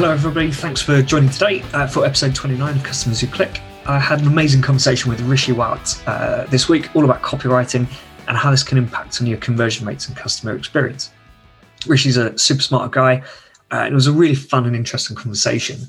hello, 0.00 0.14
everybody. 0.14 0.50
Thanks 0.50 0.80
for 0.80 1.02
joining 1.02 1.28
today 1.28 1.62
uh, 1.74 1.86
for 1.86 2.06
episode 2.06 2.34
29 2.34 2.74
of 2.74 2.82
Customers 2.82 3.20
Who 3.20 3.26
Click. 3.26 3.60
I 3.84 3.98
had 3.98 4.22
an 4.22 4.28
amazing 4.28 4.62
conversation 4.62 5.10
with 5.10 5.20
Rishi 5.20 5.52
Rawat 5.52 6.02
uh, 6.08 6.46
this 6.46 6.70
week, 6.70 6.88
all 6.96 7.04
about 7.04 7.20
copywriting 7.20 7.86
and 8.26 8.34
how 8.34 8.50
this 8.50 8.62
can 8.62 8.78
impact 8.78 9.20
on 9.20 9.26
your 9.26 9.36
conversion 9.36 9.86
rates 9.86 10.08
and 10.08 10.16
customer 10.16 10.56
experience. 10.56 11.10
Rishi's 11.86 12.16
a 12.16 12.38
super 12.38 12.62
smart 12.62 12.92
guy, 12.92 13.22
uh, 13.72 13.80
and 13.80 13.92
it 13.92 13.94
was 13.94 14.06
a 14.06 14.12
really 14.12 14.34
fun 14.34 14.64
and 14.64 14.74
interesting 14.74 15.14
conversation. 15.14 15.80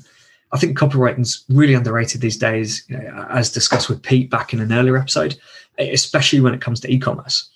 I 0.52 0.58
think 0.58 0.76
copywriting's 0.76 1.46
really 1.48 1.72
underrated 1.72 2.20
these 2.20 2.36
days, 2.36 2.84
you 2.88 2.98
know, 2.98 3.26
as 3.30 3.50
discussed 3.50 3.88
with 3.88 4.02
Pete 4.02 4.28
back 4.28 4.52
in 4.52 4.60
an 4.60 4.74
earlier 4.74 4.98
episode, 4.98 5.38
especially 5.78 6.42
when 6.42 6.52
it 6.52 6.60
comes 6.60 6.80
to 6.80 6.92
e-commerce. 6.92 7.48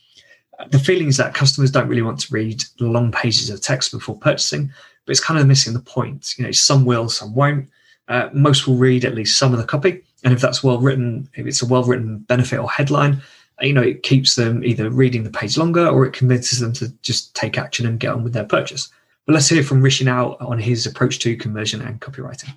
The 0.71 0.79
feeling 0.79 1.09
is 1.09 1.19
that 1.19 1.35
customers 1.35 1.71
don't 1.71 1.87
really 1.87 2.01
want 2.01 2.21
to 2.21 2.33
read 2.33 2.65
long 2.81 3.13
pages 3.13 3.51
of 3.51 3.61
text 3.61 3.93
before 3.93 4.17
purchasing, 4.17 4.73
but 5.07 5.13
it's 5.13 5.21
kind 5.21 5.41
of 5.41 5.47
missing 5.47 5.73
the 5.73 5.81
point. 5.81 6.35
You 6.37 6.45
know, 6.45 6.51
some 6.53 6.85
will, 6.85 7.09
some 7.09 7.35
won't. 7.35 7.71
Uh, 8.09 8.29
most 8.33 8.67
will 8.67 8.77
read 8.77 9.05
at 9.05 9.15
least 9.15 9.39
some 9.39 9.53
of 9.53 9.59
the 9.59 9.65
copy, 9.65 10.03
and 10.23 10.33
if 10.35 10.41
that's 10.41 10.63
well 10.63 10.79
written, 10.79 11.29
if 11.35 11.47
it's 11.47 11.63
a 11.63 11.67
well 11.67 11.85
written 11.85 12.19
benefit 12.19 12.59
or 12.59 12.71
headline, 12.71 13.23
you 13.61 13.73
know, 13.73 13.83
it 13.83 14.03
keeps 14.03 14.35
them 14.35 14.65
either 14.65 14.91
reading 14.91 15.25
the 15.25 15.31
page 15.31 15.57
longer 15.57 15.87
or 15.87 16.05
it 16.05 16.13
convinces 16.13 16.61
them 16.61 16.73
to 16.75 16.89
just 17.03 17.35
take 17.35 17.59
action 17.59 17.87
and 17.87 18.01
get 18.01 18.13
on 18.13 18.23
with 18.23 18.33
their 18.33 18.45
purchase. 18.45 18.89
But 19.25 19.33
let's 19.35 19.49
hear 19.49 19.63
from 19.63 19.83
Rishi 19.83 20.05
now 20.05 20.37
on 20.41 20.59
his 20.59 20.87
approach 20.87 21.19
to 21.21 21.37
conversion 21.37 21.81
and 21.81 22.01
copywriting. 22.01 22.57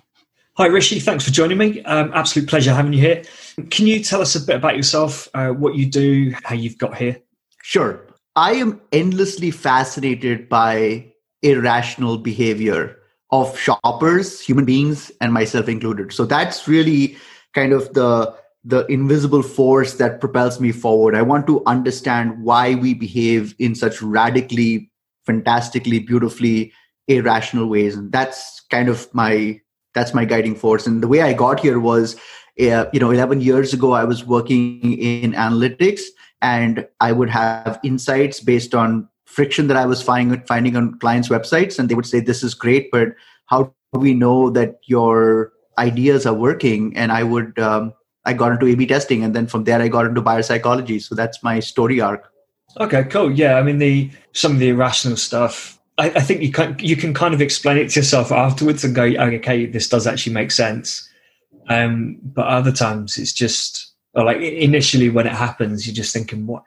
Hi, 0.56 0.66
Rishi. 0.66 1.00
Thanks 1.00 1.24
for 1.24 1.30
joining 1.30 1.58
me. 1.58 1.82
Um, 1.84 2.12
absolute 2.14 2.48
pleasure 2.48 2.74
having 2.74 2.92
you 2.92 3.00
here. 3.00 3.22
Can 3.70 3.86
you 3.86 4.04
tell 4.04 4.20
us 4.20 4.36
a 4.36 4.40
bit 4.40 4.56
about 4.56 4.76
yourself, 4.76 5.28
uh, 5.34 5.48
what 5.48 5.74
you 5.74 5.86
do, 5.86 6.34
how 6.44 6.54
you've 6.54 6.78
got 6.78 6.96
here? 6.96 7.18
Sure. 7.62 8.06
I 8.36 8.52
am 8.52 8.80
endlessly 8.92 9.50
fascinated 9.50 10.48
by 10.48 11.09
irrational 11.42 12.18
behavior 12.18 12.96
of 13.30 13.56
shoppers, 13.58 14.40
human 14.40 14.64
beings, 14.64 15.10
and 15.20 15.32
myself 15.32 15.68
included. 15.68 16.12
So 16.12 16.24
that's 16.24 16.66
really 16.66 17.16
kind 17.54 17.72
of 17.72 17.92
the 17.94 18.34
the 18.62 18.84
invisible 18.86 19.42
force 19.42 19.94
that 19.94 20.20
propels 20.20 20.60
me 20.60 20.70
forward. 20.70 21.14
I 21.14 21.22
want 21.22 21.46
to 21.46 21.62
understand 21.64 22.42
why 22.44 22.74
we 22.74 22.92
behave 22.92 23.54
in 23.58 23.74
such 23.74 24.02
radically, 24.02 24.90
fantastically, 25.24 25.98
beautifully 25.98 26.72
irrational 27.08 27.68
ways, 27.68 27.96
and 27.96 28.12
that's 28.12 28.60
kind 28.70 28.88
of 28.88 29.12
my 29.14 29.60
that's 29.94 30.14
my 30.14 30.24
guiding 30.24 30.54
force. 30.54 30.86
And 30.86 31.02
the 31.02 31.08
way 31.08 31.22
I 31.22 31.32
got 31.32 31.60
here 31.60 31.80
was, 31.80 32.14
uh, 32.60 32.86
you 32.92 33.00
know, 33.00 33.10
11 33.10 33.40
years 33.40 33.72
ago, 33.72 33.92
I 33.92 34.04
was 34.04 34.24
working 34.24 34.98
in 34.98 35.32
analytics, 35.32 36.02
and 36.42 36.86
I 37.00 37.12
would 37.12 37.30
have 37.30 37.80
insights 37.82 38.40
based 38.40 38.74
on 38.74 39.08
friction 39.30 39.68
that 39.68 39.76
I 39.76 39.86
was 39.86 40.02
finding 40.02 40.42
finding 40.42 40.76
on 40.76 40.98
clients' 40.98 41.28
websites, 41.28 41.78
and 41.78 41.88
they 41.88 41.94
would 41.94 42.06
say, 42.06 42.20
"This 42.20 42.42
is 42.42 42.54
great, 42.54 42.90
but 42.90 43.14
how 43.46 43.72
do 43.92 44.00
we 44.00 44.12
know 44.14 44.50
that 44.50 44.80
your 44.84 45.52
ideas 45.78 46.26
are 46.26 46.34
working?" 46.34 46.96
And 46.96 47.12
I 47.12 47.22
would 47.22 47.58
um, 47.58 47.94
I 48.24 48.32
got 48.32 48.52
into 48.52 48.66
A/B 48.66 48.86
testing, 48.86 49.24
and 49.24 49.34
then 49.34 49.46
from 49.46 49.64
there 49.64 49.80
I 49.80 49.88
got 49.88 50.06
into 50.06 50.20
buyer 50.20 50.42
psychology. 50.42 50.98
So 50.98 51.14
that's 51.14 51.42
my 51.42 51.60
story 51.60 52.00
arc. 52.00 52.30
Okay, 52.78 53.04
cool. 53.04 53.32
Yeah, 53.32 53.54
I 53.54 53.62
mean 53.62 53.78
the 53.78 54.10
some 54.32 54.52
of 54.52 54.58
the 54.58 54.70
irrational 54.70 55.16
stuff. 55.16 55.78
I, 55.98 56.10
I 56.10 56.20
think 56.20 56.42
you 56.42 56.52
can 56.52 56.76
you 56.80 56.96
can 56.96 57.14
kind 57.14 57.34
of 57.34 57.40
explain 57.40 57.78
it 57.78 57.90
to 57.90 58.00
yourself 58.00 58.32
afterwards 58.32 58.84
and 58.84 58.94
go, 58.94 59.04
okay, 59.04 59.66
this 59.66 59.88
does 59.88 60.06
actually 60.06 60.34
make 60.34 60.50
sense. 60.50 61.08
Um, 61.68 62.18
but 62.22 62.46
other 62.46 62.72
times 62.72 63.16
it's 63.16 63.32
just 63.32 63.92
like 64.14 64.38
initially 64.38 65.08
when 65.08 65.26
it 65.26 65.32
happens, 65.32 65.86
you're 65.86 65.94
just 65.94 66.12
thinking, 66.12 66.46
what? 66.46 66.64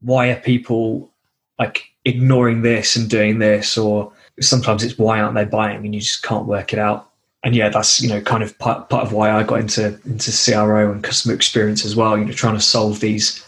Why 0.00 0.30
are 0.30 0.40
people 0.40 1.12
like 1.58 1.89
ignoring 2.04 2.62
this 2.62 2.96
and 2.96 3.08
doing 3.08 3.38
this? 3.38 3.76
Or 3.78 4.12
sometimes 4.40 4.84
it's 4.84 4.98
why 4.98 5.20
aren't 5.20 5.34
they 5.34 5.44
buying, 5.44 5.84
and 5.84 5.94
you 5.94 6.00
just 6.00 6.22
can't 6.22 6.46
work 6.46 6.72
it 6.72 6.78
out 6.78 7.10
and 7.42 7.54
yeah, 7.54 7.68
that's 7.68 8.00
you 8.00 8.08
know 8.08 8.20
kind 8.20 8.42
of 8.42 8.58
part, 8.58 8.88
part 8.90 9.04
of 9.04 9.12
why 9.12 9.30
I 9.30 9.42
got 9.42 9.60
into 9.60 9.98
into 10.04 10.30
CRO 10.30 10.92
and 10.92 11.02
customer 11.02 11.34
experience 11.34 11.84
as 11.84 11.96
well. 11.96 12.18
You 12.18 12.26
know, 12.26 12.32
trying 12.32 12.54
to 12.54 12.60
solve 12.60 13.00
these 13.00 13.44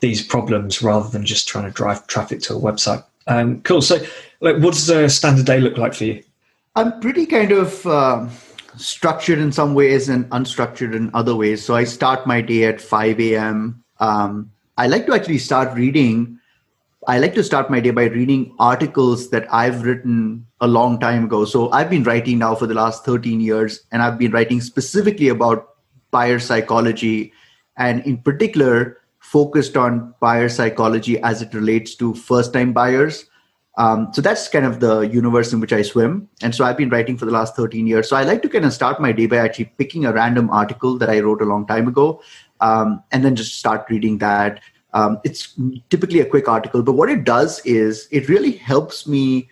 these 0.00 0.24
problems 0.24 0.82
rather 0.82 1.08
than 1.08 1.24
just 1.24 1.48
trying 1.48 1.64
to 1.64 1.70
drive 1.70 2.06
traffic 2.08 2.40
to 2.42 2.54
a 2.54 2.60
website. 2.60 3.02
Um, 3.28 3.62
cool. 3.62 3.80
So, 3.80 3.98
like, 4.40 4.56
what 4.56 4.74
does 4.74 4.88
a 4.90 5.08
standard 5.08 5.46
day 5.46 5.60
look 5.60 5.78
like 5.78 5.94
for 5.94 6.04
you? 6.04 6.22
I'm 6.74 7.00
pretty 7.00 7.24
kind 7.24 7.52
of 7.52 7.86
uh, 7.86 8.28
structured 8.76 9.38
in 9.38 9.52
some 9.52 9.74
ways 9.74 10.08
and 10.08 10.28
unstructured 10.30 10.94
in 10.94 11.10
other 11.14 11.36
ways. 11.36 11.64
So 11.64 11.74
I 11.74 11.84
start 11.84 12.26
my 12.26 12.40
day 12.40 12.64
at 12.64 12.80
5 12.80 13.20
a.m. 13.20 13.82
Um, 14.00 14.50
I 14.76 14.88
like 14.88 15.06
to 15.06 15.14
actually 15.14 15.38
start 15.38 15.72
reading 15.76 16.40
I 17.08 17.18
like 17.18 17.34
to 17.34 17.42
start 17.42 17.68
my 17.68 17.80
day 17.80 17.90
by 17.90 18.04
reading 18.04 18.54
articles 18.60 19.30
that 19.30 19.52
I've 19.52 19.82
written 19.82 20.46
a 20.60 20.68
long 20.68 21.00
time 21.00 21.24
ago. 21.24 21.44
So 21.44 21.68
I've 21.72 21.90
been 21.90 22.04
writing 22.04 22.38
now 22.38 22.54
for 22.54 22.68
the 22.68 22.74
last 22.74 23.04
13 23.04 23.40
years, 23.40 23.80
and 23.90 24.02
I've 24.02 24.18
been 24.18 24.30
writing 24.30 24.60
specifically 24.60 25.28
about 25.28 25.70
buyer 26.12 26.38
psychology, 26.38 27.32
and 27.76 28.06
in 28.06 28.18
particular, 28.18 28.98
focused 29.18 29.76
on 29.76 30.14
buyer 30.20 30.48
psychology 30.48 31.20
as 31.22 31.42
it 31.42 31.52
relates 31.54 31.96
to 31.96 32.14
first 32.14 32.52
time 32.52 32.72
buyers. 32.72 33.26
Um, 33.78 34.12
so 34.12 34.22
that's 34.22 34.48
kind 34.48 34.66
of 34.66 34.78
the 34.78 35.00
universe 35.00 35.52
in 35.52 35.58
which 35.58 35.72
I 35.72 35.82
swim. 35.82 36.28
And 36.40 36.54
so 36.54 36.64
I've 36.64 36.76
been 36.76 36.90
writing 36.90 37.16
for 37.18 37.24
the 37.24 37.32
last 37.32 37.56
13 37.56 37.86
years. 37.86 38.08
So 38.08 38.16
I 38.16 38.22
like 38.22 38.42
to 38.42 38.48
kind 38.48 38.64
of 38.64 38.72
start 38.72 39.00
my 39.00 39.10
day 39.10 39.26
by 39.26 39.38
actually 39.38 39.72
picking 39.76 40.04
a 40.04 40.12
random 40.12 40.50
article 40.50 40.98
that 40.98 41.10
I 41.10 41.20
wrote 41.20 41.42
a 41.42 41.46
long 41.46 41.66
time 41.66 41.88
ago 41.88 42.22
um, 42.60 43.02
and 43.10 43.24
then 43.24 43.34
just 43.34 43.58
start 43.58 43.86
reading 43.90 44.18
that. 44.18 44.60
Um, 44.94 45.18
it's 45.24 45.58
typically 45.90 46.20
a 46.20 46.26
quick 46.26 46.48
article, 46.48 46.82
but 46.82 46.92
what 46.92 47.08
it 47.08 47.24
does 47.24 47.60
is 47.64 48.08
it 48.10 48.28
really 48.28 48.52
helps 48.52 49.06
me 49.06 49.48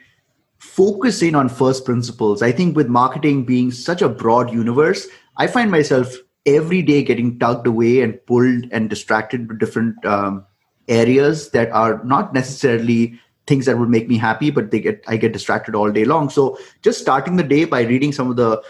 focus 0.59 1.23
in 1.23 1.35
on 1.35 1.49
first 1.49 1.85
principles. 1.85 2.43
I 2.43 2.53
think 2.53 2.77
with 2.77 2.89
marketing 2.89 3.45
being 3.45 3.71
such 3.71 4.03
a 4.03 4.09
broad 4.09 4.53
universe, 4.53 5.09
I 5.39 5.47
find 5.47 5.71
myself 5.71 6.15
every 6.45 6.83
day 6.83 7.03
getting 7.03 7.39
tugged 7.39 7.67
away 7.67 8.03
and 8.03 8.25
pulled 8.27 8.67
and 8.71 8.91
distracted 8.91 9.49
to 9.49 9.57
different 9.57 10.05
um, 10.05 10.45
areas 10.89 11.51
that 11.51 11.71
are 11.71 12.05
not 12.05 12.35
necessarily 12.35 13.19
things 13.47 13.65
that 13.67 13.79
would 13.79 13.89
make 13.89 14.09
me 14.09 14.19
happy, 14.19 14.51
but 14.51 14.71
they 14.71 14.81
get 14.81 15.03
I 15.09 15.17
get 15.17 15.33
distracted 15.33 15.75
all 15.75 15.91
day 15.91 16.05
long. 16.05 16.29
So 16.29 16.59
just 16.83 17.01
starting 17.01 17.37
the 17.37 17.43
day 17.43 17.65
by 17.65 17.83
reading 17.83 18.13
some 18.13 18.31
of 18.31 18.37
the 18.37 18.63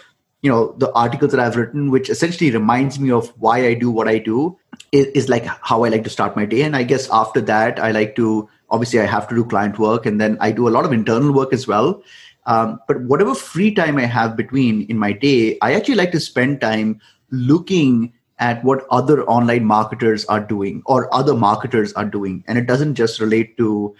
you 0.42 0.50
know 0.50 0.74
the 0.78 0.92
articles 0.92 1.30
that 1.32 1.40
i've 1.40 1.56
written 1.56 1.90
which 1.90 2.08
essentially 2.08 2.50
reminds 2.50 2.98
me 2.98 3.10
of 3.10 3.28
why 3.38 3.66
i 3.66 3.74
do 3.74 3.90
what 3.90 4.08
i 4.08 4.18
do 4.18 4.58
is, 4.92 5.06
is, 5.06 5.28
like 5.28 5.44
how 5.44 5.84
i 5.84 5.88
like 5.88 6.04
to 6.04 6.10
start 6.10 6.36
my 6.36 6.44
day 6.44 6.62
and 6.62 6.76
i 6.76 6.82
guess 6.82 7.08
after 7.10 7.40
that 7.40 7.78
i 7.78 7.90
like 7.90 8.16
to 8.16 8.48
obviously 8.70 9.00
i 9.00 9.06
have 9.06 9.28
to 9.28 9.34
do 9.34 9.44
client 9.44 9.78
work 9.78 10.06
and 10.06 10.20
then 10.20 10.36
i 10.40 10.50
do 10.50 10.68
a 10.68 10.70
lot 10.70 10.84
of 10.84 10.92
internal 10.92 11.32
work 11.32 11.52
as 11.52 11.66
well 11.66 12.02
um, 12.46 12.80
but 12.88 13.00
whatever 13.02 13.34
free 13.34 13.72
time 13.74 13.96
i 13.96 14.04
have 14.04 14.36
between 14.36 14.82
in 14.82 14.98
my 14.98 15.12
day 15.12 15.58
i 15.62 15.74
actually 15.74 15.94
like 15.94 16.12
to 16.12 16.20
spend 16.20 16.60
time 16.60 17.00
looking 17.30 18.12
at 18.38 18.64
what 18.64 18.86
other 18.90 19.22
online 19.24 19.64
marketers 19.64 20.24
are 20.26 20.40
doing 20.40 20.82
or 20.86 21.12
other 21.14 21.34
marketers 21.34 21.92
are 21.92 22.06
doing 22.06 22.42
and 22.48 22.58
it 22.58 22.66
doesn't 22.66 22.94
just 22.94 23.20
relate 23.20 23.56
to 23.56 23.94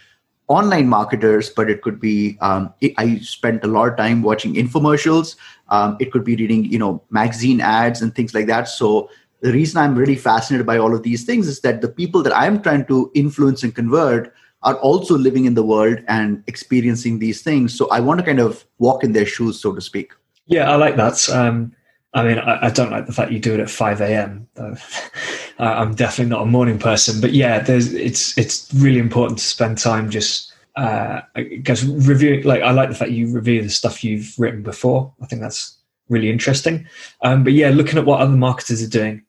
online 0.50 0.88
marketers, 0.88 1.48
but 1.48 1.70
it 1.70 1.80
could 1.80 2.00
be. 2.00 2.36
Um, 2.40 2.74
it, 2.80 2.92
I 2.98 3.18
spent 3.18 3.62
a 3.62 3.68
lot 3.68 3.88
of 3.88 3.96
time 3.96 4.22
watching 4.22 4.54
infomercials. 4.54 5.36
Um, 5.68 5.96
it 6.00 6.10
could 6.10 6.24
be 6.24 6.34
reading, 6.34 6.64
you 6.64 6.78
know, 6.78 7.02
magazine 7.08 7.60
ads 7.60 8.02
and 8.02 8.12
things 8.14 8.34
like 8.34 8.48
that. 8.48 8.68
So 8.68 9.08
the 9.42 9.52
reason 9.52 9.78
I'm 9.78 9.96
really 9.96 10.16
fascinated 10.16 10.66
by 10.66 10.78
all 10.78 10.94
of 10.94 11.02
these 11.02 11.24
things 11.24 11.48
is 11.48 11.60
that 11.60 11.80
the 11.80 11.88
people 11.88 12.22
that 12.22 12.36
I'm 12.36 12.62
trying 12.62 12.84
to 12.86 13.10
influence 13.14 13.62
and 13.62 13.74
convert 13.74 14.34
are 14.62 14.76
also 14.76 15.16
living 15.16 15.46
in 15.46 15.54
the 15.54 15.62
world 15.62 16.00
and 16.08 16.44
experiencing 16.46 17.18
these 17.18 17.42
things. 17.42 17.76
So 17.76 17.88
I 17.88 18.00
want 18.00 18.20
to 18.20 18.26
kind 18.26 18.40
of 18.40 18.64
walk 18.78 19.02
in 19.02 19.12
their 19.12 19.24
shoes, 19.24 19.58
so 19.60 19.74
to 19.74 19.80
speak. 19.80 20.12
Yeah, 20.46 20.70
I 20.70 20.76
like 20.76 20.96
that. 20.96 21.28
Um, 21.30 21.72
I 22.12 22.24
mean, 22.24 22.38
I, 22.38 22.66
I, 22.66 22.70
don't 22.70 22.90
like 22.90 23.06
the 23.06 23.12
fact 23.12 23.30
you 23.30 23.38
do 23.38 23.54
it 23.54 23.60
at 23.60 23.70
5 23.70 24.00
a.m. 24.00 24.48
I'm 25.58 25.94
definitely 25.94 26.30
not 26.30 26.42
a 26.42 26.46
morning 26.46 26.78
person, 26.78 27.20
but 27.20 27.32
yeah, 27.32 27.60
there's, 27.60 27.92
it's 27.94 28.36
it's 28.36 28.72
really 28.74 28.98
important 28.98 29.38
to 29.38 29.44
spend 29.44 29.78
time 29.78 30.10
just 30.10 30.52
uh, 30.76 31.20
review. 31.36 32.42
Like, 32.42 32.62
I 32.62 32.72
like 32.72 32.88
the 32.88 32.96
fact 32.96 33.12
you 33.12 33.32
review 33.32 33.62
the 33.62 33.70
stuff 33.70 34.02
you've 34.02 34.34
written 34.38 34.62
before. 34.62 35.14
I 35.22 35.26
think 35.26 35.40
that's 35.40 35.78
really 36.08 36.30
interesting. 36.30 36.86
Um, 37.22 37.44
but 37.44 37.52
yeah, 37.52 37.70
looking 37.70 37.98
at 37.98 38.04
what 38.04 38.20
other 38.20 38.36
marketers 38.36 38.82
are 38.82 38.88
doing 38.88 39.22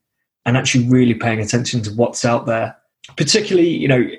and 0.45 0.57
actually 0.57 0.87
really 0.87 1.13
paying 1.13 1.39
attention 1.39 1.81
to 1.83 1.91
what's 1.91 2.25
out 2.25 2.45
there, 2.45 2.75
particularly, 3.15 3.69
you 3.69 3.87
know, 3.87 4.09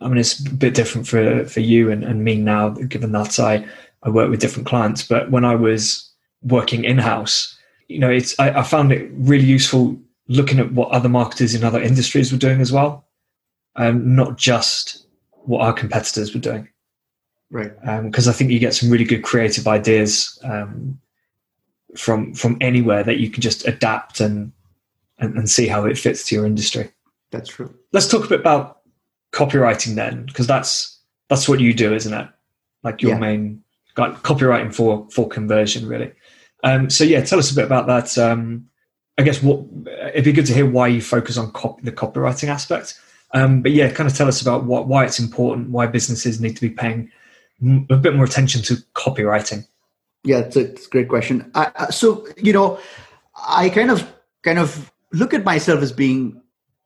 I 0.00 0.08
mean, 0.08 0.18
it's 0.18 0.38
a 0.46 0.54
bit 0.54 0.74
different 0.74 1.06
for 1.06 1.44
for 1.46 1.60
you 1.60 1.90
and, 1.90 2.04
and 2.04 2.24
me 2.24 2.36
now, 2.36 2.70
given 2.70 3.12
that 3.12 3.38
I 3.40 3.66
I 4.02 4.10
work 4.10 4.30
with 4.30 4.40
different 4.40 4.68
clients. 4.68 5.02
But 5.02 5.30
when 5.30 5.44
I 5.44 5.54
was 5.54 6.10
working 6.42 6.84
in 6.84 6.98
house 6.98 7.56
you 7.88 7.98
know, 7.98 8.10
it's 8.10 8.38
I, 8.38 8.60
I, 8.60 8.62
found 8.62 8.92
it 8.92 9.10
really 9.12 9.44
useful 9.44 9.98
looking 10.28 10.58
at 10.58 10.72
what 10.72 10.90
other 10.90 11.08
marketers 11.08 11.54
in 11.54 11.64
other 11.64 11.80
industries 11.80 12.32
were 12.32 12.38
doing 12.38 12.60
as 12.60 12.72
well, 12.72 13.06
um, 13.76 14.16
not 14.16 14.36
just 14.36 15.06
what 15.30 15.60
our 15.60 15.72
competitors 15.72 16.34
were 16.34 16.40
doing. 16.40 16.68
Right. 17.50 17.72
Because 18.02 18.26
um, 18.26 18.30
I 18.30 18.34
think 18.34 18.50
you 18.50 18.58
get 18.58 18.74
some 18.74 18.90
really 18.90 19.04
good 19.04 19.22
creative 19.22 19.68
ideas 19.68 20.38
um, 20.42 20.98
from 21.96 22.34
from 22.34 22.56
anywhere 22.60 23.04
that 23.04 23.18
you 23.18 23.30
can 23.30 23.40
just 23.40 23.66
adapt 23.66 24.20
and, 24.20 24.52
and 25.18 25.36
and 25.36 25.50
see 25.50 25.66
how 25.66 25.84
it 25.84 25.98
fits 25.98 26.26
to 26.28 26.34
your 26.34 26.46
industry. 26.46 26.90
That's 27.30 27.50
true. 27.50 27.74
Let's 27.92 28.08
talk 28.08 28.24
a 28.24 28.28
bit 28.28 28.40
about 28.40 28.80
copywriting 29.32 29.94
then, 29.94 30.26
because 30.26 30.46
that's 30.46 31.00
that's 31.28 31.48
what 31.48 31.60
you 31.60 31.74
do, 31.74 31.94
isn't 31.94 32.14
it? 32.14 32.28
Like 32.82 33.02
your 33.02 33.12
yeah. 33.12 33.18
main 33.18 33.62
like 33.96 34.22
copywriting 34.22 34.74
for 34.74 35.08
for 35.10 35.28
conversion, 35.28 35.88
really. 35.88 36.12
Um, 36.64 36.90
so 36.90 37.04
yeah, 37.04 37.22
tell 37.22 37.38
us 37.38 37.50
a 37.50 37.54
bit 37.54 37.64
about 37.64 37.86
that. 37.86 38.16
Um, 38.18 38.68
I 39.18 39.22
guess 39.22 39.42
what 39.42 39.64
it'd 40.08 40.24
be 40.24 40.32
good 40.32 40.46
to 40.46 40.54
hear 40.54 40.68
why 40.68 40.88
you 40.88 41.00
focus 41.00 41.38
on 41.38 41.50
cop- 41.52 41.82
the 41.82 41.92
copywriting 41.92 42.48
aspect. 42.48 42.98
Um, 43.32 43.62
but 43.62 43.72
yeah, 43.72 43.90
kind 43.90 44.08
of 44.08 44.16
tell 44.16 44.28
us 44.28 44.40
about 44.40 44.64
what, 44.64 44.86
why 44.86 45.04
it's 45.04 45.18
important, 45.18 45.70
why 45.70 45.86
businesses 45.86 46.40
need 46.40 46.54
to 46.54 46.60
be 46.60 46.70
paying 46.70 47.10
a 47.90 47.96
bit 47.96 48.14
more 48.14 48.24
attention 48.24 48.62
to 48.62 48.76
copywriting. 48.94 49.66
Yeah, 50.22 50.38
it's 50.38 50.56
a, 50.56 50.60
it's 50.60 50.86
a 50.86 50.90
great 50.90 51.08
question. 51.08 51.50
I, 51.54 51.90
so 51.90 52.26
you 52.36 52.52
know, 52.52 52.78
I 53.48 53.68
kind 53.70 53.90
of 53.90 54.06
kind 54.42 54.58
of 54.58 54.92
look 55.12 55.34
at 55.34 55.44
myself 55.44 55.82
as 55.82 55.92
being 55.92 56.40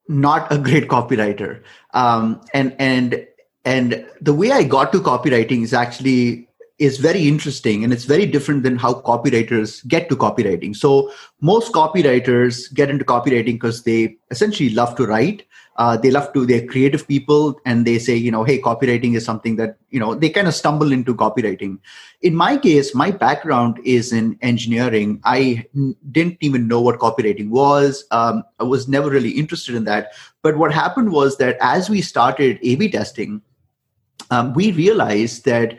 not 0.08 0.50
a 0.52 0.58
great 0.58 0.88
copywriter, 0.88 1.62
um, 1.94 2.40
and 2.54 2.74
and 2.78 3.26
and 3.64 4.06
the 4.20 4.34
way 4.34 4.52
I 4.52 4.64
got 4.64 4.92
to 4.92 5.00
copywriting 5.00 5.62
is 5.62 5.72
actually 5.72 6.48
is 6.80 6.96
very 6.96 7.28
interesting 7.28 7.84
and 7.84 7.92
it's 7.92 8.04
very 8.04 8.24
different 8.24 8.62
than 8.62 8.74
how 8.74 8.94
copywriters 9.02 9.86
get 9.86 10.08
to 10.08 10.16
copywriting. 10.16 10.74
So 10.74 11.12
most 11.42 11.72
copywriters 11.72 12.72
get 12.72 12.88
into 12.88 13.04
copywriting 13.04 13.60
because 13.60 13.82
they 13.82 14.16
essentially 14.30 14.70
love 14.70 14.96
to 14.96 15.06
write. 15.06 15.44
Uh, 15.80 15.96
they 15.96 16.10
love 16.14 16.30
to, 16.34 16.44
they're 16.44 16.66
creative 16.72 17.04
people 17.08 17.58
and 17.64 17.86
they 17.88 17.98
say, 17.98 18.14
you 18.14 18.30
know, 18.30 18.44
hey, 18.44 18.60
copywriting 18.64 19.14
is 19.16 19.24
something 19.24 19.56
that, 19.56 19.78
you 19.88 20.00
know, 20.02 20.14
they 20.14 20.28
kind 20.28 20.46
of 20.46 20.54
stumble 20.54 20.92
into 20.96 21.14
copywriting. 21.14 21.78
In 22.20 22.34
my 22.40 22.58
case, 22.58 22.94
my 22.94 23.10
background 23.10 23.80
is 23.82 24.12
in 24.12 24.36
engineering. 24.42 25.22
I 25.24 25.64
n- 25.74 25.96
didn't 26.16 26.36
even 26.48 26.68
know 26.68 26.82
what 26.82 26.98
copywriting 26.98 27.48
was. 27.48 28.04
Um, 28.10 28.44
I 28.58 28.64
was 28.64 28.88
never 28.88 29.08
really 29.08 29.30
interested 29.30 29.74
in 29.74 29.84
that. 29.84 30.12
But 30.42 30.58
what 30.58 30.70
happened 30.82 31.12
was 31.12 31.38
that 31.38 31.56
as 31.62 31.88
we 31.88 32.02
started 32.02 32.58
A 32.62 32.76
B 32.76 32.90
testing, 32.90 33.40
um, 34.30 34.52
we 34.52 34.72
realized 34.72 35.46
that 35.46 35.78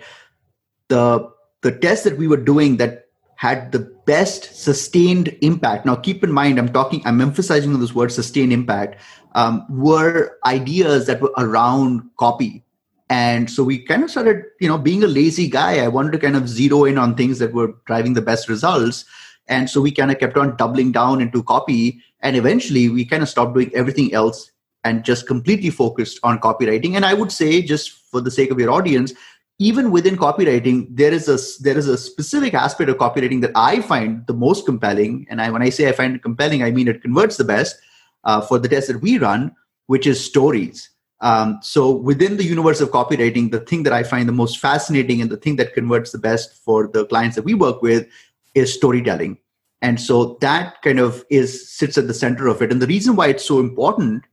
the 0.87 1.29
the 1.61 1.77
tests 1.77 2.05
that 2.09 2.17
we 2.17 2.27
were 2.27 2.43
doing 2.51 2.77
that 2.77 3.10
had 3.41 3.71
the 3.71 3.79
best 4.05 4.55
sustained 4.55 5.35
impact. 5.41 5.83
Now 5.83 5.95
keep 5.95 6.23
in 6.23 6.31
mind 6.31 6.59
i'm 6.59 6.71
talking 6.71 7.01
i'm 7.05 7.21
emphasizing 7.21 7.73
on 7.73 7.79
this 7.79 7.95
word 7.95 8.11
sustained 8.11 8.53
impact 8.53 9.01
um, 9.33 9.65
were 9.67 10.37
ideas 10.45 11.07
that 11.07 11.21
were 11.21 11.33
around 11.39 12.07
copy. 12.17 12.63
And 13.09 13.49
so 13.49 13.63
we 13.63 13.79
kind 13.79 14.03
of 14.03 14.11
started 14.11 14.43
you 14.59 14.67
know 14.67 14.77
being 14.77 15.03
a 15.03 15.07
lazy 15.07 15.47
guy. 15.47 15.83
I 15.83 15.87
wanted 15.87 16.11
to 16.11 16.19
kind 16.19 16.35
of 16.35 16.47
zero 16.47 16.83
in 16.85 16.99
on 16.99 17.15
things 17.15 17.39
that 17.39 17.51
were 17.51 17.73
driving 17.87 18.13
the 18.13 18.21
best 18.21 18.47
results. 18.47 19.05
And 19.47 19.71
so 19.71 19.81
we 19.81 19.91
kind 19.91 20.11
of 20.11 20.19
kept 20.19 20.37
on 20.37 20.55
doubling 20.55 20.91
down 20.91 21.19
into 21.19 21.41
copy. 21.41 21.99
And 22.19 22.35
eventually 22.35 22.89
we 22.89 23.05
kind 23.05 23.23
of 23.23 23.29
stopped 23.29 23.55
doing 23.55 23.71
everything 23.73 24.13
else 24.13 24.51
and 24.83 25.03
just 25.03 25.25
completely 25.25 25.71
focused 25.71 26.19
on 26.21 26.39
copywriting. 26.39 26.95
And 26.95 27.05
i 27.05 27.15
would 27.15 27.31
say 27.31 27.63
just 27.63 27.91
for 28.11 28.21
the 28.21 28.29
sake 28.39 28.51
of 28.51 28.59
your 28.59 28.69
audience 28.69 29.13
even 29.61 29.91
within 29.91 30.17
copywriting 30.17 30.87
there 30.89 31.13
is 31.13 31.27
a 31.29 31.37
there 31.61 31.77
is 31.77 31.87
a 31.87 31.95
specific 31.95 32.55
aspect 32.55 32.89
of 32.89 32.97
copywriting 32.97 33.41
that 33.41 33.51
i 33.55 33.79
find 33.79 34.25
the 34.25 34.33
most 34.33 34.65
compelling. 34.65 35.27
And 35.29 35.39
I, 35.39 35.51
when 35.51 35.61
i 35.61 35.69
say 35.69 35.87
i 35.87 35.91
find 35.91 36.15
it 36.15 36.23
compelling 36.23 36.63
i 36.63 36.71
mean 36.71 36.87
it 36.87 37.03
converts 37.03 37.37
the 37.37 37.43
best 37.43 37.75
uh, 38.23 38.41
for 38.41 38.57
the 38.57 38.67
test 38.67 38.87
that 38.87 39.01
we 39.01 39.17
run 39.17 39.55
which 39.87 40.07
is 40.07 40.23
stories. 40.23 40.89
Um, 41.19 41.59
so 41.61 41.91
within 41.91 42.37
the 42.37 42.43
universe 42.43 42.81
of 42.81 42.89
copywriting 42.89 43.51
the 43.51 43.59
thing 43.59 43.83
that 43.83 43.93
i 43.93 44.01
find 44.01 44.27
the 44.27 44.39
most 44.41 44.57
fascinating 44.57 45.21
and 45.21 45.29
the 45.29 45.37
thing 45.37 45.57
that 45.57 45.75
converts 45.75 46.11
the 46.11 46.23
best 46.29 46.55
for 46.65 46.87
the 46.87 47.05
clients 47.05 47.35
that 47.35 47.45
we 47.45 47.53
work 47.53 47.83
with 47.83 48.07
is 48.55 48.73
storytelling. 48.73 49.37
And 49.83 50.01
so 50.01 50.37
that 50.41 50.81
kind 50.81 50.99
of 50.99 51.23
is 51.29 51.53
sits 51.69 51.97
at 51.99 52.07
the 52.07 52.13
center 52.13 52.47
of 52.47 52.61
it. 52.63 52.71
And 52.71 52.81
the 52.81 52.87
reason 52.87 53.15
why 53.15 53.27
it's 53.27 53.45
so 53.45 53.59
important 53.59 54.23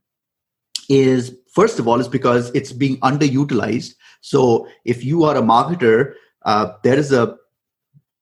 is 0.89 1.35
first 1.53 1.77
of 1.77 1.87
all 1.87 1.99
is 1.99 2.07
because 2.07 2.51
it's 2.55 2.71
being 2.71 2.99
underutilized 3.01 3.93
so 4.21 4.67
if 4.85 5.03
you 5.03 5.23
are 5.23 5.37
a 5.37 5.41
marketer, 5.41 6.13
uh, 6.45 6.73
there 6.83 6.97
is 6.97 7.11
a 7.11 7.37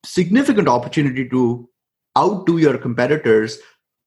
significant 0.04 0.68
opportunity 0.68 1.28
to 1.28 1.68
outdo 2.16 2.58
your 2.58 2.78
competitors 2.78 3.58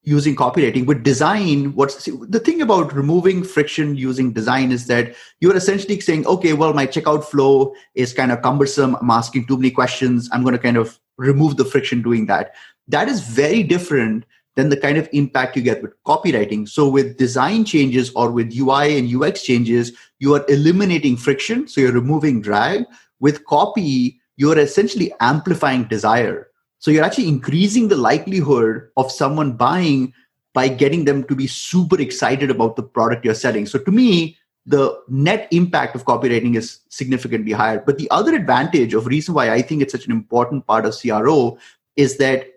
using 0.03 0.35
copywriting 0.35 0.85
with 0.85 1.03
design. 1.03 1.75
What's 1.75 2.05
the 2.05 2.39
thing 2.39 2.61
about 2.61 2.93
removing 2.93 3.43
friction 3.43 3.95
using 3.95 4.33
design 4.33 4.71
is 4.71 4.87
that 4.87 5.15
you're 5.41 5.55
essentially 5.55 5.99
saying 5.99 6.25
okay 6.25 6.53
well 6.53 6.73
my 6.73 6.87
checkout 6.87 7.23
flow 7.23 7.73
is 7.93 8.13
kind 8.13 8.31
of 8.31 8.41
cumbersome. 8.41 8.95
I'm 8.95 9.11
asking 9.11 9.45
too 9.45 9.57
many 9.57 9.69
questions. 9.69 10.27
I'm 10.31 10.41
going 10.41 10.53
to 10.53 10.59
kind 10.59 10.77
of 10.77 10.99
remove 11.17 11.57
the 11.57 11.65
friction 11.65 12.01
doing 12.01 12.25
that. 12.25 12.55
That 12.87 13.07
is 13.07 13.21
very 13.21 13.61
different 13.61 14.25
than 14.55 14.69
the 14.69 14.77
kind 14.77 14.97
of 14.97 15.07
impact 15.13 15.55
you 15.55 15.61
get 15.61 15.81
with 15.81 15.93
copywriting. 16.03 16.67
So 16.67 16.89
with 16.89 17.17
design 17.17 17.63
changes 17.63 18.11
or 18.15 18.31
with 18.31 18.55
UI 18.55 18.97
and 18.97 19.23
UX 19.23 19.43
changes, 19.43 19.93
you 20.19 20.35
are 20.35 20.45
eliminating 20.49 21.17
friction. 21.17 21.67
So 21.67 21.81
you're 21.81 21.93
removing 21.93 22.41
drag. 22.41 22.85
With 23.19 23.45
copy, 23.45 24.19
you're 24.35 24.57
essentially 24.57 25.13
amplifying 25.19 25.85
desire. 25.85 26.49
So 26.79 26.91
you're 26.91 27.03
actually 27.03 27.27
increasing 27.27 27.87
the 27.87 27.95
likelihood 27.95 28.89
of 28.97 29.11
someone 29.11 29.53
buying 29.53 30.13
by 30.53 30.67
getting 30.67 31.05
them 31.05 31.23
to 31.25 31.35
be 31.35 31.47
super 31.47 32.01
excited 32.01 32.49
about 32.49 32.75
the 32.75 32.83
product 32.83 33.23
you're 33.23 33.35
selling. 33.35 33.65
So 33.65 33.79
to 33.79 33.91
me, 33.91 34.37
the 34.65 34.99
net 35.07 35.47
impact 35.51 35.95
of 35.95 36.05
copywriting 36.05 36.55
is 36.55 36.79
significantly 36.89 37.51
higher. 37.51 37.81
But 37.85 37.97
the 37.97 38.09
other 38.11 38.35
advantage 38.35 38.93
of 38.93 39.05
reason 39.05 39.33
why 39.33 39.51
I 39.51 39.61
think 39.61 39.81
it's 39.81 39.93
such 39.93 40.05
an 40.05 40.11
important 40.11 40.67
part 40.67 40.85
of 40.85 40.97
CRO 40.99 41.57
is 41.95 42.17
that 42.17 42.47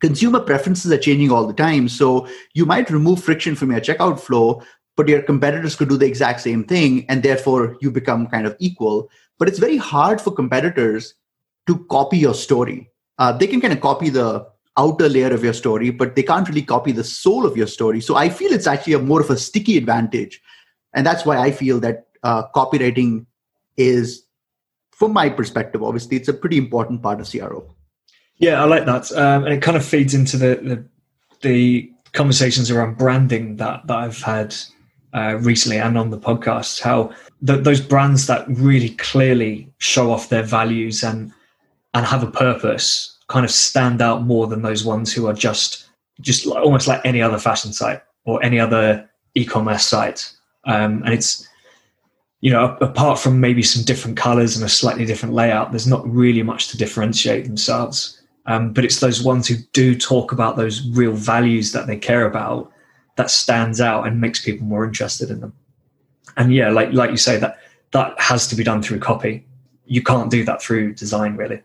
consumer 0.00 0.40
preferences 0.40 0.90
are 0.92 0.98
changing 0.98 1.30
all 1.30 1.46
the 1.46 1.54
time. 1.54 1.88
So 1.88 2.28
you 2.54 2.66
might 2.66 2.90
remove 2.90 3.22
friction 3.22 3.54
from 3.54 3.70
your 3.70 3.80
checkout 3.80 4.20
flow, 4.20 4.62
but 4.96 5.08
your 5.08 5.22
competitors 5.22 5.76
could 5.76 5.88
do 5.88 5.96
the 5.96 6.06
exact 6.06 6.40
same 6.40 6.64
thing, 6.64 7.04
and 7.08 7.22
therefore 7.22 7.76
you 7.80 7.90
become 7.90 8.26
kind 8.26 8.46
of 8.46 8.56
equal. 8.58 9.10
But 9.38 9.48
it's 9.48 9.58
very 9.58 9.76
hard 9.76 10.20
for 10.20 10.30
competitors 10.30 11.14
to 11.66 11.84
copy 11.90 12.18
your 12.18 12.34
story. 12.34 12.90
Uh, 13.18 13.32
they 13.32 13.46
can 13.46 13.60
kind 13.60 13.72
of 13.72 13.80
copy 13.80 14.10
the 14.10 14.46
outer 14.76 15.08
layer 15.08 15.32
of 15.32 15.44
your 15.44 15.52
story, 15.52 15.90
but 15.90 16.16
they 16.16 16.22
can't 16.22 16.48
really 16.48 16.62
copy 16.62 16.92
the 16.92 17.04
soul 17.04 17.46
of 17.46 17.56
your 17.56 17.66
story. 17.66 18.00
So 18.00 18.16
I 18.16 18.28
feel 18.28 18.52
it's 18.52 18.66
actually 18.66 18.94
a 18.94 18.98
more 18.98 19.20
of 19.20 19.30
a 19.30 19.36
sticky 19.36 19.76
advantage. 19.76 20.40
And 20.94 21.06
that's 21.06 21.24
why 21.24 21.38
I 21.38 21.50
feel 21.50 21.80
that 21.80 22.06
uh, 22.22 22.44
copywriting 22.54 23.26
is, 23.76 24.24
from 24.92 25.12
my 25.12 25.28
perspective, 25.28 25.82
obviously, 25.82 26.16
it's 26.16 26.28
a 26.28 26.34
pretty 26.34 26.56
important 26.56 27.02
part 27.02 27.20
of 27.20 27.30
CRO. 27.30 27.74
Yeah, 28.38 28.62
I 28.62 28.66
like 28.66 28.84
that, 28.86 29.12
um, 29.12 29.44
and 29.44 29.54
it 29.54 29.62
kind 29.62 29.76
of 29.76 29.84
feeds 29.84 30.12
into 30.12 30.36
the, 30.36 30.56
the, 30.56 30.84
the 31.42 31.92
conversations 32.12 32.70
around 32.70 32.96
branding 32.96 33.56
that 33.56 33.86
that 33.86 33.96
I've 33.96 34.22
had 34.22 34.54
uh, 35.12 35.36
recently 35.40 35.78
and 35.78 35.96
on 35.96 36.10
the 36.10 36.18
podcast. 36.18 36.80
How 36.80 37.12
the, 37.42 37.56
those 37.56 37.80
brands 37.80 38.26
that 38.26 38.44
really 38.48 38.90
clearly 38.90 39.70
show 39.78 40.10
off 40.10 40.28
their 40.28 40.42
values 40.42 41.04
and 41.04 41.32
and 41.92 42.06
have 42.06 42.22
a 42.22 42.30
purpose 42.30 43.16
kind 43.28 43.44
of 43.44 43.50
stand 43.50 44.02
out 44.02 44.22
more 44.22 44.46
than 44.46 44.62
those 44.62 44.84
ones 44.84 45.12
who 45.12 45.26
are 45.26 45.32
just 45.34 45.88
just 46.20 46.46
like, 46.46 46.64
almost 46.64 46.88
like 46.88 47.00
any 47.04 47.22
other 47.22 47.38
fashion 47.38 47.72
site 47.72 48.02
or 48.24 48.42
any 48.42 48.58
other 48.58 49.08
e-commerce 49.34 49.86
site. 49.86 50.32
Um, 50.64 51.02
and 51.04 51.14
it's 51.14 51.46
you 52.40 52.50
know 52.50 52.76
apart 52.80 53.18
from 53.18 53.40
maybe 53.40 53.62
some 53.62 53.84
different 53.84 54.16
colors 54.16 54.56
and 54.56 54.64
a 54.64 54.68
slightly 54.68 55.04
different 55.04 55.34
layout, 55.34 55.70
there's 55.70 55.86
not 55.86 56.08
really 56.08 56.42
much 56.42 56.68
to 56.68 56.76
differentiate 56.76 57.44
themselves. 57.44 58.20
Um, 58.46 58.72
but 58.72 58.84
it's 58.84 59.00
those 59.00 59.22
ones 59.22 59.48
who 59.48 59.56
do 59.72 59.96
talk 59.96 60.32
about 60.32 60.56
those 60.56 60.86
real 60.90 61.12
values 61.12 61.72
that 61.72 61.86
they 61.86 61.96
care 61.96 62.26
about 62.26 62.70
that 63.16 63.30
stands 63.30 63.80
out 63.80 64.06
and 64.06 64.20
makes 64.20 64.44
people 64.44 64.66
more 64.66 64.84
interested 64.84 65.30
in 65.30 65.40
them. 65.40 65.54
And 66.36 66.52
yeah, 66.52 66.70
like 66.70 66.92
like 66.92 67.10
you 67.10 67.16
say, 67.16 67.38
that 67.38 67.58
that 67.92 68.18
has 68.20 68.46
to 68.48 68.56
be 68.56 68.64
done 68.64 68.82
through 68.82 68.98
copy. 68.98 69.46
You 69.86 70.02
can't 70.02 70.30
do 70.30 70.44
that 70.44 70.60
through 70.60 70.94
design, 70.94 71.36
really. 71.36 71.62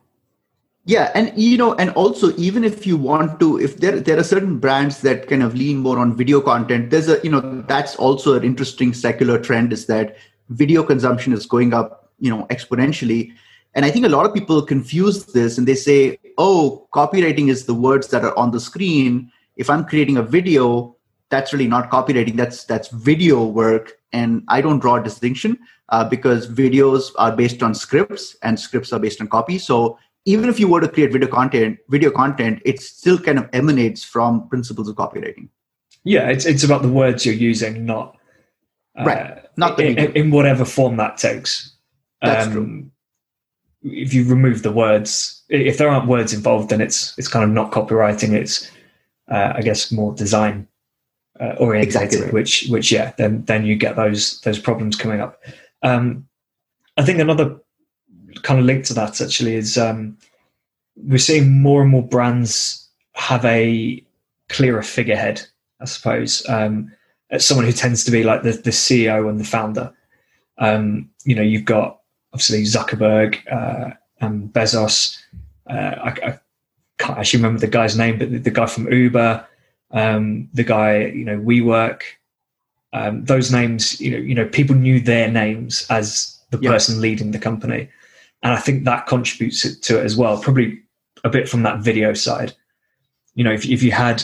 Yeah, 0.86 1.12
and 1.13 1.33
you 1.36 1.57
know, 1.57 1.74
and 1.75 1.89
also 1.91 2.36
even 2.38 2.63
if 2.63 2.88
you 2.88 2.95
want 2.95 3.39
to, 3.39 3.59
if 3.59 3.77
there 3.77 4.00
there 4.00 4.17
are 4.17 4.24
certain 4.24 4.59
brands 4.59 5.01
that 5.01 5.27
kind 5.27 5.43
of 5.43 5.55
lean 5.55 5.79
more 5.79 5.98
on 5.98 6.15
video 6.15 6.39
content, 6.39 6.91
there's 6.91 7.09
a 7.09 7.19
you 7.24 7.31
know 7.31 7.62
that's 7.67 7.95
also 7.95 8.36
an 8.36 8.43
interesting 8.43 8.93
secular 8.93 9.39
trend 9.39 9.74
is 9.74 9.88
that 9.88 10.15
video 10.50 10.83
consumption 10.83 11.33
is 11.33 11.45
going 11.45 11.74
up, 11.74 12.12
you 12.19 12.29
know, 12.29 12.45
exponentially 12.45 13.33
and 13.75 13.86
I 13.86 13.91
think 13.91 14.05
a 14.05 14.09
lot 14.09 14.25
of 14.25 14.33
people 14.33 14.62
confuse 14.62 15.25
this 15.27 15.57
and 15.57 15.67
they 15.67 15.75
say, 15.75 16.17
oh, 16.39 16.88
copywriting 16.91 17.50
is 17.50 17.65
the 17.65 17.75
words 17.75 18.08
that 18.08 18.24
are 18.24 18.36
on 18.36 18.50
the 18.50 18.60
screen. 18.60 19.31
If 19.58 19.69
I'm 19.69 19.86
creating 19.86 20.17
a 20.17 20.24
video, 20.24 20.96
that's 21.29 21.53
really 21.53 21.67
not 21.67 21.91
copywriting. 21.91 22.36
That's 22.36 22.63
that's 22.63 22.88
video 22.88 23.46
work. 23.46 23.93
And 24.12 24.43
I 24.48 24.62
don't 24.62 24.79
draw 24.79 24.96
a 24.96 25.03
distinction 25.03 25.60
uh, 25.89 26.10
because 26.10 26.48
videos 26.48 27.12
are 27.17 27.36
based 27.36 27.62
on 27.62 27.75
scripts 27.75 28.36
and 28.41 28.60
scripts 28.60 28.91
are 28.91 29.00
based 29.00 29.22
on 29.22 29.27
copy. 29.27 29.60
So 29.60 30.00
even 30.25 30.50
if 30.50 30.60
you 30.60 30.67
were 30.67 30.81
to 30.81 30.88
create 30.88 31.12
video 31.12 31.27
content, 31.27 31.77
video 31.89 32.10
content, 32.10 32.62
it 32.65 32.81
still 32.81 33.19
kind 33.19 33.38
of 33.38 33.48
emanates 33.53 34.03
from 34.03 34.50
principles 34.50 34.89
of 34.89 34.96
copywriting. 34.96 35.50
Yeah, 36.03 36.29
it's 36.29 36.46
it's 36.46 36.63
about 36.63 36.81
the 36.81 36.89
words 36.89 37.25
you're 37.25 37.36
using, 37.36 37.86
not 37.86 38.17
uh, 38.98 39.03
right, 39.03 39.46
not 39.58 39.77
the 39.77 39.88
in, 39.88 40.15
in, 40.15 40.31
whatever 40.31 40.65
form 40.65 40.98
that 40.98 41.17
takes. 41.17 41.75
That's 42.22 42.48
um, 42.48 42.53
true 42.53 42.91
if 43.84 44.13
you 44.13 44.25
remove 44.25 44.63
the 44.63 44.72
words, 44.72 45.38
if 45.50 45.77
there 45.77 45.89
aren't 45.89 46.08
words 46.08 46.34
involved, 46.34 46.70
then 46.70 46.82
it's 46.82 47.18
it's 47.18 47.27
kind 47.27 47.44
of 47.44 47.51
not 47.51 47.72
copywriting. 47.72 48.34
It's 48.34 48.70
uh, 49.29 49.53
I 49.56 49.62
guess 49.62 49.91
more 49.91 50.13
design 50.13 50.68
uh, 51.39 51.56
oriented, 51.60 51.88
exactly 51.88 52.22
right. 52.22 52.34
which 52.34 52.68
which 52.70 52.91
yeah, 52.91 53.13
then 53.18 53.44
then 53.46 53.65
you 53.65 53.75
get 53.75 53.96
those 53.96 54.39
those 54.41 54.60
problems 54.60 54.96
coming 54.96 55.22
up. 55.22 55.41
Um, 55.84 56.27
I 56.98 57.03
think 57.03 57.20
another 57.20 57.58
kind 58.44 58.60
of 58.60 58.65
link 58.65 58.86
to 58.86 58.94
that 58.94 59.22
actually 59.22 59.56
is 59.56 59.77
um, 59.77 60.18
we're 60.96 61.18
seeing 61.18 61.62
more 61.62 61.82
and 61.82 61.91
more 61.91 62.06
brands 62.06 62.88
have 63.13 63.44
a 63.46 64.03
clearer 64.50 64.84
figurehead, 64.84 65.41
I 65.79 65.86
suppose. 65.86 66.48
Um, 66.48 66.91
as 67.32 67.46
someone 67.46 67.65
who 67.65 67.72
tends 67.72 68.03
to 68.03 68.12
be 68.12 68.24
like 68.24 68.44
the, 68.44 68.51
the 68.51 68.72
CEO 68.72 69.29
and 69.29 69.39
the 69.39 69.46
founder. 69.46 69.94
Um, 70.58 71.10
you 71.24 71.36
know, 71.36 71.41
you've 71.41 71.65
got 71.65 72.00
obviously 72.34 72.63
Zuckerberg 72.63 73.39
uh, 73.51 73.94
and 74.20 74.51
Bezos. 74.51 75.18
Uh, 75.69 75.95
I, 76.03 76.09
I, 76.09 76.39
can't 76.97 77.17
actually 77.17 77.38
remember 77.38 77.61
the 77.61 77.67
guy's 77.67 77.97
name, 77.97 78.19
but 78.19 78.29
the, 78.29 78.39
the 78.39 78.51
guy 78.51 78.65
from 78.65 78.91
Uber, 78.91 79.47
um, 79.91 80.49
the 80.53 80.65
guy, 80.65 81.05
you 81.05 81.23
know, 81.23 81.39
WeWork. 81.39 82.01
Um, 82.91 83.23
those 83.23 83.51
names, 83.51 84.01
you 84.01 84.11
know, 84.11 84.17
you 84.17 84.35
know, 84.35 84.47
people 84.47 84.75
knew 84.75 84.99
their 84.99 85.29
names 85.31 85.85
as 85.89 86.39
the 86.49 86.57
person 86.57 86.99
leading 86.99 87.31
the 87.31 87.39
company, 87.39 87.88
and 88.43 88.51
I 88.51 88.57
think 88.57 88.83
that 88.83 89.07
contributes 89.07 89.79
to 89.79 89.99
it 89.99 90.03
as 90.03 90.17
well. 90.17 90.41
Probably 90.41 90.81
a 91.23 91.29
bit 91.29 91.47
from 91.47 91.63
that 91.63 91.79
video 91.79 92.13
side. 92.13 92.53
You 93.35 93.43
know, 93.43 93.51
if, 93.51 93.65
if 93.65 93.83
you 93.83 93.91
had 93.91 94.23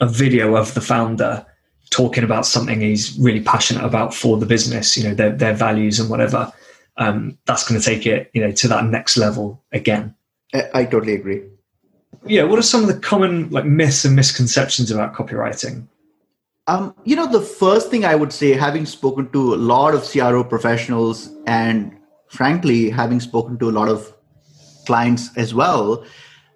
a 0.00 0.06
video 0.06 0.56
of 0.56 0.74
the 0.74 0.80
founder 0.80 1.46
talking 1.90 2.24
about 2.24 2.46
something 2.46 2.80
he's 2.80 3.18
really 3.18 3.40
passionate 3.40 3.84
about 3.84 4.14
for 4.14 4.36
the 4.36 4.46
business, 4.46 4.96
you 4.96 5.04
know, 5.04 5.14
their, 5.14 5.30
their 5.30 5.54
values 5.54 5.98
and 5.98 6.08
whatever, 6.08 6.52
um, 6.96 7.36
that's 7.46 7.68
going 7.68 7.80
to 7.80 7.84
take 7.84 8.06
it, 8.06 8.30
you 8.32 8.40
know, 8.40 8.52
to 8.52 8.68
that 8.68 8.84
next 8.84 9.16
level 9.16 9.62
again. 9.72 10.14
I, 10.52 10.84
totally 10.84 11.14
agree. 11.14 11.42
Yeah. 12.26 12.44
What 12.44 12.58
are 12.58 12.62
some 12.62 12.82
of 12.82 12.88
the 12.88 12.98
common 12.98 13.50
like 13.50 13.64
myths 13.64 14.04
and 14.04 14.16
misconceptions 14.16 14.90
about 14.90 15.14
copywriting? 15.14 15.86
Um, 16.66 16.94
you 17.04 17.16
know, 17.16 17.26
the 17.26 17.40
first 17.40 17.90
thing 17.90 18.04
I 18.04 18.14
would 18.14 18.32
say, 18.32 18.52
having 18.52 18.86
spoken 18.86 19.30
to 19.30 19.54
a 19.54 19.56
lot 19.56 19.94
of 19.94 20.04
CRO 20.04 20.44
professionals 20.44 21.30
and 21.46 21.96
frankly, 22.28 22.90
having 22.90 23.20
spoken 23.20 23.58
to 23.58 23.68
a 23.68 23.72
lot 23.72 23.88
of 23.88 24.12
clients 24.86 25.36
as 25.36 25.52
well, 25.52 26.04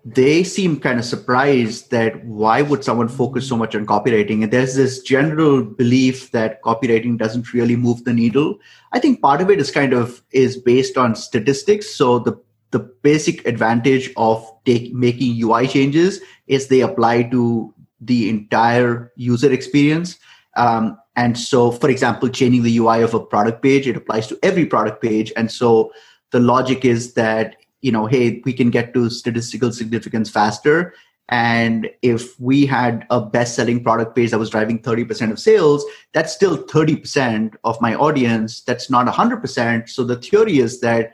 they 0.05 0.45
seem 0.45 0.79
kind 0.79 0.99
of 0.99 1.05
surprised 1.05 1.91
that 1.91 2.23
why 2.25 2.61
would 2.61 2.85
someone 2.85 3.09
focus 3.09 3.49
so 3.49 3.57
much 3.57 3.75
on 3.75 3.87
copywriting 3.87 4.43
and 4.43 4.53
there's 4.53 4.75
this 4.75 5.01
general 5.01 5.65
belief 5.65 6.31
that 6.33 6.63
copywriting 6.63 7.17
doesn't 7.17 7.55
really 7.55 7.75
move 7.75 8.05
the 8.05 8.13
needle 8.13 8.59
i 8.93 8.99
think 8.99 9.23
part 9.23 9.41
of 9.41 9.49
it 9.49 9.59
is 9.59 9.71
kind 9.71 9.95
of 9.95 10.23
is 10.31 10.59
based 10.59 10.99
on 10.99 11.15
statistics 11.15 11.91
so 11.95 12.19
the 12.19 12.39
the 12.75 12.83
basic 13.07 13.47
advantage 13.47 14.11
of 14.17 14.45
take, 14.67 14.93
making 14.93 15.41
ui 15.43 15.67
changes 15.67 16.21
is 16.47 16.69
they 16.69 16.83
apply 16.83 17.23
to 17.23 17.73
the 18.01 18.29
entire 18.29 19.13
user 19.17 19.51
experience 19.51 20.19
um, 20.57 20.99
and 21.17 21.39
so 21.39 21.71
for 21.71 21.89
example 21.89 22.29
changing 22.29 22.63
the 22.63 22.77
ui 22.79 23.03
of 23.03 23.15
a 23.15 23.21
product 23.21 23.63
page 23.63 23.89
it 23.89 23.97
applies 23.97 24.27
to 24.27 24.39
every 24.43 24.67
product 24.67 25.01
page 25.01 25.33
and 25.37 25.51
so 25.51 25.91
the 26.33 26.41
logic 26.41 26.85
is 26.85 27.15
that 27.15 27.57
you 27.85 27.93
know, 27.93 28.07
hey, 28.07 28.41
we 28.47 28.55
can 28.55 28.71
get 28.71 28.95
to 28.95 29.11
statistical 29.11 29.71
significance 29.71 30.31
faster. 30.31 30.95
And 31.29 31.91
if 32.01 32.41
we 32.41 32.65
had 32.65 33.07
a 33.11 33.21
best 33.21 33.55
selling 33.55 33.85
product 33.85 34.17
page 34.17 34.31
that 34.31 34.39
was 34.39 34.49
driving 34.49 34.79
30% 34.81 35.31
of 35.31 35.39
sales, 35.39 35.85
that's 36.15 36.33
still 36.33 36.57
30% 36.57 37.55
of 37.63 37.79
my 37.83 37.95
audience. 37.95 38.63
That's 38.63 38.89
not 38.89 39.07
100%. 39.07 39.91
So 39.91 40.03
the 40.03 40.17
theory 40.17 40.61
is 40.61 40.81
that 40.81 41.13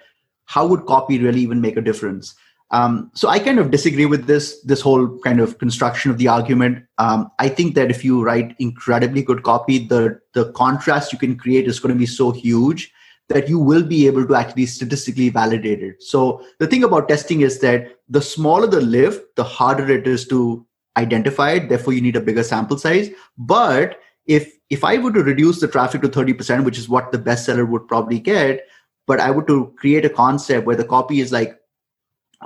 how 0.50 0.66
would 0.66 0.87
copy 0.87 1.19
really 1.21 1.40
even 1.40 1.61
make 1.61 1.76
a 1.76 1.80
difference? 1.88 2.35
Um, 2.73 3.11
so 3.14 3.28
I 3.28 3.38
kind 3.38 3.59
of 3.59 3.71
disagree 3.71 4.07
with 4.07 4.26
this 4.26 4.61
this 4.62 4.80
whole 4.80 5.19
kind 5.21 5.40
of 5.40 5.59
construction 5.59 6.11
of 6.11 6.19
the 6.19 6.28
argument. 6.28 6.85
Um, 6.99 7.30
I 7.38 7.49
think 7.49 7.75
that 7.75 7.90
if 7.90 8.04
you 8.04 8.23
write 8.23 8.54
incredibly 8.59 9.23
good 9.23 9.42
copy, 9.42 9.78
the 9.87 10.21
the 10.35 10.52
contrast 10.52 11.12
you 11.12 11.19
can 11.19 11.37
create 11.37 11.69
is 11.69 11.80
going 11.80 11.95
to 11.95 11.99
be 11.99 12.07
so 12.07 12.30
huge 12.30 12.92
that 13.28 13.49
you 13.49 13.61
will 13.61 13.85
be 13.85 14.09
able 14.09 14.26
to 14.26 14.35
actually 14.35 14.66
statistically 14.66 15.28
validate 15.28 15.83
it. 15.85 16.02
So 16.02 16.45
the 16.59 16.66
thing 16.66 16.83
about 16.83 17.09
testing 17.09 17.42
is 17.42 17.61
that 17.61 17.87
the 18.09 18.21
smaller 18.21 18.66
the 18.66 18.80
lift, 18.80 19.37
the 19.37 19.45
harder 19.45 19.88
it 19.88 20.09
is 20.09 20.26
to 20.28 20.66
identify 20.97 21.52
it. 21.52 21.69
Therefore, 21.69 21.92
you 21.92 22.00
need 22.00 22.16
a 22.16 22.26
bigger 22.28 22.42
sample 22.42 22.76
size. 22.76 23.09
But 23.38 24.00
if 24.26 24.52
if 24.69 24.85
I 24.85 24.99
were 24.99 25.12
to 25.12 25.23
reduce 25.23 25.61
the 25.61 25.69
traffic 25.69 26.02
to 26.02 26.09
30%, 26.09 26.64
which 26.64 26.78
is 26.78 26.88
what 26.88 27.11
the 27.12 27.19
bestseller 27.19 27.69
would 27.69 27.88
probably 27.88 28.19
get, 28.19 28.66
but 29.11 29.19
I 29.19 29.31
would 29.33 29.49
to 29.49 29.75
create 29.76 30.05
a 30.05 30.09
concept 30.09 30.67
where 30.67 30.76
the 30.76 30.85
copy 30.85 31.19
is 31.21 31.33
like 31.33 31.59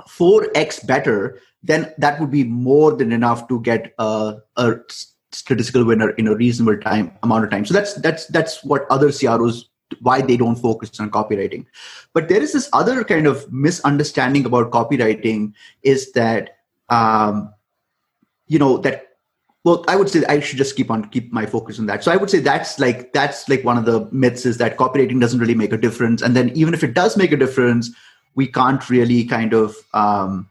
4x 0.09 0.87
better, 0.87 1.39
then 1.61 1.93
that 1.99 2.19
would 2.19 2.31
be 2.31 2.43
more 2.43 2.95
than 2.95 3.11
enough 3.11 3.47
to 3.49 3.61
get 3.61 3.93
a, 3.99 4.37
a 4.57 4.73
statistical 5.31 5.85
winner 5.85 6.09
in 6.21 6.27
a 6.27 6.35
reasonable 6.35 6.81
time 6.81 7.11
amount 7.21 7.43
of 7.43 7.51
time. 7.51 7.65
So 7.65 7.75
that's 7.75 7.93
that's 8.05 8.25
that's 8.37 8.63
what 8.63 8.89
other 8.89 9.11
CROs 9.11 9.69
why 10.01 10.21
they 10.21 10.37
don't 10.37 10.55
focus 10.55 10.99
on 10.99 11.11
copywriting 11.11 11.63
but 12.11 12.27
there 12.27 12.41
is 12.41 12.53
this 12.53 12.67
other 12.73 13.03
kind 13.03 13.27
of 13.27 13.45
misunderstanding 13.53 14.43
about 14.43 14.71
copywriting 14.71 15.53
is 15.83 16.11
that 16.13 16.57
um, 16.89 17.53
you 18.47 18.57
know 18.57 18.77
that 18.79 19.14
well 19.65 19.83
i 19.89 19.97
would 19.97 20.09
say 20.09 20.23
i 20.29 20.39
should 20.39 20.57
just 20.57 20.77
keep 20.77 20.89
on 20.89 21.03
keep 21.09 21.33
my 21.33 21.45
focus 21.45 21.77
on 21.79 21.87
that. 21.87 22.03
So 22.05 22.11
i 22.13 22.15
would 22.15 22.29
say 22.29 22.39
that's 22.39 22.79
like 22.79 23.11
that's 23.11 23.49
like 23.49 23.65
one 23.65 23.77
of 23.77 23.83
the 23.83 24.07
myths 24.13 24.45
is 24.45 24.57
that 24.59 24.77
copywriting 24.77 25.19
doesn't 25.19 25.39
really 25.39 25.55
make 25.55 25.73
a 25.73 25.77
difference. 25.77 26.21
And 26.21 26.33
then 26.33 26.51
even 26.51 26.73
if 26.73 26.83
it 26.83 26.93
does 26.93 27.17
make 27.17 27.33
a 27.33 27.37
difference 27.37 27.91
we 28.35 28.47
can't 28.47 28.89
really 28.89 29.23
kind 29.23 29.53
of 29.53 29.75
um, 29.93 30.47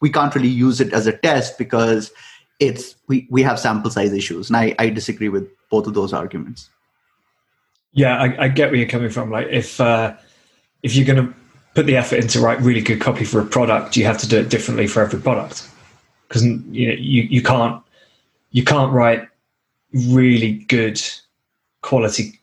we 0.00 0.10
can't 0.10 0.34
really 0.34 0.48
use 0.48 0.80
it 0.80 0.92
as 0.92 1.06
a 1.06 1.16
test 1.16 1.56
because 1.56 2.12
it's 2.60 2.96
we, 3.08 3.26
we 3.30 3.42
have 3.42 3.58
sample 3.58 3.90
size 3.90 4.12
issues. 4.12 4.50
And 4.50 4.56
I, 4.56 4.74
I 4.78 4.90
disagree 4.90 5.28
with 5.28 5.48
both 5.70 5.86
of 5.86 5.94
those 5.94 6.12
arguments. 6.12 6.68
Yeah, 7.92 8.20
I, 8.20 8.44
I, 8.44 8.48
get 8.48 8.70
where 8.70 8.76
you're 8.76 8.88
coming 8.88 9.10
from. 9.10 9.30
Like 9.30 9.48
if 9.50 9.80
uh, 9.80 10.14
if 10.82 10.96
you're 10.96 11.06
going 11.06 11.26
to 11.26 11.34
put 11.74 11.86
the 11.86 11.96
effort 11.96 12.16
into 12.16 12.40
write 12.40 12.60
really 12.60 12.80
good 12.80 13.00
copy 13.00 13.24
for 13.24 13.40
a 13.40 13.44
product, 13.44 13.96
you 13.96 14.04
have 14.04 14.18
to 14.18 14.28
do 14.28 14.38
it 14.40 14.48
differently 14.48 14.86
for 14.86 15.02
every 15.02 15.20
product. 15.20 15.68
Because 16.28 16.44
you, 16.44 16.88
know, 16.88 16.94
you 16.94 17.22
you 17.22 17.42
can't 17.42 17.81
you 18.52 18.62
can't 18.62 18.92
write 18.92 19.28
really 19.92 20.52
good 20.52 21.00
quality 21.82 22.38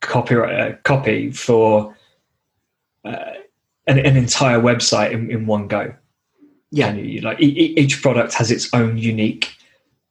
copy 0.00 0.34
uh, 0.36 0.72
copy 0.84 1.30
for 1.30 1.94
uh, 3.04 3.34
an, 3.86 3.98
an, 3.98 4.16
entire 4.16 4.58
website 4.60 5.12
in, 5.12 5.30
in 5.30 5.46
one 5.46 5.68
go. 5.68 5.94
Yeah, 6.70 6.92
you, 6.92 7.20
like 7.20 7.40
e- 7.40 7.74
each 7.76 8.02
product 8.02 8.34
has 8.34 8.50
its 8.50 8.72
own 8.72 8.98
unique 8.98 9.54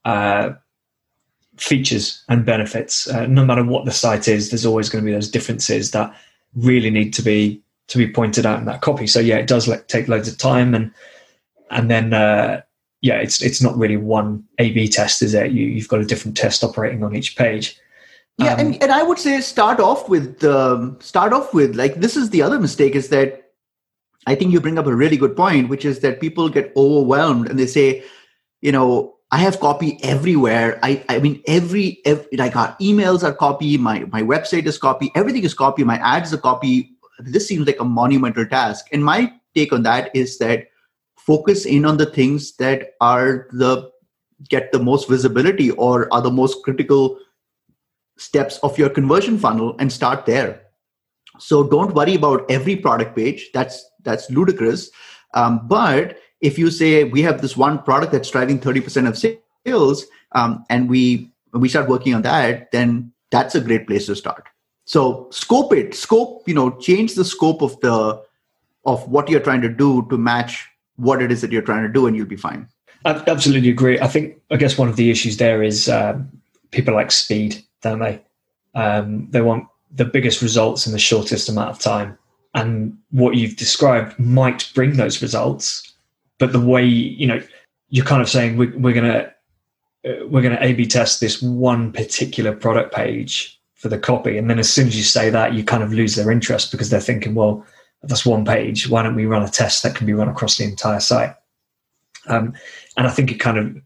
uh, 0.04 0.52
features 1.56 2.22
and 2.28 2.44
benefits. 2.44 3.08
Uh, 3.08 3.26
no 3.26 3.44
matter 3.44 3.64
what 3.64 3.84
the 3.84 3.90
site 3.90 4.28
is, 4.28 4.50
there's 4.50 4.66
always 4.66 4.88
going 4.88 5.04
to 5.04 5.06
be 5.06 5.14
those 5.14 5.30
differences 5.30 5.92
that 5.92 6.14
really 6.54 6.90
need 6.90 7.12
to 7.14 7.22
be 7.22 7.62
to 7.88 7.98
be 7.98 8.10
pointed 8.10 8.44
out 8.44 8.58
in 8.58 8.66
that 8.66 8.82
copy. 8.82 9.06
So 9.06 9.20
yeah, 9.20 9.36
it 9.36 9.46
does 9.46 9.66
like, 9.66 9.88
take 9.88 10.08
loads 10.08 10.28
of 10.28 10.38
time, 10.38 10.74
and 10.74 10.92
and 11.70 11.90
then 11.90 12.12
uh, 12.12 12.62
yeah, 13.00 13.16
it's 13.16 13.42
it's 13.42 13.62
not 13.62 13.76
really 13.76 13.96
one 13.96 14.44
A/B 14.58 14.88
test, 14.88 15.22
is 15.22 15.34
it? 15.34 15.52
You 15.52 15.66
you've 15.66 15.88
got 15.88 16.00
a 16.00 16.04
different 16.04 16.36
test 16.36 16.64
operating 16.64 17.04
on 17.04 17.14
each 17.14 17.36
page. 17.36 17.78
Yeah, 18.38 18.54
um, 18.54 18.60
and, 18.60 18.82
and 18.82 18.92
I 18.92 19.02
would 19.02 19.18
say 19.18 19.40
start 19.40 19.80
off 19.80 20.08
with 20.08 20.42
um, 20.44 20.98
start 21.00 21.32
off 21.32 21.52
with 21.52 21.76
like 21.76 21.96
this 21.96 22.16
is 22.16 22.30
the 22.30 22.42
other 22.42 22.58
mistake 22.58 22.94
is 22.94 23.08
that 23.08 23.48
I 24.28 24.34
think 24.34 24.52
you 24.52 24.60
bring 24.60 24.78
up 24.78 24.86
a 24.86 24.94
really 24.94 25.16
good 25.16 25.36
point, 25.36 25.70
which 25.70 25.84
is 25.84 26.00
that 26.00 26.20
people 26.20 26.48
get 26.48 26.72
overwhelmed 26.76 27.48
and 27.48 27.58
they 27.58 27.66
say, 27.66 28.04
you 28.60 28.70
know, 28.70 29.14
I 29.30 29.38
have 29.38 29.58
copy 29.58 29.98
everywhere. 30.02 30.78
I, 30.82 31.02
I 31.08 31.18
mean, 31.18 31.42
every, 31.46 31.98
every 32.04 32.36
like 32.36 32.54
our 32.54 32.76
emails 32.76 33.22
are 33.22 33.32
copy, 33.32 33.78
my, 33.78 34.00
my 34.12 34.22
website 34.22 34.66
is 34.66 34.76
copy, 34.76 35.10
everything 35.14 35.44
is 35.44 35.54
copy, 35.54 35.82
my 35.82 35.96
ads 35.98 36.34
are 36.34 36.38
copy. 36.38 36.90
This 37.20 37.48
seems 37.48 37.66
like 37.66 37.80
a 37.80 37.84
monumental 37.84 38.44
task. 38.44 38.86
And 38.92 39.02
my 39.04 39.32
take 39.54 39.72
on 39.72 39.82
that 39.84 40.14
is 40.14 40.36
that 40.38 40.68
focus 41.28 41.66
in 41.66 41.84
on 41.84 41.98
the 41.98 42.10
things 42.18 42.52
that 42.56 42.94
are 43.00 43.48
the 43.52 43.90
get 44.48 44.72
the 44.72 44.78
most 44.78 45.08
visibility 45.08 45.70
or 45.72 46.12
are 46.12 46.22
the 46.22 46.30
most 46.30 46.62
critical 46.62 47.18
steps 48.16 48.58
of 48.68 48.78
your 48.78 48.88
conversion 48.88 49.38
funnel 49.38 49.74
and 49.78 49.92
start 49.92 50.24
there. 50.26 50.62
So 51.38 51.62
don't 51.74 51.94
worry 51.94 52.14
about 52.14 52.50
every 52.50 52.76
product 52.76 53.14
page. 53.16 53.50
That's 53.52 53.84
that's 54.04 54.30
ludicrous. 54.30 54.90
Um, 55.34 55.68
but 55.68 56.18
if 56.40 56.58
you 56.58 56.70
say 56.70 57.04
we 57.04 57.22
have 57.22 57.42
this 57.42 57.56
one 57.56 57.82
product 57.82 58.12
that's 58.12 58.30
driving 58.30 58.58
30% 58.60 59.08
of 59.08 59.18
sales 59.18 60.06
um, 60.32 60.64
and 60.70 60.88
we 60.88 61.30
we 61.52 61.68
start 61.68 61.88
working 61.88 62.14
on 62.14 62.22
that 62.22 62.70
then 62.72 63.12
that's 63.30 63.54
a 63.54 63.60
great 63.60 63.86
place 63.86 64.06
to 64.06 64.14
start 64.14 64.48
so 64.84 65.28
scope 65.30 65.72
it 65.72 65.94
scope 65.94 66.46
you 66.46 66.54
know 66.54 66.70
change 66.78 67.14
the 67.14 67.24
scope 67.24 67.62
of 67.62 67.78
the 67.80 68.22
of 68.84 69.08
what 69.08 69.28
you're 69.28 69.46
trying 69.48 69.62
to 69.62 69.68
do 69.68 70.06
to 70.10 70.18
match 70.18 70.68
what 70.98 71.22
it 71.22 71.32
is 71.32 71.40
that 71.40 71.52
you're 71.52 71.62
trying 71.62 71.86
to 71.86 71.92
do 71.92 72.06
and 72.06 72.16
you'll 72.16 72.26
be 72.26 72.36
fine. 72.36 72.68
I 73.04 73.22
absolutely 73.26 73.70
agree. 73.70 73.98
I 74.00 74.08
think 74.08 74.40
i 74.50 74.56
guess 74.56 74.76
one 74.76 74.88
of 74.88 74.96
the 74.96 75.10
issues 75.10 75.36
there 75.36 75.62
is 75.62 75.88
um, 75.88 76.30
people 76.70 76.94
like 76.94 77.10
speed 77.10 77.62
don't 77.80 78.00
they? 78.00 78.20
Um, 78.74 79.28
they 79.30 79.40
want 79.40 79.66
the 79.90 80.04
biggest 80.04 80.42
results 80.42 80.86
in 80.86 80.92
the 80.92 80.98
shortest 80.98 81.48
amount 81.48 81.70
of 81.70 81.78
time. 81.78 82.18
And 82.54 82.98
what 83.10 83.36
you've 83.36 83.56
described 83.56 84.18
might 84.18 84.70
bring 84.74 84.96
those 84.96 85.22
results 85.22 85.88
but 86.38 86.52
the 86.52 86.60
way 86.60 86.84
you 86.84 87.26
know 87.26 87.40
you're 87.90 88.04
kind 88.04 88.22
of 88.22 88.28
saying 88.28 88.56
we're, 88.56 88.76
we're 88.78 88.94
gonna 88.94 89.32
uh, 90.06 90.26
we're 90.26 90.42
gonna 90.42 90.58
A/B 90.60 90.86
test 90.86 91.20
this 91.20 91.42
one 91.42 91.92
particular 91.92 92.54
product 92.54 92.94
page 92.94 93.60
for 93.74 93.88
the 93.88 93.98
copy, 93.98 94.38
and 94.38 94.48
then 94.48 94.58
as 94.58 94.72
soon 94.72 94.88
as 94.88 94.96
you 94.96 95.02
say 95.02 95.30
that, 95.30 95.54
you 95.54 95.62
kind 95.62 95.82
of 95.82 95.92
lose 95.92 96.14
their 96.14 96.30
interest 96.30 96.72
because 96.72 96.90
they're 96.90 97.00
thinking, 97.00 97.34
well, 97.34 97.64
that's 98.02 98.26
one 98.26 98.44
page. 98.44 98.88
Why 98.88 99.02
don't 99.02 99.16
we 99.16 99.26
run 99.26 99.42
a 99.42 99.48
test 99.48 99.82
that 99.82 99.94
can 99.94 100.06
be 100.06 100.12
run 100.12 100.28
across 100.28 100.56
the 100.56 100.64
entire 100.64 101.00
site? 101.00 101.34
Um, 102.26 102.54
and 102.96 103.06
I 103.06 103.10
think 103.10 103.30
it 103.32 103.38
kind 103.38 103.58
of 103.58 103.76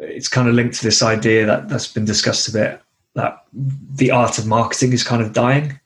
it's 0.00 0.28
kind 0.28 0.48
of 0.48 0.54
linked 0.54 0.76
to 0.76 0.84
this 0.84 1.02
idea 1.02 1.44
that 1.46 1.68
that's 1.68 1.92
been 1.92 2.04
discussed 2.04 2.48
a 2.48 2.52
bit 2.52 2.80
that 3.14 3.44
the 3.52 4.10
art 4.10 4.38
of 4.38 4.46
marketing 4.46 4.92
is 4.92 5.02
kind 5.02 5.20
of 5.20 5.32
dying, 5.32 5.78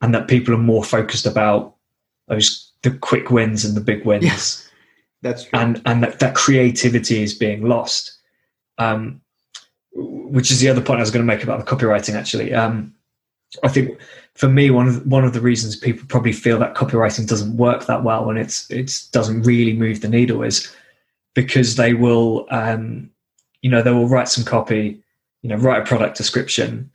and 0.00 0.14
that 0.14 0.28
people 0.28 0.54
are 0.54 0.58
more 0.58 0.84
focused 0.84 1.26
about 1.26 1.74
those 2.26 2.72
the 2.82 2.90
quick 2.90 3.30
wins 3.30 3.64
and 3.64 3.76
the 3.76 3.80
big 3.80 4.04
wins. 4.04 4.24
Yes, 4.24 4.68
that's 5.22 5.44
true. 5.44 5.58
And 5.58 5.80
and 5.86 6.02
that, 6.02 6.18
that 6.18 6.34
creativity 6.34 7.22
is 7.22 7.34
being 7.34 7.66
lost. 7.66 8.14
Um, 8.78 9.20
which 9.92 10.52
is 10.52 10.60
the 10.60 10.68
other 10.68 10.80
point 10.80 10.98
I 10.98 11.02
was 11.02 11.10
going 11.10 11.26
to 11.26 11.32
make 11.34 11.42
about 11.42 11.58
the 11.58 11.76
copywriting. 11.76 12.14
Actually, 12.14 12.54
um, 12.54 12.94
I 13.62 13.68
think 13.68 13.98
for 14.34 14.48
me, 14.48 14.70
one 14.70 14.88
of 14.88 15.06
one 15.06 15.24
of 15.24 15.32
the 15.32 15.40
reasons 15.40 15.76
people 15.76 16.06
probably 16.06 16.32
feel 16.32 16.58
that 16.58 16.74
copywriting 16.74 17.26
doesn't 17.26 17.56
work 17.56 17.86
that 17.86 18.04
well 18.04 18.28
and 18.28 18.38
it's 18.38 18.70
it 18.70 19.04
doesn't 19.12 19.42
really 19.42 19.72
move 19.72 20.00
the 20.00 20.08
needle 20.08 20.42
is 20.42 20.70
because 21.34 21.76
they 21.76 21.94
will, 21.94 22.46
um, 22.50 23.10
you 23.62 23.70
know, 23.70 23.82
they 23.82 23.92
will 23.92 24.08
write 24.08 24.28
some 24.28 24.44
copy, 24.44 25.00
you 25.42 25.48
know, 25.48 25.56
write 25.56 25.82
a 25.82 25.84
product 25.84 26.16
description, 26.16 26.90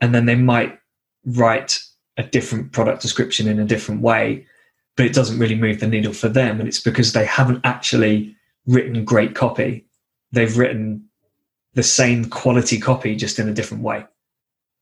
and 0.00 0.14
then 0.14 0.26
they 0.26 0.34
might 0.34 0.78
write 1.24 1.80
a 2.16 2.22
different 2.22 2.72
product 2.72 3.02
description 3.02 3.48
in 3.48 3.58
a 3.58 3.64
different 3.64 4.00
way, 4.00 4.46
but 4.96 5.06
it 5.06 5.14
doesn't 5.14 5.38
really 5.38 5.54
move 5.54 5.80
the 5.80 5.86
needle 5.86 6.12
for 6.12 6.28
them, 6.28 6.58
and 6.58 6.68
it's 6.68 6.80
because 6.80 7.12
they 7.12 7.24
haven't 7.24 7.60
actually 7.64 8.34
written 8.66 9.04
great 9.04 9.34
copy. 9.34 9.86
They've 10.32 10.56
written 10.56 11.04
the 11.74 11.82
same 11.82 12.26
quality 12.26 12.78
copy 12.78 13.16
just 13.16 13.38
in 13.38 13.48
a 13.48 13.54
different 13.54 13.82
way. 13.82 14.04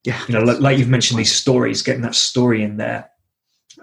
Yeah, 0.05 0.21
you 0.27 0.35
know, 0.35 0.43
like, 0.43 0.61
like 0.61 0.79
you've 0.79 0.89
mentioned 0.89 1.19
these 1.19 1.35
stories, 1.35 1.83
getting 1.83 2.03
that 2.03 2.17
story 2.17 2.63
in 2.63 2.77
there, 2.77 3.09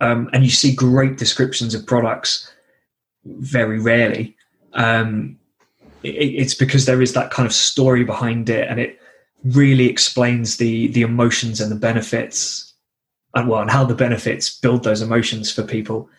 um, 0.01 0.29
and 0.33 0.43
you 0.43 0.49
see 0.49 0.75
great 0.75 1.17
descriptions 1.17 1.73
of 1.73 1.85
products 1.85 2.51
very 3.25 3.79
rarely. 3.79 4.35
Um, 4.73 5.39
it, 6.03 6.09
it's 6.09 6.53
because 6.53 6.85
there 6.85 7.01
is 7.01 7.13
that 7.13 7.31
kind 7.31 7.45
of 7.45 7.53
story 7.53 8.03
behind 8.03 8.49
it, 8.49 8.67
and 8.67 8.79
it 8.79 8.99
really 9.43 9.87
explains 9.87 10.57
the 10.57 10.87
the 10.89 11.03
emotions 11.03 11.61
and 11.61 11.71
the 11.71 11.75
benefits, 11.75 12.73
and 13.33 13.47
well, 13.47 13.61
and 13.61 13.71
how 13.71 13.85
the 13.85 13.95
benefits 13.95 14.49
build 14.59 14.83
those 14.83 15.01
emotions 15.01 15.51
for 15.51 15.63
people, 15.63 16.09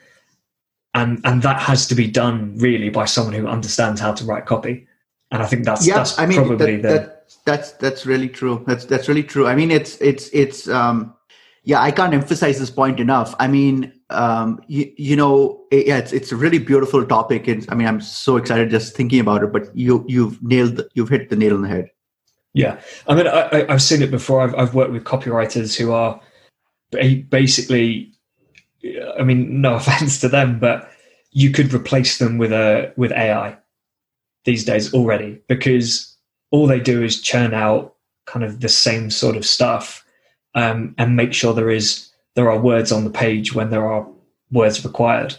and 0.95 1.21
and 1.25 1.43
that 1.43 1.61
has 1.61 1.87
to 1.89 1.95
be 1.95 2.07
done 2.07 2.57
really 2.57 2.89
by 2.89 3.05
someone 3.05 3.35
who 3.35 3.47
understands 3.47 4.01
how 4.01 4.15
to 4.15 4.25
write 4.25 4.47
copy. 4.47 4.87
And 5.31 5.43
I 5.43 5.47
think 5.47 5.65
that's 5.65 5.87
yeah, 5.87 5.99
that's 5.99 6.19
I 6.19 6.27
mean, 6.27 6.39
probably 6.39 6.77
that, 6.77 6.83
the 6.83 6.89
that, 6.89 7.20
that's 7.45 7.73
that's 7.73 8.07
really 8.07 8.29
true. 8.29 8.65
That's 8.67 8.85
that's 8.85 9.09
really 9.09 9.23
true. 9.23 9.47
I 9.47 9.55
mean, 9.55 9.71
it's 9.71 10.01
it's 10.01 10.29
it's 10.33 10.69
um, 10.69 11.15
yeah. 11.65 11.81
I 11.81 11.91
can't 11.91 12.15
emphasize 12.15 12.59
this 12.59 12.71
point 12.71 13.01
enough. 13.01 13.35
I 13.39 13.47
mean, 13.47 13.93
um, 14.11 14.61
you, 14.67 14.93
you 14.97 15.17
know, 15.17 15.65
it, 15.71 15.87
yeah, 15.87 15.99
it's 15.99 16.13
it's 16.13 16.33
a 16.33 16.37
really 16.37 16.59
beautiful 16.59 17.05
topic, 17.05 17.49
and 17.49 17.67
I 17.69 17.75
mean, 17.75 17.87
I'm 17.87 18.01
so 18.01 18.37
excited 18.37 18.71
just 18.71 18.97
thinking 18.97 19.21
about 19.21 19.43
it. 19.43 19.53
But 19.53 19.75
you 19.77 20.05
you've 20.09 20.43
nailed 20.43 20.83
you've 20.95 21.09
hit 21.09 21.31
the 21.31 21.37
nail 21.37 21.55
on 21.55 21.63
the 21.63 21.69
head. 21.69 21.91
Yeah, 22.53 22.81
I 23.07 23.15
mean, 23.15 23.29
I, 23.29 23.65
have 23.69 23.83
seen 23.83 24.03
it 24.03 24.11
before. 24.11 24.41
I've 24.41 24.55
I've 24.55 24.75
worked 24.75 24.93
with 24.93 25.05
copywriters 25.05 25.77
who 25.77 25.93
are 25.93 26.21
basically, 26.91 28.13
I 29.19 29.23
mean, 29.23 29.61
no 29.61 29.75
offense 29.77 30.21
to 30.21 30.29
them, 30.29 30.59
but 30.59 30.91
you 31.33 31.51
could 31.51 31.73
replace 31.73 32.19
them 32.19 32.39
with 32.39 32.53
a 32.53 32.93
with 32.97 33.13
AI 33.13 33.57
these 34.45 34.65
days 34.65 34.93
already 34.95 35.41
because 35.49 36.10
all 36.51 36.67
they 36.67 36.81
do 36.81 37.03
is 37.03 37.21
churn 37.21 37.55
out 37.55 37.95
kind 38.27 38.45
of 38.45 38.61
the 38.61 38.69
same 38.69 39.11
sort 39.11 39.37
of 39.37 39.45
stuff 39.45 40.05
um, 40.55 40.95
and 40.99 41.17
make 41.17 41.33
sure 41.33 41.55
there 41.55 41.71
is 41.71 42.09
there 42.35 42.51
are 42.51 42.61
words 42.61 42.93
on 42.93 43.05
the 43.05 43.11
page 43.11 43.55
when 43.55 43.71
there 43.71 43.91
are 43.91 44.07
words 44.51 44.85
required. 44.85 45.37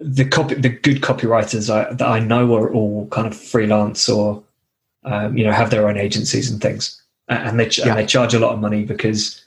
The 0.00 0.24
copy, 0.24 0.54
the 0.54 0.70
good 0.70 1.00
copywriters 1.00 1.70
I, 1.70 1.92
that 1.92 2.08
I 2.08 2.18
know 2.18 2.54
are 2.56 2.72
all 2.72 3.06
kind 3.08 3.26
of 3.26 3.36
freelance 3.36 4.08
or 4.08 4.42
um, 5.04 5.36
you 5.36 5.44
know 5.44 5.52
have 5.52 5.70
their 5.70 5.88
own 5.88 5.96
agencies 5.96 6.50
and 6.50 6.60
things, 6.60 7.00
and 7.28 7.58
they 7.58 7.68
yeah. 7.68 7.88
and 7.88 7.98
they 7.98 8.06
charge 8.06 8.34
a 8.34 8.38
lot 8.38 8.52
of 8.52 8.60
money 8.60 8.84
because 8.84 9.42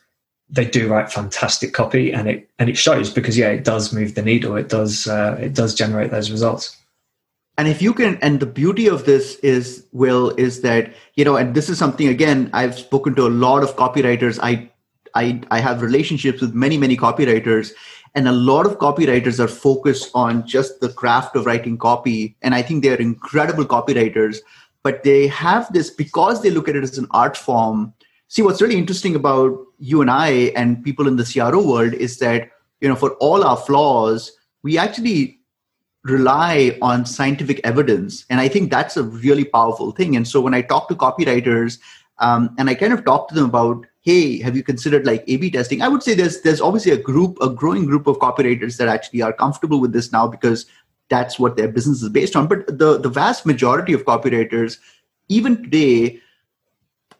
they 0.49 0.65
do 0.65 0.87
write 0.87 1.11
fantastic 1.11 1.73
copy, 1.73 2.11
and 2.11 2.29
it 2.29 2.49
and 2.57 2.69
it 2.69 2.77
shows 2.77 3.09
because 3.09 3.37
yeah, 3.37 3.49
it 3.49 3.63
does 3.63 3.93
move 3.93 4.15
the 4.15 4.21
needle. 4.21 4.55
It 4.55 4.69
does 4.69 5.07
uh, 5.07 5.37
it 5.39 5.53
does 5.53 5.75
generate 5.75 6.11
those 6.11 6.31
results 6.31 6.77
and 7.57 7.67
if 7.67 7.81
you 7.81 7.93
can 7.93 8.17
and 8.21 8.39
the 8.39 8.45
beauty 8.45 8.87
of 8.87 9.05
this 9.05 9.35
is 9.35 9.85
will 9.91 10.31
is 10.31 10.61
that 10.61 10.93
you 11.15 11.23
know 11.23 11.37
and 11.37 11.55
this 11.55 11.69
is 11.69 11.77
something 11.77 12.07
again 12.07 12.49
i've 12.53 12.77
spoken 12.77 13.15
to 13.15 13.27
a 13.27 13.29
lot 13.29 13.63
of 13.63 13.75
copywriters. 13.75 14.39
I 14.41 14.69
i 15.13 15.41
i 15.51 15.59
have 15.59 15.81
relationships 15.81 16.41
with 16.41 16.53
many 16.53 16.77
many 16.77 16.97
copywriters. 16.97 17.71
And 18.17 18.29
a 18.29 18.31
lot 18.31 18.65
of 18.65 18.77
copywriters 18.77 19.41
are 19.41 19.47
focused 19.49 20.09
on 20.15 20.47
just 20.47 20.79
the 20.79 20.87
craft 20.87 21.35
of 21.35 21.45
writing 21.45 21.77
copy. 21.77 22.37
And 22.41 22.55
i 22.55 22.61
think 22.61 22.83
they're 22.83 23.01
incredible 23.01 23.65
copywriters. 23.65 24.37
But 24.83 25.03
they 25.03 25.27
have 25.27 25.71
this 25.73 25.89
because 25.89 26.41
they 26.41 26.51
look 26.51 26.69
at 26.69 26.75
it 26.75 26.83
as 26.83 26.97
an 26.97 27.07
art 27.11 27.35
form. 27.35 27.93
See 28.27 28.41
what's 28.41 28.61
really 28.61 28.77
interesting 28.77 29.15
about 29.15 29.57
you 29.79 30.01
and 30.01 30.11
i 30.11 30.29
and 30.55 30.83
people 30.83 31.07
in 31.07 31.15
the 31.15 31.25
cro 31.25 31.65
world 31.65 31.93
is 31.93 32.19
that 32.19 32.49
you 32.81 32.89
know 32.89 32.95
for 32.95 33.11
all 33.13 33.43
our 33.43 33.57
flaws 33.57 34.31
we 34.63 34.77
actually 34.77 35.34
rely 36.05 36.77
on 36.83 37.03
scientific 37.05 37.59
evidence. 37.63 38.25
And 38.29 38.39
I 38.39 38.47
think 38.47 38.69
that's 38.69 38.95
a 38.95 39.03
really 39.03 39.43
powerful 39.43 39.91
thing. 39.91 40.15
And 40.15 40.27
so 40.27 40.39
when 40.39 40.53
I 40.53 40.61
talk 40.61 40.87
to 40.89 40.95
copywriters, 40.95 41.79
um, 42.19 42.55
and 42.57 42.69
I 42.69 42.75
kind 42.75 42.93
of 42.93 43.03
talk 43.03 43.27
to 43.29 43.35
them 43.35 43.45
about, 43.45 43.85
hey, 44.01 44.39
have 44.39 44.55
you 44.55 44.63
considered 44.63 45.05
like 45.05 45.23
A/B 45.27 45.49
testing? 45.49 45.81
I 45.81 45.87
would 45.87 46.03
say 46.03 46.13
there's 46.13 46.41
there's 46.41 46.61
obviously 46.61 46.91
a 46.91 46.97
group, 46.97 47.37
a 47.41 47.49
growing 47.49 47.85
group 47.85 48.05
of 48.07 48.19
copywriters 48.19 48.77
that 48.77 48.87
actually 48.87 49.23
are 49.23 49.33
comfortable 49.33 49.81
with 49.81 49.93
this 49.93 50.11
now 50.11 50.27
because 50.27 50.67
that's 51.09 51.39
what 51.39 51.57
their 51.57 51.67
business 51.67 52.03
is 52.03 52.09
based 52.09 52.35
on. 52.35 52.47
But 52.47 52.67
the 52.67 52.99
the 52.99 53.09
vast 53.09 53.45
majority 53.45 53.91
of 53.91 54.05
copywriters, 54.05 54.77
even 55.27 55.63
today, 55.63 56.19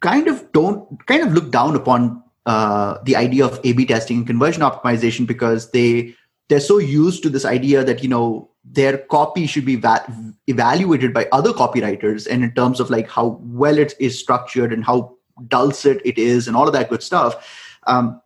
kind 0.00 0.28
of 0.28 0.50
don't 0.52 1.04
kind 1.06 1.22
of 1.22 1.34
look 1.34 1.50
down 1.50 1.74
upon 1.74 2.22
uh, 2.46 2.98
the 3.02 3.16
idea 3.16 3.44
of 3.44 3.60
A/B 3.64 3.84
testing 3.84 4.18
and 4.18 4.26
conversion 4.26 4.62
optimization 4.62 5.26
because 5.26 5.72
they 5.72 6.14
they're 6.48 6.60
so 6.60 6.78
used 6.78 7.22
to 7.24 7.28
this 7.28 7.44
idea 7.44 7.84
that 7.84 8.02
you 8.02 8.08
know 8.08 8.48
their 8.72 8.98
copy 8.98 9.46
should 9.46 9.64
be 9.64 9.76
va- 9.76 10.06
evaluated 10.46 11.14
by 11.14 11.26
other 11.32 11.52
copywriters 11.52 12.26
and 12.28 12.42
in 12.42 12.52
terms 12.52 12.80
of 12.80 12.90
like 12.90 13.08
how 13.08 13.38
well 13.42 13.78
it 13.78 13.94
is 14.00 14.18
structured 14.18 14.72
and 14.72 14.84
how 14.84 15.14
dulcet 15.48 16.00
it 16.04 16.18
is 16.18 16.48
and 16.48 16.56
all 16.56 16.66
of 16.66 16.72
that 16.72 16.88
good 16.88 17.02
stuff. 17.02 17.70
Um, 17.86 18.20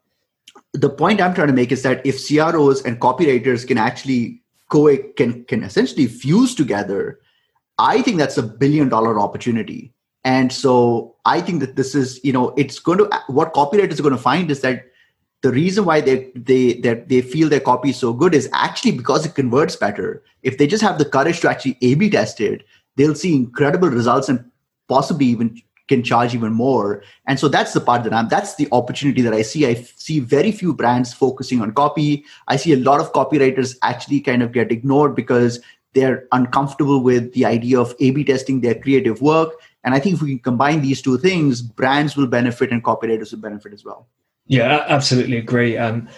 the 0.72 0.90
point 0.90 1.20
i'm 1.20 1.34
trying 1.34 1.48
to 1.48 1.52
make 1.52 1.72
is 1.72 1.82
that 1.82 2.04
if 2.06 2.26
cros 2.28 2.82
and 2.82 3.00
copywriters 3.00 3.66
can 3.66 3.78
actually 3.78 4.40
co 4.68 4.96
can 5.16 5.44
can 5.44 5.62
essentially 5.64 6.06
fuse 6.06 6.54
together 6.54 7.20
i 7.78 8.00
think 8.02 8.18
that's 8.18 8.38
a 8.38 8.42
billion 8.42 8.88
dollar 8.88 9.18
opportunity. 9.18 9.92
And 10.22 10.52
so 10.52 11.16
i 11.24 11.40
think 11.40 11.60
that 11.60 11.76
this 11.76 11.94
is 11.94 12.20
you 12.22 12.32
know 12.32 12.50
it's 12.56 12.78
going 12.78 12.98
to 12.98 13.22
what 13.28 13.54
copywriters 13.54 13.98
are 13.98 14.02
going 14.02 14.16
to 14.16 14.22
find 14.22 14.50
is 14.50 14.60
that 14.60 14.84
the 15.42 15.50
reason 15.50 15.84
why 15.84 16.00
they 16.00 16.30
they 16.34 16.74
that 16.80 17.08
they 17.08 17.22
feel 17.22 17.48
their 17.48 17.60
copy 17.60 17.90
is 17.90 17.96
so 17.96 18.12
good 18.12 18.34
is 18.34 18.48
actually 18.52 18.92
because 18.92 19.24
it 19.24 19.34
converts 19.34 19.76
better. 19.76 20.22
If 20.42 20.58
they 20.58 20.66
just 20.66 20.82
have 20.82 20.98
the 20.98 21.04
courage 21.04 21.40
to 21.40 21.50
actually 21.50 21.78
A/B 21.80 22.10
test 22.10 22.40
it, 22.40 22.64
they'll 22.96 23.14
see 23.14 23.34
incredible 23.34 23.88
results 23.88 24.28
and 24.28 24.44
possibly 24.88 25.26
even 25.26 25.60
can 25.88 26.02
charge 26.02 26.34
even 26.34 26.52
more. 26.52 27.02
And 27.26 27.38
so 27.38 27.48
that's 27.48 27.72
the 27.72 27.80
part 27.80 28.04
that 28.04 28.12
I'm 28.12 28.28
that's 28.28 28.54
the 28.56 28.68
opportunity 28.70 29.22
that 29.22 29.32
I 29.34 29.42
see. 29.42 29.66
I 29.66 29.74
see 29.74 30.20
very 30.20 30.52
few 30.52 30.74
brands 30.74 31.14
focusing 31.14 31.62
on 31.62 31.72
copy. 31.72 32.24
I 32.48 32.56
see 32.56 32.72
a 32.72 32.76
lot 32.76 33.00
of 33.00 33.12
copywriters 33.12 33.76
actually 33.82 34.20
kind 34.20 34.42
of 34.42 34.52
get 34.52 34.70
ignored 34.70 35.16
because 35.16 35.60
they're 35.94 36.28
uncomfortable 36.32 37.02
with 37.02 37.32
the 37.32 37.44
idea 37.46 37.80
of 37.80 37.94
A/B 37.98 38.24
testing 38.24 38.60
their 38.60 38.74
creative 38.74 39.20
work. 39.22 39.54
And 39.82 39.94
I 39.94 39.98
think 39.98 40.16
if 40.16 40.22
we 40.22 40.30
can 40.30 40.38
combine 40.40 40.82
these 40.82 41.02
two 41.02 41.16
things, 41.18 41.62
brands 41.62 42.14
will 42.16 42.26
benefit 42.26 42.70
and 42.70 42.84
copywriters 42.84 43.32
will 43.32 43.40
benefit 43.40 43.72
as 43.72 43.84
well. 43.84 44.06
Yeah, 44.50 44.84
absolutely 44.88 45.36
agree. 45.36 45.76
Um, 45.76 46.08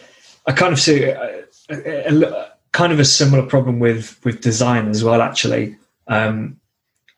I 0.47 0.53
kind 0.53 0.73
of 0.73 0.81
see 0.81 1.05
a, 1.05 1.45
a, 1.68 2.23
a, 2.23 2.53
kind 2.73 2.90
of 2.90 2.99
a 2.99 3.05
similar 3.05 3.45
problem 3.47 3.79
with 3.79 4.18
with 4.25 4.40
design 4.40 4.88
as 4.88 5.05
well, 5.05 5.21
actually. 5.21 5.77
Um, 6.09 6.59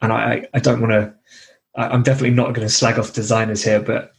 and 0.02 0.12
I, 0.12 0.48
I 0.54 0.58
don't 0.58 0.80
want 0.80 0.92
to. 0.92 1.14
I'm 1.76 2.02
definitely 2.02 2.34
not 2.34 2.52
going 2.52 2.66
to 2.66 2.68
slag 2.68 2.98
off 2.98 3.12
designers 3.12 3.62
here, 3.62 3.78
but 3.80 4.12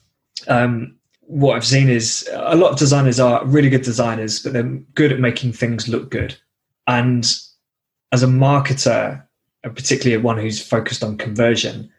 um, 0.47 0.95
what 1.19 1.57
I've 1.57 1.65
seen 1.65 1.89
is 1.89 2.29
a 2.31 2.55
lot 2.55 2.71
of 2.71 2.79
designers 2.79 3.19
are 3.19 3.45
really 3.45 3.69
good 3.69 3.81
designers, 3.81 4.39
but 4.41 4.53
they're 4.53 4.63
good 4.93 5.11
at 5.11 5.19
making 5.19 5.51
things 5.51 5.89
look 5.89 6.09
good. 6.09 6.37
And 6.87 7.29
as 8.13 8.23
a 8.23 8.27
marketer, 8.27 9.21
particularly 9.63 10.23
one 10.23 10.37
who's 10.37 10.65
focused 10.65 11.03
on 11.03 11.17
conversion, 11.17 11.89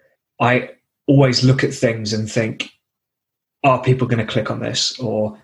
I 0.40 0.70
always 1.06 1.44
look 1.44 1.62
at 1.62 1.74
things 1.74 2.14
and 2.14 2.30
think, 2.30 2.70
are 3.66 3.82
people 3.82 4.06
going 4.06 4.24
to 4.24 4.32
click 4.32 4.50
on 4.50 4.60
this 4.60 4.98
or 4.98 5.38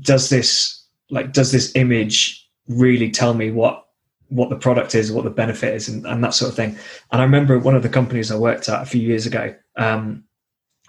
does 0.00 0.28
this 0.28 0.84
like 1.10 1.32
does 1.32 1.52
this 1.52 1.74
image 1.74 2.48
really 2.68 3.10
tell 3.10 3.34
me 3.34 3.50
what 3.50 3.86
what 4.28 4.50
the 4.50 4.56
product 4.56 4.94
is 4.94 5.10
what 5.10 5.24
the 5.24 5.30
benefit 5.30 5.74
is 5.74 5.88
and, 5.88 6.06
and 6.06 6.22
that 6.22 6.34
sort 6.34 6.50
of 6.50 6.56
thing 6.56 6.76
and 7.12 7.20
i 7.20 7.24
remember 7.24 7.58
one 7.58 7.74
of 7.74 7.82
the 7.82 7.88
companies 7.88 8.30
i 8.30 8.36
worked 8.36 8.68
at 8.68 8.82
a 8.82 8.86
few 8.86 9.00
years 9.00 9.24
ago 9.26 9.54
um, 9.76 10.24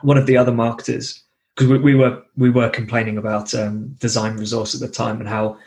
one 0.02 0.18
of 0.18 0.26
the 0.26 0.36
other 0.36 0.52
marketers 0.52 1.24
because 1.60 1.70
we, 1.70 1.78
we, 1.78 1.96
were 1.96 2.22
we 2.38 2.50
were 2.50 2.70
complaining 2.70 3.18
about 3.18 3.54
um, 3.54 3.90
design 4.00 4.38
resource 4.38 4.74
at 4.74 4.80
the 4.80 4.88
time 4.88 5.20
and 5.20 5.28
how 5.28 5.58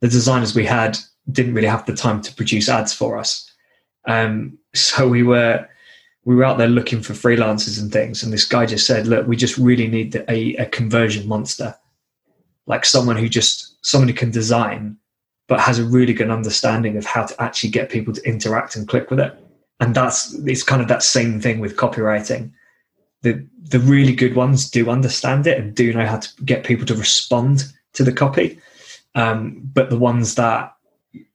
the 0.00 0.08
designers 0.08 0.54
we 0.54 0.64
had 0.64 0.96
didn't 1.32 1.54
really 1.54 1.66
have 1.66 1.84
the 1.86 1.94
time 1.94 2.20
to 2.22 2.34
produce 2.34 2.68
ads 2.68 2.92
for 2.92 3.18
us. 3.18 3.50
Um, 4.06 4.58
so 4.74 5.08
we 5.08 5.22
were 5.22 5.68
we 6.30 6.36
were 6.36 6.44
out 6.44 6.58
there 6.58 6.68
looking 6.68 7.02
for 7.02 7.12
freelancers 7.12 7.82
and 7.82 7.92
things, 7.92 8.22
and 8.22 8.32
this 8.32 8.44
guy 8.44 8.64
just 8.64 8.86
said, 8.86 9.08
"Look, 9.08 9.26
we 9.26 9.34
just 9.34 9.58
really 9.58 9.88
need 9.88 10.14
a, 10.28 10.54
a 10.54 10.66
conversion 10.66 11.26
monster, 11.26 11.74
like 12.68 12.84
someone 12.84 13.16
who 13.16 13.28
just 13.28 13.84
someone 13.84 14.06
who 14.06 14.14
can 14.14 14.30
design, 14.30 14.96
but 15.48 15.58
has 15.58 15.80
a 15.80 15.84
really 15.84 16.12
good 16.12 16.30
understanding 16.30 16.96
of 16.96 17.04
how 17.04 17.24
to 17.26 17.42
actually 17.42 17.70
get 17.70 17.90
people 17.90 18.14
to 18.14 18.22
interact 18.22 18.76
and 18.76 18.86
click 18.86 19.10
with 19.10 19.18
it." 19.18 19.36
And 19.80 19.92
that's 19.92 20.32
it's 20.46 20.62
kind 20.62 20.80
of 20.80 20.86
that 20.86 21.02
same 21.02 21.40
thing 21.40 21.58
with 21.58 21.76
copywriting. 21.76 22.52
The 23.22 23.44
the 23.64 23.80
really 23.80 24.14
good 24.14 24.36
ones 24.36 24.70
do 24.70 24.88
understand 24.88 25.48
it 25.48 25.58
and 25.58 25.74
do 25.74 25.92
know 25.92 26.06
how 26.06 26.18
to 26.18 26.44
get 26.44 26.62
people 26.62 26.86
to 26.86 26.94
respond 26.94 27.64
to 27.94 28.04
the 28.04 28.12
copy, 28.12 28.60
um, 29.16 29.68
but 29.74 29.90
the 29.90 29.98
ones 29.98 30.36
that 30.36 30.76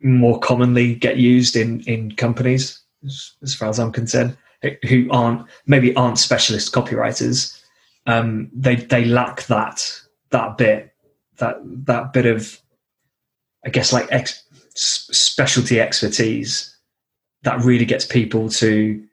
more 0.02 0.40
commonly 0.40 0.96
get 0.96 1.18
used 1.18 1.58
in 1.58 1.82
in 1.82 2.16
companies, 2.16 2.80
as, 3.04 3.34
as 3.44 3.54
far 3.54 3.68
as 3.68 3.78
I'm 3.78 3.92
concerned 3.92 4.38
who 4.88 5.08
aren't 5.12 5.46
maybe 5.66 5.96
aren't 5.96 6.20
specialist 6.20 6.74
copywriters, 6.74 7.62
um, 8.08 8.50
they 8.54 8.76
they 8.76 9.06
lack 9.06 9.44
that 9.44 9.92
that 10.32 10.58
bit 10.58 10.94
that 11.38 11.58
that 11.64 12.14
bit 12.14 12.26
of 12.26 12.62
I 13.66 13.70
guess 13.70 13.92
like 13.92 14.08
ex, 14.12 14.44
specialty 14.76 15.80
expertise 15.80 16.76
that 17.44 17.64
really 17.64 17.86
gets 17.86 18.06
people 18.06 18.50
to 18.50 19.04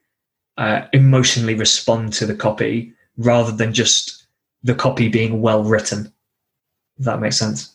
uh, 0.58 0.82
emotionally 0.92 1.54
respond 1.54 2.12
to 2.14 2.26
the 2.26 2.34
copy 2.34 2.92
rather 3.16 3.52
than 3.52 3.72
just 3.72 4.26
the 4.62 4.74
copy 4.74 5.08
being 5.08 5.40
well 5.40 5.64
written. 5.64 6.12
If 6.98 7.04
that 7.06 7.20
makes 7.20 7.36
sense. 7.36 7.74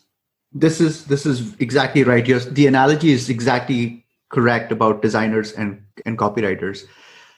This 0.53 0.79
is 0.79 1.05
this 1.05 1.25
is 1.25 1.55
exactly 1.59 2.03
right. 2.03 2.25
Yes, 2.27 2.45
the 2.45 2.67
analogy 2.67 3.11
is 3.11 3.29
exactly 3.29 4.05
correct 4.29 4.71
about 4.71 5.01
designers 5.01 5.51
and 5.53 5.81
and 6.05 6.17
copywriters 6.17 6.85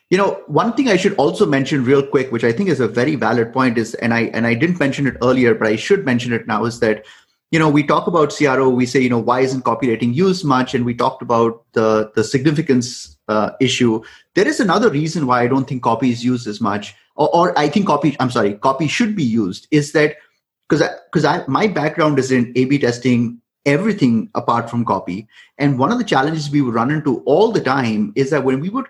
you 0.10 0.18
know 0.18 0.42
one 0.48 0.74
thing 0.74 0.90
i 0.90 0.98
should 0.98 1.16
also 1.16 1.46
mention 1.46 1.84
real 1.84 2.06
quick 2.06 2.32
which 2.32 2.44
i 2.44 2.52
think 2.52 2.70
is 2.70 2.80
a 2.80 2.88
very 2.88 3.16
valid 3.16 3.54
point 3.54 3.78
is 3.78 3.94
and 3.96 4.14
i 4.14 4.22
and 4.34 4.48
i 4.48 4.54
didn't 4.54 4.80
mention 4.80 5.08
it 5.08 5.18
earlier 5.22 5.54
but 5.56 5.68
i 5.68 5.76
should 5.76 6.06
mention 6.06 6.34
it 6.34 6.48
now 6.48 6.66
is 6.66 6.80
that 6.80 7.06
you 7.52 7.60
know 7.60 7.70
we 7.70 7.84
talk 7.84 8.08
about 8.08 8.36
cro 8.36 8.70
we 8.70 8.86
say 8.86 9.00
you 9.00 9.10
know 9.10 9.20
why 9.20 9.40
isn't 9.42 9.64
copywriting 9.64 10.14
used 10.14 10.46
much 10.46 10.74
and 10.74 10.86
we 10.86 10.94
talked 10.94 11.22
about 11.22 11.64
the 11.74 12.12
the 12.16 12.24
significance 12.24 13.16
uh, 13.28 13.52
issue. 13.62 14.02
There 14.34 14.48
is 14.48 14.60
another 14.60 14.90
reason 14.90 15.28
why 15.28 15.44
i 15.44 15.48
don't 15.48 15.68
think 15.68 15.84
copy 15.84 16.10
is 16.10 16.26
used 16.26 16.48
as 16.48 16.60
much 16.60 16.96
or, 17.16 17.30
or 17.36 17.60
i 17.60 17.68
think 17.70 17.86
copy 17.88 18.16
i'm 18.20 18.32
sorry 18.32 18.56
copy 18.56 18.88
should 18.88 19.16
be 19.16 19.24
used 19.24 19.68
is 19.72 19.92
that 19.92 20.16
because 20.68 20.88
because 21.12 21.26
I, 21.26 21.44
my 21.48 21.68
background 21.68 22.18
is 22.18 22.32
in 22.32 22.52
a 22.56 22.66
b 22.66 22.80
testing 22.80 23.42
everything 23.66 24.30
apart 24.34 24.70
from 24.70 24.86
copy 24.86 25.28
and 25.58 25.78
one 25.78 25.92
of 25.92 26.00
the 26.00 26.04
challenges 26.04 26.50
we 26.50 26.62
would 26.62 26.74
run 26.74 26.90
into 26.90 27.20
all 27.26 27.52
the 27.52 27.62
time 27.62 28.14
is 28.16 28.32
that 28.32 28.44
when 28.44 28.62
we 28.62 28.70
would 28.70 28.88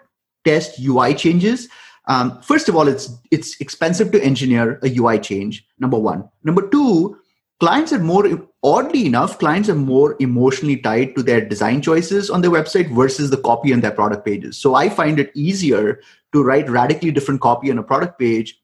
test 0.50 0.80
UI 0.80 1.14
changes. 1.14 1.68
Um, 2.08 2.42
first 2.42 2.70
of 2.70 2.76
all, 2.76 2.88
it's 2.88 3.10
it's 3.32 3.56
expensive 3.62 4.12
to 4.14 4.24
engineer 4.24 4.80
a 4.84 4.90
UI 5.00 5.20
change. 5.20 5.66
Number 5.80 6.00
one. 6.00 6.28
Number 6.44 6.68
two, 6.68 7.18
clients 7.60 7.94
are 7.94 8.00
more 8.00 8.26
oddly 8.64 9.06
enough, 9.06 9.38
clients 9.40 9.70
are 9.70 9.76
more 9.76 10.16
emotionally 10.20 10.78
tied 10.78 11.16
to 11.16 11.24
their 11.24 11.42
design 11.42 11.82
choices 11.82 12.30
on 12.30 12.42
their 12.42 12.52
website 12.52 12.94
versus 12.94 13.30
the 13.30 13.38
copy 13.38 13.74
on 13.74 13.82
their 13.82 13.92
product 13.92 14.26
pages. 14.26 14.58
So 14.58 14.76
I 14.76 14.90
find 14.90 15.20
it 15.20 15.32
easier 15.36 16.02
to 16.34 16.44
write 16.44 16.70
radically 16.70 17.12
different 17.12 17.42
copy 17.42 17.72
on 17.72 17.78
a 17.78 17.84
product 17.84 18.20
page 18.20 18.58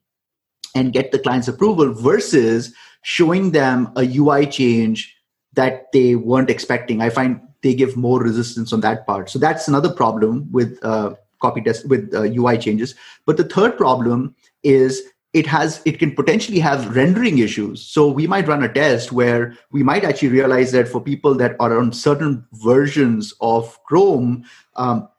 and 0.75 0.93
get 0.93 1.11
the 1.11 1.19
client's 1.19 1.47
approval 1.47 1.93
versus 1.93 2.73
showing 3.03 3.51
them 3.51 3.91
a 3.95 4.03
UI 4.03 4.45
change 4.45 5.15
that 5.53 5.91
they 5.93 6.15
weren't 6.15 6.49
expecting. 6.49 7.01
I 7.01 7.09
find 7.09 7.39
they 7.63 7.73
give 7.73 7.95
more 7.95 8.19
resistance 8.21 8.73
on 8.73 8.81
that 8.81 9.07
part. 9.07 9.29
So 9.29 9.39
that's 9.39 9.67
another 9.67 9.91
problem 9.91 10.51
with 10.51 10.77
uh, 10.83 11.15
copy 11.45 11.61
test 11.61 11.87
with 11.87 12.13
uh, 12.13 12.23
UI 12.23 12.57
changes. 12.57 12.95
But 13.25 13.37
the 13.37 13.49
third 13.55 13.77
problem 13.77 14.35
is 14.63 15.01
it 15.33 15.45
has 15.47 15.81
it 15.85 15.99
can 15.99 16.15
potentially 16.15 16.59
have 16.59 16.95
rendering 16.95 17.39
issues. 17.39 17.81
So 17.81 18.09
we 18.09 18.25
might 18.25 18.47
run 18.47 18.63
a 18.63 18.71
test 18.71 19.11
where 19.11 19.53
we 19.71 19.83
might 19.83 20.05
actually 20.05 20.29
realize 20.29 20.71
that 20.71 20.87
for 20.87 21.01
people 21.01 21.35
that 21.35 21.57
are 21.59 21.77
on 21.77 21.91
certain 21.91 22.45
versions 22.53 23.33
of 23.41 23.77
Chrome, 23.83 24.45
um, 24.77 25.09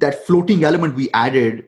that 0.00 0.26
floating 0.26 0.64
element 0.64 0.94
we 0.94 1.08
added 1.14 1.66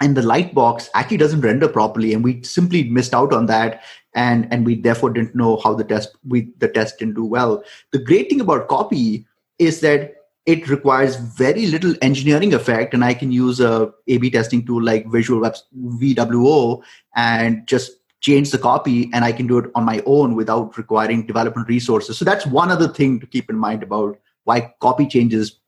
and 0.00 0.16
the 0.16 0.22
light 0.22 0.54
box 0.54 0.88
actually 0.94 1.18
doesn't 1.18 1.42
render 1.42 1.68
properly 1.68 2.14
and 2.14 2.24
we 2.24 2.42
simply 2.42 2.84
missed 2.84 3.14
out 3.14 3.34
on 3.34 3.46
that 3.46 3.82
and 4.14 4.48
and 4.50 4.64
we 4.64 4.74
therefore 4.74 5.10
didn't 5.10 5.34
know 5.34 5.58
how 5.58 5.74
the 5.74 5.84
test 5.84 6.16
we 6.26 6.50
the 6.58 6.68
test 6.68 6.98
didn't 6.98 7.14
do 7.14 7.24
well 7.24 7.62
the 7.92 7.98
great 7.98 8.30
thing 8.30 8.40
about 8.40 8.68
copy 8.68 9.26
is 9.58 9.80
that 9.80 10.19
it 10.50 10.68
requires 10.68 11.16
very 11.16 11.66
little 11.66 11.94
engineering 12.02 12.52
effect 12.58 12.94
and 12.94 13.04
i 13.04 13.14
can 13.14 13.30
use 13.30 13.60
a 13.60 13.72
a-b 14.08 14.30
testing 14.30 14.64
tool 14.66 14.82
like 14.90 15.06
visual 15.16 15.40
web 15.40 15.54
vwo 16.02 16.82
and 17.16 17.66
just 17.66 18.00
change 18.20 18.50
the 18.50 18.58
copy 18.58 19.10
and 19.12 19.24
i 19.24 19.32
can 19.32 19.46
do 19.46 19.58
it 19.58 19.70
on 19.74 19.84
my 19.84 20.02
own 20.06 20.34
without 20.34 20.76
requiring 20.76 21.26
development 21.26 21.68
resources. 21.68 22.18
So 22.18 22.24
that's 22.24 22.46
one 22.46 22.70
other 22.70 22.88
thing 22.88 23.20
to 23.20 23.26
keep 23.26 23.50
in 23.50 23.56
mind 23.56 23.82
about 23.82 24.18
why 24.44 24.72
copy 24.80 25.06
changes 25.06 25.58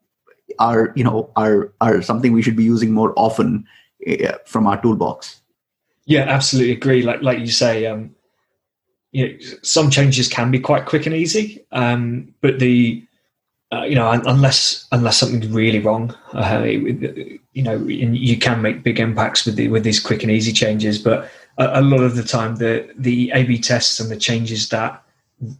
are 0.58 0.92
you 0.94 1.04
know 1.04 1.30
are 1.36 1.72
are 1.80 2.02
something 2.02 2.32
we 2.32 2.42
should 2.42 2.56
be 2.56 2.64
using 2.64 2.92
more 2.92 3.12
often 3.16 3.66
uh, 4.08 4.34
from 4.44 4.66
our 4.66 4.80
toolbox. 4.80 5.40
Yeah 6.04 6.22
absolutely 6.22 6.72
agree. 6.72 7.02
Like 7.02 7.22
like 7.22 7.38
you 7.38 7.46
say 7.46 7.86
um 7.86 8.14
you 9.12 9.28
know 9.28 9.38
some 9.62 9.90
changes 9.90 10.28
can 10.28 10.50
be 10.50 10.58
quite 10.58 10.86
quick 10.86 11.06
and 11.06 11.14
easy 11.14 11.64
um 11.72 12.34
but 12.40 12.58
the 12.58 13.06
uh, 13.72 13.84
you 13.84 13.94
know, 13.94 14.10
unless 14.10 14.86
unless 14.92 15.16
something's 15.16 15.48
really 15.48 15.78
wrong, 15.78 16.14
uh, 16.34 16.62
you 16.62 17.62
know, 17.62 17.76
you 17.86 18.36
can 18.36 18.60
make 18.60 18.82
big 18.82 19.00
impacts 19.00 19.46
with 19.46 19.56
the, 19.56 19.68
with 19.68 19.82
these 19.82 19.98
quick 19.98 20.22
and 20.22 20.30
easy 20.30 20.52
changes. 20.52 20.98
But 20.98 21.30
a, 21.56 21.80
a, 21.80 21.82
lot 21.82 22.00
of 22.00 22.14
the 22.14 22.22
time, 22.22 22.56
the 22.56 22.90
the 22.98 23.30
A/B 23.32 23.58
tests 23.58 23.98
and 23.98 24.10
the 24.10 24.16
changes 24.16 24.68
that 24.68 25.02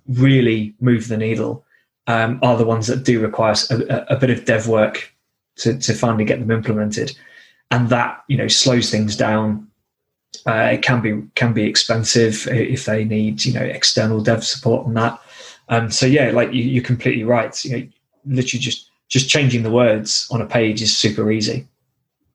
really 0.06 0.74
move 0.78 1.08
the 1.08 1.16
needle 1.16 1.64
um, 2.06 2.38
are 2.42 2.58
the 2.58 2.66
ones 2.66 2.86
that 2.88 3.02
do 3.02 3.18
require 3.18 3.54
a, 3.70 4.06
a, 4.10 4.16
bit 4.16 4.30
of 4.30 4.44
dev 4.44 4.68
work 4.68 5.10
to 5.56 5.78
to 5.78 5.94
finally 5.94 6.26
get 6.26 6.38
them 6.38 6.50
implemented, 6.50 7.16
and 7.70 7.88
that 7.88 8.22
you 8.28 8.36
know 8.36 8.48
slows 8.48 8.90
things 8.90 9.16
down. 9.16 9.66
Uh, 10.46 10.70
it 10.72 10.82
can 10.82 11.00
be 11.00 11.22
can 11.34 11.54
be 11.54 11.64
expensive 11.64 12.46
if 12.48 12.84
they 12.84 13.04
need 13.04 13.42
you 13.42 13.54
know 13.54 13.62
external 13.62 14.20
dev 14.20 14.44
support 14.44 14.86
on 14.86 14.92
that. 14.92 15.18
Um, 15.70 15.90
so 15.90 16.04
yeah, 16.04 16.30
like 16.32 16.52
you, 16.52 16.78
are 16.78 16.84
completely 16.84 17.24
right. 17.24 17.64
You 17.64 17.76
know, 17.78 17.88
literally 18.24 18.60
just 18.60 18.90
just 19.08 19.28
changing 19.28 19.62
the 19.62 19.70
words 19.70 20.26
on 20.30 20.40
a 20.40 20.46
page 20.46 20.80
is 20.80 20.96
super 20.96 21.30
easy. 21.30 21.68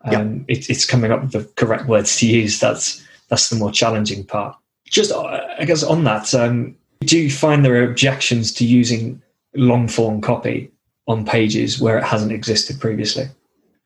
Um, 0.01 0.45
it, 0.47 0.69
it's 0.69 0.85
coming 0.85 1.11
up 1.11 1.21
with 1.23 1.31
the 1.31 1.43
correct 1.55 1.87
words 1.87 2.17
to 2.17 2.27
use. 2.27 2.59
That's 2.59 3.03
that's 3.29 3.49
the 3.49 3.55
more 3.55 3.71
challenging 3.71 4.23
part. 4.23 4.55
Just 4.85 5.11
uh, 5.11 5.41
I 5.59 5.65
guess 5.65 5.83
on 5.83 6.03
that, 6.05 6.33
um, 6.33 6.75
do 7.01 7.17
you 7.17 7.29
find 7.29 7.65
there 7.65 7.75
are 7.75 7.89
objections 7.89 8.51
to 8.53 8.65
using 8.65 9.21
long 9.55 9.87
form 9.87 10.21
copy 10.21 10.71
on 11.07 11.25
pages 11.25 11.79
where 11.79 11.97
it 11.97 12.03
hasn't 12.03 12.31
existed 12.31 12.79
previously? 12.79 13.25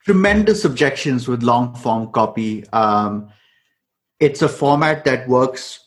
Tremendous 0.05 0.65
objections 0.65 1.27
with 1.27 1.43
long 1.43 1.75
form 1.75 2.11
copy. 2.11 2.67
Um, 2.73 3.29
it's 4.19 4.41
a 4.41 4.49
format 4.49 5.05
that 5.05 5.27
works 5.27 5.79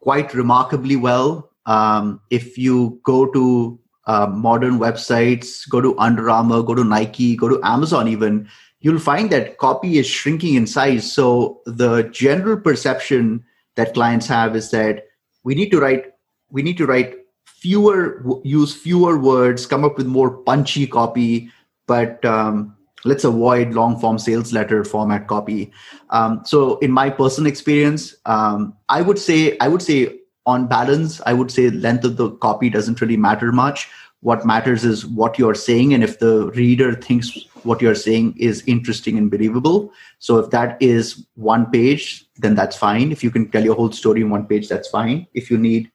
quite 0.00 0.34
remarkably 0.34 0.96
well. 0.96 1.50
Um, 1.66 2.20
if 2.30 2.58
you 2.58 3.00
go 3.04 3.26
to 3.32 3.78
uh, 4.08 4.26
modern 4.26 4.78
websites, 4.78 5.68
go 5.68 5.80
to 5.80 5.96
Under 5.98 6.30
Armour, 6.30 6.62
go 6.62 6.74
to 6.74 6.82
Nike, 6.82 7.36
go 7.36 7.48
to 7.48 7.60
Amazon, 7.62 8.08
even, 8.08 8.48
you'll 8.80 8.98
find 8.98 9.30
that 9.30 9.58
copy 9.58 9.98
is 9.98 10.06
shrinking 10.06 10.54
in 10.54 10.66
size. 10.66 11.12
So 11.12 11.60
the 11.66 12.04
general 12.04 12.56
perception 12.56 13.44
that 13.76 13.94
clients 13.94 14.26
have 14.26 14.56
is 14.56 14.70
that 14.70 15.04
we 15.44 15.54
need 15.54 15.70
to 15.70 15.80
write, 15.80 16.06
we 16.50 16.62
need 16.62 16.78
to 16.78 16.86
write 16.86 17.16
fewer, 17.44 18.24
use 18.44 18.74
fewer 18.74 19.18
words, 19.18 19.66
come 19.66 19.84
up 19.84 19.98
with 19.98 20.06
more 20.06 20.30
punchy 20.30 20.86
copy, 20.86 21.50
but 21.86 22.24
um, 22.24 22.74
let's 23.04 23.24
avoid 23.24 23.74
long 23.74 23.98
form 24.00 24.18
sales 24.18 24.52
letter 24.52 24.84
format 24.84 25.26
copy. 25.26 25.70
Um, 26.10 26.42
so 26.46 26.78
in 26.78 26.90
my 26.90 27.10
personal 27.10 27.48
experience, 27.48 28.14
um, 28.24 28.74
I 28.88 29.02
would 29.02 29.18
say, 29.18 29.58
I 29.58 29.68
would 29.68 29.82
say 29.82 30.17
on 30.48 30.66
balance, 30.66 31.20
I 31.26 31.34
would 31.34 31.50
say 31.50 31.68
length 31.68 32.04
of 32.04 32.16
the 32.16 32.30
copy 32.46 32.70
doesn't 32.70 33.02
really 33.02 33.18
matter 33.18 33.52
much. 33.52 33.88
What 34.20 34.46
matters 34.46 34.82
is 34.84 35.06
what 35.06 35.38
you're 35.38 35.54
saying, 35.54 35.92
and 35.94 36.02
if 36.02 36.18
the 36.18 36.50
reader 36.52 36.94
thinks 36.94 37.38
what 37.62 37.82
you're 37.82 37.94
saying 37.94 38.34
is 38.38 38.64
interesting 38.66 39.18
and 39.18 39.30
believable. 39.30 39.92
So 40.18 40.38
if 40.38 40.50
that 40.50 40.80
is 40.80 41.26
one 41.34 41.66
page, 41.70 42.24
then 42.38 42.54
that's 42.54 42.76
fine. 42.76 43.12
If 43.12 43.22
you 43.22 43.30
can 43.30 43.50
tell 43.50 43.62
your 43.62 43.76
whole 43.76 43.92
story 43.92 44.22
in 44.22 44.30
one 44.30 44.46
page, 44.46 44.68
that's 44.68 44.88
fine. 44.88 45.26
If 45.34 45.50
you 45.50 45.58
need 45.58 45.92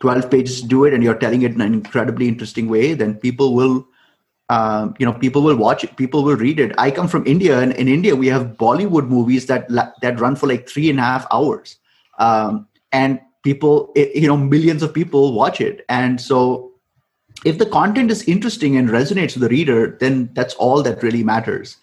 12 0.00 0.30
pages 0.30 0.60
to 0.62 0.68
do 0.68 0.84
it 0.84 0.92
and 0.92 1.02
you're 1.02 1.22
telling 1.24 1.42
it 1.42 1.52
in 1.52 1.60
an 1.60 1.72
incredibly 1.72 2.28
interesting 2.28 2.68
way, 2.68 2.92
then 2.94 3.14
people 3.14 3.54
will 3.54 3.86
um, 4.48 4.94
you 4.98 5.06
know 5.06 5.12
people 5.12 5.42
will 5.42 5.56
watch 5.56 5.82
it 5.82 5.96
people 5.96 6.22
will 6.22 6.36
read 6.36 6.60
it 6.60 6.72
i 6.78 6.88
come 6.88 7.08
from 7.08 7.26
india 7.26 7.58
and 7.58 7.72
in 7.72 7.88
india 7.88 8.14
we 8.14 8.28
have 8.28 8.44
bollywood 8.56 9.08
movies 9.08 9.46
that 9.46 9.66
that 10.02 10.20
run 10.20 10.36
for 10.36 10.46
like 10.46 10.68
three 10.68 10.88
and 10.88 11.00
a 11.00 11.02
half 11.02 11.26
hours 11.32 11.78
um, 12.20 12.68
and 12.92 13.18
people 13.46 13.74
it, 13.94 14.14
you 14.22 14.28
know 14.30 14.36
millions 14.36 14.82
of 14.82 14.92
people 15.00 15.32
watch 15.42 15.60
it 15.60 15.84
and 15.88 16.20
so 16.20 16.40
if 17.44 17.58
the 17.58 17.66
content 17.66 18.10
is 18.10 18.22
interesting 18.24 18.76
and 18.76 18.88
resonates 18.88 19.34
with 19.34 19.42
the 19.42 19.48
reader, 19.48 19.96
then 20.00 20.30
that's 20.32 20.54
all 20.54 20.82
that 20.82 21.02
really 21.02 21.22
matters. 21.22 21.76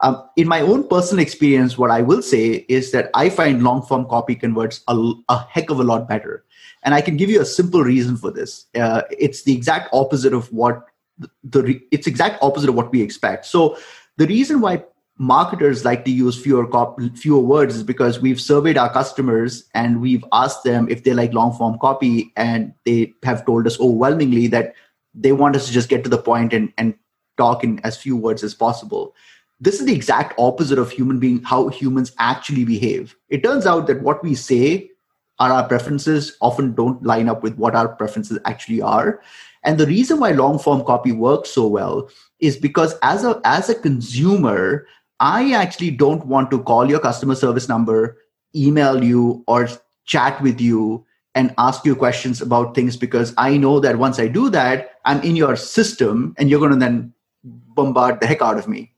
Um, 0.00 0.22
in 0.36 0.46
my 0.46 0.60
own 0.60 0.86
personal 0.88 1.22
experience, 1.22 1.78
what 1.78 1.90
I 1.90 2.02
will 2.02 2.20
say 2.20 2.66
is 2.68 2.90
that 2.92 3.10
I 3.14 3.30
find 3.30 3.62
long 3.62 3.82
form 3.82 4.06
copy 4.06 4.34
converts 4.34 4.82
a, 4.88 5.12
a, 5.30 5.38
heck 5.48 5.70
of 5.70 5.80
a 5.80 5.84
lot 5.84 6.06
better. 6.06 6.44
And 6.82 6.94
I 6.94 7.00
can 7.00 7.16
give 7.16 7.30
you 7.30 7.40
a 7.40 7.46
simple 7.46 7.82
reason 7.82 8.16
for 8.16 8.30
this. 8.30 8.66
Uh, 8.74 9.02
it's 9.10 9.44
the 9.44 9.54
exact 9.54 9.88
opposite 9.94 10.34
of 10.34 10.52
what 10.52 10.84
the, 11.18 11.30
the 11.44 11.80
it's 11.90 12.06
exact 12.06 12.42
opposite 12.42 12.68
of 12.68 12.74
what 12.74 12.92
we 12.92 13.00
expect. 13.00 13.46
So 13.46 13.78
the 14.18 14.26
reason 14.26 14.60
why 14.60 14.84
marketers 15.18 15.84
like 15.84 16.04
to 16.04 16.10
use 16.10 16.40
fewer 16.40 16.66
cop- 16.66 17.00
fewer 17.14 17.40
words 17.40 17.74
is 17.74 17.82
because 17.82 18.20
we've 18.20 18.40
surveyed 18.40 18.76
our 18.76 18.92
customers 18.92 19.64
and 19.74 20.00
we've 20.00 20.24
asked 20.32 20.62
them 20.64 20.88
if 20.90 21.04
they 21.04 21.14
like 21.14 21.32
long 21.32 21.52
form 21.56 21.78
copy 21.78 22.32
and 22.36 22.72
they 22.84 23.14
have 23.22 23.46
told 23.46 23.66
us 23.66 23.80
overwhelmingly 23.80 24.46
that 24.46 24.74
they 25.14 25.32
want 25.32 25.56
us 25.56 25.66
to 25.66 25.72
just 25.72 25.88
get 25.88 26.04
to 26.04 26.10
the 26.10 26.18
point 26.18 26.52
and, 26.52 26.72
and 26.76 26.94
talk 27.38 27.64
in 27.64 27.80
as 27.80 27.96
few 27.96 28.16
words 28.16 28.42
as 28.42 28.54
possible. 28.54 29.14
This 29.58 29.80
is 29.80 29.86
the 29.86 29.94
exact 29.94 30.34
opposite 30.38 30.78
of 30.78 30.90
human 30.90 31.18
being 31.18 31.42
how 31.42 31.68
humans 31.68 32.12
actually 32.18 32.66
behave. 32.66 33.16
It 33.30 33.42
turns 33.42 33.64
out 33.64 33.86
that 33.86 34.02
what 34.02 34.22
we 34.22 34.34
say 34.34 34.90
are 35.38 35.50
our 35.50 35.66
preferences 35.66 36.36
often 36.40 36.74
don't 36.74 37.02
line 37.02 37.28
up 37.28 37.42
with 37.42 37.56
what 37.56 37.74
our 37.74 37.88
preferences 37.88 38.38
actually 38.44 38.82
are. 38.82 39.20
And 39.64 39.78
the 39.78 39.86
reason 39.86 40.20
why 40.20 40.32
long 40.32 40.58
form 40.58 40.84
copy 40.84 41.12
works 41.12 41.50
so 41.50 41.66
well 41.66 42.10
is 42.38 42.56
because 42.56 42.94
as 43.02 43.24
a 43.24 43.40
as 43.44 43.70
a 43.70 43.74
consumer 43.74 44.86
i 45.20 45.52
actually 45.52 45.90
don't 45.90 46.26
want 46.26 46.50
to 46.50 46.62
call 46.62 46.88
your 46.88 47.00
customer 47.00 47.34
service 47.34 47.68
number 47.68 48.18
email 48.54 49.02
you 49.02 49.44
or 49.46 49.68
chat 50.04 50.40
with 50.40 50.60
you 50.60 51.04
and 51.34 51.54
ask 51.58 51.84
you 51.84 51.94
questions 51.94 52.40
about 52.40 52.74
things 52.74 52.96
because 52.96 53.34
i 53.38 53.56
know 53.56 53.80
that 53.80 53.98
once 53.98 54.18
i 54.18 54.26
do 54.26 54.48
that 54.50 54.92
i'm 55.04 55.20
in 55.22 55.36
your 55.36 55.56
system 55.56 56.34
and 56.38 56.48
you're 56.48 56.60
going 56.60 56.72
to 56.72 56.78
then 56.78 57.12
bombard 57.44 58.20
the 58.20 58.26
heck 58.26 58.42
out 58.42 58.58
of 58.58 58.68
me 58.68 58.92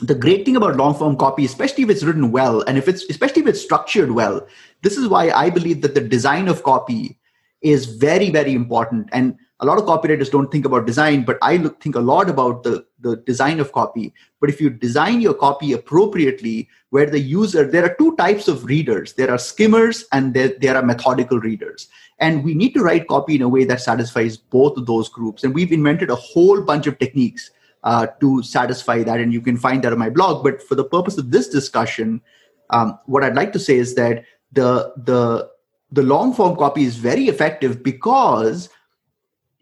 the 0.00 0.14
great 0.14 0.44
thing 0.44 0.56
about 0.56 0.76
long 0.76 0.94
form 0.94 1.16
copy, 1.16 1.44
especially 1.44 1.84
if 1.84 1.90
it's 1.90 2.04
written 2.04 2.30
well, 2.30 2.62
and 2.62 2.78
if 2.78 2.88
it's 2.88 3.04
especially 3.10 3.42
if 3.42 3.48
it's 3.48 3.60
structured 3.60 4.12
well, 4.12 4.46
this 4.82 4.96
is 4.96 5.08
why 5.08 5.30
I 5.30 5.50
believe 5.50 5.82
that 5.82 5.94
the 5.94 6.00
design 6.00 6.48
of 6.48 6.62
copy 6.62 7.18
is 7.62 7.86
very, 7.86 8.30
very 8.30 8.52
important. 8.52 9.08
And 9.12 9.36
a 9.60 9.66
lot 9.66 9.78
of 9.78 9.84
copywriters 9.84 10.30
don't 10.30 10.52
think 10.52 10.64
about 10.64 10.86
design, 10.86 11.24
but 11.24 11.36
I 11.42 11.56
look, 11.56 11.82
think 11.82 11.96
a 11.96 12.00
lot 12.00 12.30
about 12.30 12.62
the, 12.62 12.86
the 13.00 13.16
design 13.16 13.58
of 13.58 13.72
copy. 13.72 14.14
But 14.40 14.50
if 14.50 14.60
you 14.60 14.70
design 14.70 15.20
your 15.20 15.34
copy 15.34 15.72
appropriately, 15.72 16.68
where 16.90 17.06
the 17.06 17.18
user, 17.18 17.68
there 17.68 17.84
are 17.84 17.94
two 17.96 18.14
types 18.16 18.46
of 18.46 18.64
readers. 18.64 19.14
There 19.14 19.30
are 19.30 19.38
skimmers 19.38 20.04
and 20.12 20.32
there, 20.32 20.52
there 20.60 20.76
are 20.76 20.82
methodical 20.82 21.40
readers. 21.40 21.88
And 22.20 22.44
we 22.44 22.54
need 22.54 22.72
to 22.74 22.82
write 22.82 23.08
copy 23.08 23.34
in 23.34 23.42
a 23.42 23.48
way 23.48 23.64
that 23.64 23.80
satisfies 23.80 24.36
both 24.36 24.76
of 24.76 24.86
those 24.86 25.08
groups. 25.08 25.42
And 25.42 25.54
we've 25.54 25.72
invented 25.72 26.10
a 26.10 26.16
whole 26.16 26.60
bunch 26.60 26.86
of 26.86 26.98
techniques 26.98 27.50
uh, 27.82 28.06
to 28.20 28.42
satisfy 28.42 29.02
that. 29.02 29.20
And 29.20 29.32
you 29.32 29.40
can 29.40 29.56
find 29.56 29.82
that 29.82 29.92
on 29.92 29.98
my 29.98 30.10
blog. 30.10 30.44
But 30.44 30.62
for 30.62 30.76
the 30.76 30.84
purpose 30.84 31.18
of 31.18 31.30
this 31.30 31.48
discussion, 31.48 32.20
um, 32.70 32.98
what 33.06 33.24
I'd 33.24 33.36
like 33.36 33.52
to 33.54 33.58
say 33.58 33.76
is 33.76 33.94
that 33.96 34.24
the 34.52 34.92
the 34.96 35.50
the 35.90 36.02
long 36.02 36.34
form 36.34 36.56
copy 36.56 36.84
is 36.84 36.96
very 36.96 37.28
effective 37.28 37.82
because 37.82 38.68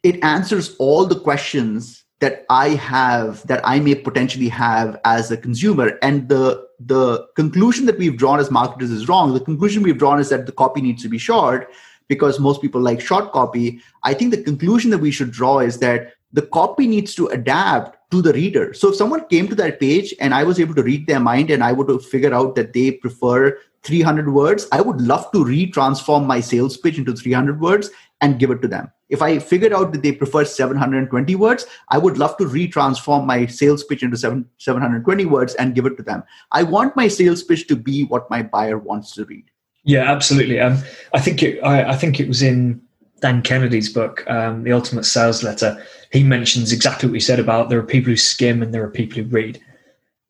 it 0.07 0.23
answers 0.23 0.77
all 0.79 1.05
the 1.05 1.19
questions 1.19 2.05
that 2.21 2.47
I 2.49 2.69
have 2.71 3.45
that 3.49 3.61
I 3.65 3.81
may 3.81 3.97
potentially 3.97 4.49
have 4.49 4.99
as 5.05 5.31
a 5.31 5.37
consumer. 5.37 5.99
And 6.01 6.29
the 6.29 6.65
the 6.79 7.27
conclusion 7.35 7.87
that 7.87 7.99
we've 7.99 8.17
drawn 8.17 8.39
as 8.39 8.51
marketers 8.51 8.91
is 8.91 9.09
wrong. 9.09 9.35
The 9.35 9.41
conclusion 9.41 9.83
we've 9.83 9.99
drawn 9.99 10.21
is 10.21 10.29
that 10.29 10.47
the 10.47 10.53
copy 10.53 10.81
needs 10.81 11.03
to 11.03 11.09
be 11.09 11.19
short 11.19 11.73
because 12.07 12.39
most 12.39 12.63
people 12.63 12.81
like 12.81 13.01
short 13.01 13.33
copy. 13.33 13.81
I 14.05 14.15
think 14.15 14.31
the 14.31 14.43
conclusion 14.43 14.91
that 14.93 14.99
we 14.99 15.11
should 15.11 15.33
draw 15.33 15.59
is 15.59 15.79
that 15.79 16.13
the 16.33 16.43
copy 16.43 16.87
needs 16.87 17.15
to 17.17 17.27
adapt 17.29 17.99
to 18.13 18.23
the 18.23 18.33
reader. 18.33 18.75
So 18.75 18.91
if 18.91 18.97
someone 18.97 19.27
came 19.27 19.49
to 19.49 19.55
that 19.57 19.81
page 19.81 20.15
and 20.21 20.35
I 20.35 20.45
was 20.45 20.61
able 20.61 20.75
to 20.77 20.83
read 20.83 21.07
their 21.07 21.21
mind 21.21 21.51
and 21.51 21.65
I 21.65 21.73
would 21.73 21.91
figure 22.03 22.35
out 22.35 22.55
that 22.55 22.73
they 22.73 22.93
prefer 22.93 23.59
300 23.87 24.33
words, 24.33 24.67
I 24.73 24.81
would 24.81 25.01
love 25.01 25.31
to 25.33 25.39
retransform 25.39 26.27
my 26.27 26.41
sales 26.41 26.77
pitch 26.77 26.99
into 26.99 27.15
300 27.15 27.61
words 27.61 27.91
and 28.21 28.39
give 28.39 28.51
it 28.51 28.61
to 28.63 28.69
them. 28.69 28.91
If 29.09 29.23
I 29.23 29.39
figured 29.39 29.73
out 29.73 29.93
that 29.93 30.03
they 30.03 30.13
prefer 30.13 30.45
720 30.45 31.35
words, 31.37 31.67
I 31.91 31.99
would 31.99 32.19
love 32.19 32.37
to 32.39 32.45
retransform 32.45 33.25
my 33.25 33.47
sales 33.47 33.85
pitch 33.85 34.03
into 34.03 34.17
7, 34.17 34.45
720 34.59 35.25
words 35.27 35.55
and 35.55 35.75
give 35.75 35.87
it 35.87 35.97
to 35.99 36.03
them. 36.03 36.25
I 36.51 36.65
want 36.65 36.97
my 36.97 37.07
sales 37.07 37.43
pitch 37.43 37.69
to 37.69 37.77
be 37.77 38.05
what 38.05 38.29
my 38.29 38.43
buyer 38.43 38.79
wants 38.79 39.13
to 39.13 39.25
read. 39.25 39.45
Yeah, 39.85 40.11
absolutely. 40.11 40.59
Um, 40.59 40.79
I 41.15 41.21
think 41.21 41.43
it. 41.45 41.61
I, 41.63 41.91
I 41.91 41.97
think 41.97 42.19
it 42.19 42.27
was 42.27 42.43
in 42.43 42.83
Dan 43.21 43.43
Kennedy's 43.43 43.89
book, 43.89 44.29
um, 44.29 44.65
The 44.65 44.73
Ultimate 44.73 45.05
Sales 45.05 45.43
Letter, 45.43 45.83
he 46.13 46.23
mentions 46.23 46.73
exactly 46.73 47.09
what 47.09 47.15
you 47.15 47.21
said 47.21 47.41
about 47.41 47.71
there 47.71 47.79
are 47.79 47.85
people 47.85 48.11
who 48.11 48.17
skim 48.17 48.63
and 48.63 48.75
there 48.75 48.85
are 48.85 48.91
people 48.91 49.23
who 49.23 49.29
read. 49.29 49.61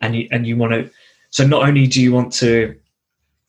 And 0.01 0.15
you, 0.15 0.29
and 0.31 0.47
you 0.47 0.57
want 0.57 0.73
to, 0.73 0.91
so 1.31 1.47
not 1.47 1.67
only 1.67 1.87
do 1.87 2.03
you 2.03 2.13
want 2.13 2.33
to 2.35 2.77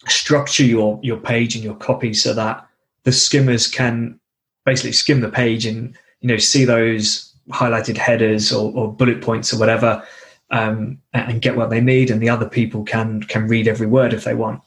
structure 0.10 0.64
your, 0.64 1.00
your 1.04 1.18
page 1.18 1.56
and 1.56 1.64
your 1.64 1.76
copy 1.76 2.14
so 2.14 2.34
that 2.34 2.68
the 3.04 3.12
skimmers 3.12 3.68
can 3.68 4.20
basically 4.66 4.92
skim 4.92 5.22
the 5.22 5.30
page 5.30 5.66
and, 5.66 5.98
you 6.22 6.28
know, 6.28 6.38
see 6.38 6.66
those 6.66 7.34
highlighted 7.50 7.98
headers 7.98 8.52
or, 8.52 8.74
or 8.74 8.92
bullet 8.92 9.22
points 9.22 9.54
or 9.54 9.60
whatever 9.60 10.04
um, 10.52 11.00
and 11.14 11.42
get 11.42 11.56
what 11.56 11.70
they 11.70 11.82
need. 11.82 12.12
And 12.12 12.22
the 12.22 12.30
other 12.30 12.50
people 12.50 12.84
can, 12.84 13.24
can 13.24 13.48
read 13.48 13.68
every 13.68 13.88
word 13.88 14.14
if 14.14 14.24
they 14.24 14.34
want. 14.34 14.62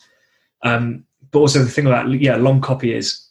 Um, 0.62 1.04
but 1.30 1.40
also 1.40 1.60
the 1.60 1.70
thing 1.70 1.86
about, 1.86 2.10
yeah, 2.10 2.36
long 2.36 2.60
copy 2.60 2.94
is 2.94 3.26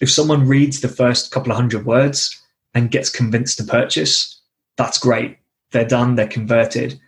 if 0.00 0.10
someone 0.10 0.46
reads 0.46 0.80
the 0.80 0.88
first 0.88 1.30
couple 1.30 1.52
of 1.52 1.56
hundred 1.56 1.84
words 1.84 2.40
and 2.74 2.90
gets 2.90 3.10
convinced 3.10 3.58
to 3.58 3.64
purchase, 3.64 4.40
that's 4.76 4.98
great. 4.98 5.38
They're 5.70 5.84
done, 5.84 6.14
they're 6.14 6.26
converted. 6.26 6.98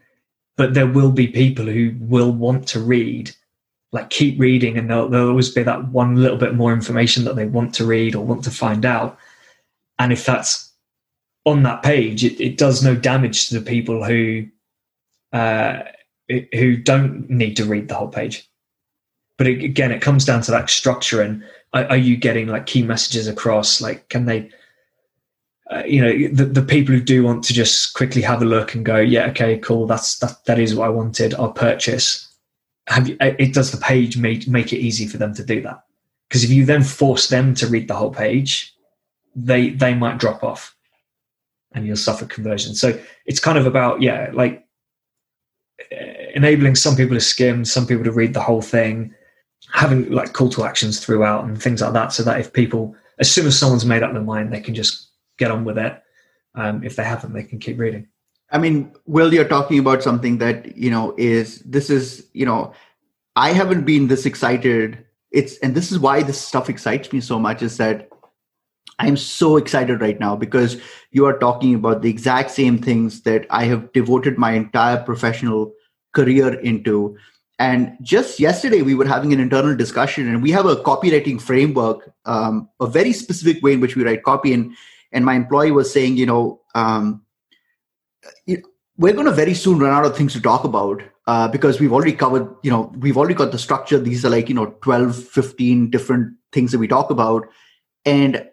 But 0.57 0.75
there 0.75 0.87
will 0.87 1.11
be 1.11 1.27
people 1.27 1.65
who 1.65 1.95
will 1.99 2.31
want 2.31 2.69
to 2.69 2.81
read, 2.81 3.35
like 3.95 4.11
keep 4.11 4.41
reading, 4.41 4.77
and 4.77 4.91
there'll, 4.91 5.09
there'll 5.09 5.29
always 5.29 5.51
be 5.51 5.63
that 5.63 5.89
one 5.89 6.17
little 6.17 6.37
bit 6.37 6.55
more 6.55 6.73
information 6.73 7.25
that 7.25 7.37
they 7.37 7.47
want 7.47 7.73
to 7.77 7.87
read 7.87 8.17
or 8.17 8.27
want 8.27 8.43
to 8.43 8.51
find 8.51 8.85
out. 8.85 9.17
And 10.01 10.13
if 10.13 10.27
that's 10.27 10.73
on 11.45 11.63
that 11.63 11.85
page, 11.85 12.25
it, 12.25 12.41
it 12.41 12.59
does 12.59 12.83
no 12.83 12.97
damage 12.97 13.49
to 13.49 13.59
the 13.59 13.65
people 13.65 14.05
who 14.05 14.47
uh, 15.33 15.85
who 16.53 16.77
don't 16.77 17.31
need 17.31 17.57
to 17.57 17.65
read 17.65 17.87
the 17.89 17.95
whole 17.95 18.09
page. 18.09 18.51
But 19.39 19.47
it, 19.47 19.63
again, 19.63 19.93
it 19.93 20.03
comes 20.03 20.25
down 20.25 20.43
to 20.43 20.51
that 20.51 20.71
structure 20.71 21.23
and 21.23 21.45
are, 21.73 21.85
are 21.87 21.97
you 21.97 22.17
getting 22.17 22.49
like 22.49 22.67
key 22.67 22.83
messages 22.83 23.29
across? 23.29 23.81
Like, 23.81 24.09
can 24.09 24.27
they, 24.27 24.51
uh, 25.71 25.85
you 25.87 26.01
know, 26.01 26.29
the, 26.33 26.47
the 26.47 26.63
people 26.63 26.95
who 26.95 27.01
do 27.01 27.23
want 27.23 27.45
to 27.45 27.53
just 27.53 27.95
quickly 27.95 28.23
have 28.23 28.43
a 28.43 28.45
look 28.47 28.75
and 28.75 28.85
go, 28.85 28.97
yeah, 28.97 29.27
okay, 29.27 29.59
cool, 29.59 29.87
that's 29.87 30.19
that 30.19 30.45
that 30.47 30.59
is 30.59 30.75
what 30.75 30.87
I 30.87 30.91
wanted. 30.91 31.35
I'll 31.35 31.53
purchase. 31.53 32.34
Have 32.89 33.09
you, 33.09 33.17
it 33.21 33.55
does 33.55 33.71
the 33.71 33.79
page 33.79 34.17
make 34.17 34.47
make 34.47 34.73
it 34.73 34.79
easy 34.79 35.07
for 35.07 35.17
them 35.17 35.35
to 35.35 35.45
do 35.45 35.63
that? 35.63 35.85
Because 36.29 36.45
if 36.45 36.51
you 36.51 36.65
then 36.65 36.83
force 36.83 37.29
them 37.29 37.55
to 37.55 37.67
read 37.67 37.89
the 37.89 37.95
whole 37.95 38.13
page, 38.13 38.75
they 39.35 39.71
they 39.71 39.95
might 39.95 40.19
drop 40.19 40.43
off, 40.45 40.77
and 41.73 41.87
you'll 41.87 41.97
suffer 41.97 42.27
conversion. 42.27 42.75
So 42.75 42.99
it's 43.27 43.41
kind 43.41 43.57
of 43.57 43.67
about 43.67 44.03
yeah, 44.03 44.31
like 44.35 44.67
enabling 46.35 46.75
some 46.75 46.97
people 46.97 47.15
to 47.15 47.21
skim, 47.21 47.65
some 47.65 47.87
people 47.87 48.05
to 48.05 48.13
read 48.13 48.35
the 48.35 48.43
whole 48.43 48.63
thing, 48.63 49.15
having 49.73 50.11
like 50.11 50.33
call 50.33 50.49
to 50.51 50.65
actions 50.65 51.01
throughout 51.01 51.45
and 51.45 51.61
things 51.61 51.81
like 51.81 51.93
that 51.93 52.13
so 52.13 52.23
that 52.23 52.41
if 52.41 52.53
people 52.53 52.95
as 53.19 53.31
soon 53.31 53.47
as 53.47 53.59
someone's 53.59 53.87
made 53.87 54.03
up 54.03 54.13
their 54.13 54.23
mind 54.23 54.53
they 54.53 54.61
can 54.61 54.75
just 54.75 55.09
get 55.39 55.51
on 55.51 55.65
with 55.65 55.79
it 55.79 56.03
um, 56.55 56.83
if 56.85 56.97
they 56.97 57.05
haven't 57.05 57.33
they 57.33 57.43
can 57.43 57.59
keep 57.59 57.79
reading 57.79 58.07
i 58.55 58.59
mean 58.59 58.91
will 59.07 59.35
you're 59.35 59.53
talking 59.53 59.79
about 59.79 60.03
something 60.03 60.39
that 60.39 60.77
you 60.77 60.91
know 60.91 61.15
is 61.19 61.61
this 61.61 61.91
is 61.91 62.27
you 62.33 62.47
know 62.47 62.73
i 63.37 63.51
haven't 63.53 63.85
been 63.85 64.09
this 64.09 64.25
excited 64.25 65.05
it's 65.31 65.59
and 65.59 65.75
this 65.75 65.93
is 65.93 65.99
why 65.99 66.23
this 66.23 66.41
stuff 66.41 66.71
excites 66.71 67.13
me 67.13 67.21
so 67.21 67.39
much 67.39 67.63
is 67.63 67.77
that 67.77 68.09
i'm 68.99 69.17
so 69.17 69.57
excited 69.57 70.01
right 70.01 70.21
now 70.21 70.35
because 70.37 70.81
you 71.11 71.27
are 71.27 71.39
talking 71.39 71.75
about 71.75 72.01
the 72.01 72.11
exact 72.11 72.51
same 72.51 72.79
things 72.79 73.23
that 73.23 73.47
i 73.51 73.65
have 73.65 73.93
devoted 73.93 74.39
my 74.39 74.53
entire 74.53 75.03
professional 75.03 75.73
career 76.13 76.55
into 76.61 77.17
and 77.59 77.97
just 78.03 78.41
yesterday, 78.41 78.83
we 78.83 78.95
were 78.95 79.07
having 79.07 79.33
an 79.33 79.39
internal 79.39 79.77
discussion, 79.77 80.29
and 80.29 80.43
we 80.43 80.51
have 80.51 80.67
a 80.67 80.77
copywriting 80.77 81.41
framework, 81.41 82.13
um, 82.25 82.69
a 82.81 82.87
very 82.87 83.13
specific 83.13 83.63
way 83.63 83.75
in 83.75 83.81
which 83.81 83.95
we 83.95 84.05
write 84.05 84.25
copy. 84.25 84.53
And 84.53 84.75
and 85.13 85.25
my 85.25 85.35
employee 85.35 85.71
was 85.71 85.93
saying, 85.93 86.17
you 86.17 86.27
know, 86.27 86.61
um, 86.75 87.23
we're 88.97 89.13
going 89.13 89.27
to 89.27 89.33
very 89.33 89.55
soon 89.55 89.79
run 89.79 89.93
out 89.93 90.07
of 90.07 90.17
things 90.17 90.33
to 90.35 90.41
talk 90.41 90.65
about 90.65 91.03
uh, 91.27 91.49
because 91.49 91.81
we've 91.81 91.93
already 91.93 92.13
covered, 92.13 92.49
you 92.63 92.71
know, 92.71 92.93
we've 92.99 93.17
already 93.17 93.35
got 93.35 93.51
the 93.51 93.59
structure. 93.59 93.99
These 93.99 94.25
are 94.25 94.31
like, 94.31 94.49
you 94.49 94.55
know, 94.55 94.77
12, 94.83 95.17
15 95.17 95.91
different 95.91 96.37
things 96.53 96.71
that 96.73 96.79
we 96.79 96.87
talk 96.87 97.11
about. 97.11 97.47
And 98.05 98.49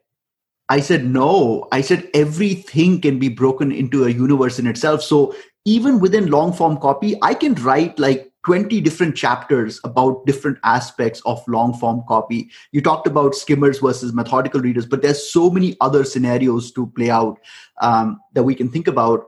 I 0.70 0.80
said, 0.80 1.06
no. 1.06 1.68
I 1.72 1.82
said, 1.82 2.10
everything 2.14 3.02
can 3.02 3.20
be 3.20 3.30
broken 3.30 3.72
into 3.72 4.06
a 4.06 4.10
universe 4.10 4.58
in 4.58 4.68
itself. 4.68 5.04
So 5.04 5.36
even 5.66 6.00
within 6.00 6.32
long 6.32 6.54
form 6.54 6.78
copy, 6.78 7.16
I 7.22 7.34
can 7.34 7.54
write 7.56 8.00
like 8.00 8.32
20 8.46 8.82
different 8.82 9.16
chapters 9.16 9.80
about 9.84 10.26
different 10.26 10.58
aspects 10.64 11.22
of 11.26 11.44
long 11.48 11.74
form 11.74 12.04
copy. 12.08 12.50
You 12.72 12.82
talked 12.82 13.06
about 13.06 13.36
skimmers 13.36 13.80
versus 13.80 14.14
methodical 14.14 14.62
readers, 14.62 14.86
but 14.86 15.02
there's 15.02 15.32
so 15.32 15.50
many 15.50 15.76
other 15.80 16.04
scenarios 16.04 16.72
to 16.72 16.88
play 16.88 17.12
out 17.12 17.38
um, 17.82 18.20
that 18.34 18.44
we 18.44 18.56
can 18.56 18.70
think 18.70 18.88
about. 18.88 19.26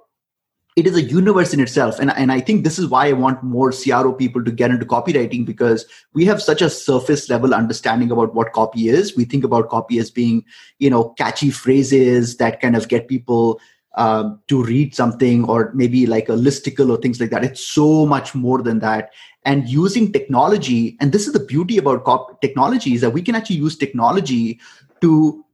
It 0.76 0.88
is 0.88 0.96
a 0.96 1.04
universe 1.04 1.54
in 1.54 1.60
itself. 1.60 2.00
And, 2.00 2.12
and 2.12 2.32
I 2.32 2.40
think 2.40 2.64
this 2.64 2.80
is 2.80 2.88
why 2.88 3.08
I 3.08 3.14
want 3.14 3.44
more 3.44 3.72
CRO 3.72 4.12
people 4.14 4.44
to 4.44 4.52
get 4.52 4.72
into 4.72 4.86
copywriting 4.86 5.46
because 5.46 5.86
we 6.14 6.26
have 6.26 6.42
such 6.42 6.62
a 6.62 6.70
surface 6.70 7.30
level 7.30 7.54
understanding 7.54 8.12
about 8.12 8.34
what 8.34 8.54
copy 8.54 8.90
is. 8.90 9.16
We 9.16 9.26
think 9.26 9.44
about 9.44 9.70
copy 9.70 10.00
as 10.00 10.10
being, 10.10 10.44
you 10.80 10.90
know, 10.90 11.10
catchy 11.10 11.52
phrases 11.52 12.38
that 12.38 12.60
kind 12.60 12.76
of 12.76 12.88
get 12.88 13.08
people 13.08 13.62
um, 13.96 14.40
to 14.48 14.64
read 14.64 14.96
something 14.96 15.46
or 15.46 15.72
maybe 15.76 16.08
like 16.08 16.30
a 16.30 16.34
listicle 16.34 16.90
or 16.90 17.00
things 17.00 17.20
like 17.20 17.30
that. 17.30 17.44
It's 17.44 17.66
so 17.66 18.06
much 18.06 18.34
more 18.34 18.62
than 18.62 18.80
that. 18.80 19.12
And 19.46 19.68
using 19.68 20.12
technology, 20.12 20.98
and 21.00 21.12
this 21.12 21.28
is 21.28 21.34
the 21.34 21.40
beauty 21.40 21.78
about 21.78 22.06
cop- 22.06 22.42
technology 22.42 22.94
is 22.94 23.02
that 23.02 23.12
we 23.12 23.22
can 23.22 23.36
actually 23.36 23.58
use 23.58 23.78
technology 23.78 24.60
to 25.02 25.46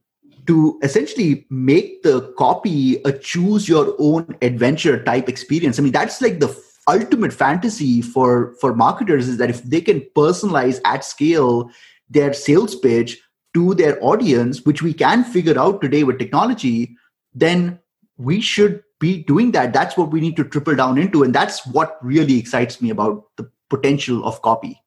to 0.50 0.80
essentially 0.82 1.46
make 1.48 2.02
the 2.02 2.34
copy 2.36 2.96
a 3.04 3.12
choose 3.12 3.68
your 3.68 3.94
own 4.00 4.36
adventure 4.42 5.00
type 5.04 5.28
experience. 5.28 5.78
I 5.78 5.82
mean, 5.82 5.92
that's 5.92 6.20
like 6.20 6.40
the 6.40 6.52
ultimate 6.88 7.32
fantasy 7.32 8.02
for 8.02 8.56
for 8.60 8.74
marketers 8.74 9.28
is 9.28 9.36
that 9.36 9.48
if 9.48 9.62
they 9.62 9.80
can 9.80 10.00
personalize 10.16 10.80
at 10.84 11.04
scale 11.04 11.70
their 12.08 12.32
sales 12.32 12.74
pitch 12.74 13.16
to 13.54 13.74
their 13.76 13.96
audience, 14.02 14.64
which 14.64 14.82
we 14.82 14.92
can 14.92 15.22
figure 15.22 15.56
out 15.56 15.80
today 15.80 16.02
with 16.02 16.18
technology, 16.18 16.96
then 17.32 17.78
we 18.16 18.40
should 18.40 18.82
be 18.98 19.22
doing 19.22 19.52
that. 19.52 19.72
That's 19.72 19.96
what 19.96 20.10
we 20.10 20.20
need 20.20 20.34
to 20.34 20.42
triple 20.42 20.74
down 20.74 20.98
into. 20.98 21.22
And 21.22 21.32
that's 21.32 21.64
what 21.64 21.96
really 22.02 22.40
excites 22.40 22.82
me 22.82 22.90
about 22.90 23.24
the 23.36 23.48
potential 23.68 24.24
of 24.24 24.42
copy. 24.42 24.82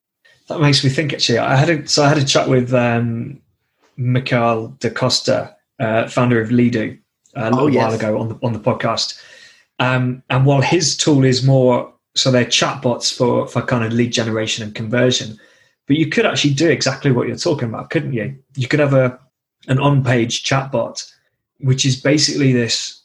That 0.49 0.59
makes 0.59 0.83
me 0.83 0.89
think 0.89 1.13
actually. 1.13 1.37
I 1.37 1.55
had 1.55 1.69
a, 1.69 1.87
so 1.87 2.03
I 2.03 2.09
had 2.09 2.17
a 2.17 2.25
chat 2.25 2.49
with 2.49 2.73
um, 2.73 3.39
Mikhail 3.97 4.67
Da 4.79 4.89
Costa, 4.89 5.55
uh, 5.79 6.07
founder 6.07 6.41
of 6.41 6.49
Leadoo, 6.49 6.97
uh, 7.35 7.41
a 7.41 7.49
little 7.49 7.61
oh, 7.61 7.67
yes. 7.67 7.83
while 7.83 7.93
ago 7.93 8.19
on 8.19 8.29
the, 8.29 8.39
on 8.43 8.53
the 8.53 8.59
podcast. 8.59 9.19
Um, 9.79 10.23
and 10.29 10.45
while 10.45 10.61
his 10.61 10.95
tool 10.95 11.23
is 11.23 11.43
more, 11.43 11.91
so 12.15 12.31
they're 12.31 12.45
chatbots 12.45 13.15
for, 13.15 13.47
for 13.47 13.61
kind 13.61 13.83
of 13.83 13.91
lead 13.91 14.11
generation 14.11 14.63
and 14.63 14.75
conversion, 14.75 15.39
but 15.87 15.97
you 15.97 16.07
could 16.07 16.25
actually 16.25 16.53
do 16.53 16.69
exactly 16.69 17.11
what 17.11 17.27
you're 17.27 17.35
talking 17.35 17.69
about, 17.69 17.89
couldn't 17.89 18.13
you? 18.13 18.37
You 18.55 18.67
could 18.67 18.79
have 18.79 18.93
a, 18.93 19.19
an 19.67 19.79
on-page 19.79 20.43
chatbot, 20.43 21.11
which 21.59 21.85
is 21.85 21.99
basically 21.99 22.53
this 22.53 23.01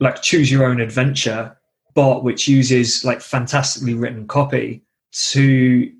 like 0.00 0.22
choose 0.22 0.50
your 0.50 0.64
own 0.64 0.80
adventure 0.80 1.56
bot 1.94 2.22
which 2.22 2.46
uses 2.46 3.04
like 3.04 3.20
fantastically 3.20 3.94
written 3.94 4.26
copy 4.26 4.82
to 5.10 5.92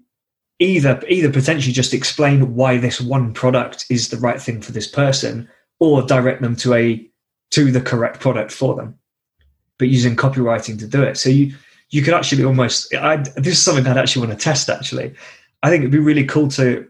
either 0.61 1.01
either 1.09 1.31
potentially 1.31 1.73
just 1.73 1.95
explain 1.95 2.55
why 2.55 2.79
this 2.79 3.01
one 3.01 3.33
product 3.33 3.87
is 3.91 4.09
the 4.09 4.17
right 4.17 4.41
thing 4.41 4.61
for 4.61 4.73
this 4.73 4.87
person 4.87 5.49
or 5.79 6.03
direct 6.03 6.43
them 6.43 6.57
to 6.57 6.75
a 6.75 7.09
to 7.51 7.71
the 7.71 7.81
correct 7.81 8.21
product 8.21 8.53
for 8.53 8.75
them 8.75 8.99
but 9.79 9.89
using 9.89 10.17
copywriting 10.17 10.79
to 10.79 10.87
do 10.87 11.03
it. 11.03 11.17
So 11.17 11.31
you 11.31 11.55
you 11.91 12.03
could 12.03 12.15
actually 12.15 12.45
almost 12.45 12.93
I, 12.95 13.17
this 13.17 13.55
is 13.55 13.63
something 13.63 13.87
i'd 13.87 13.97
actually 13.97 14.27
want 14.27 14.39
to 14.39 14.45
test 14.45 14.69
actually. 14.69 15.15
I 15.63 15.71
think 15.71 15.83
it'd 15.83 15.93
be 15.93 15.99
really 15.99 16.25
cool 16.25 16.49
to 16.49 16.87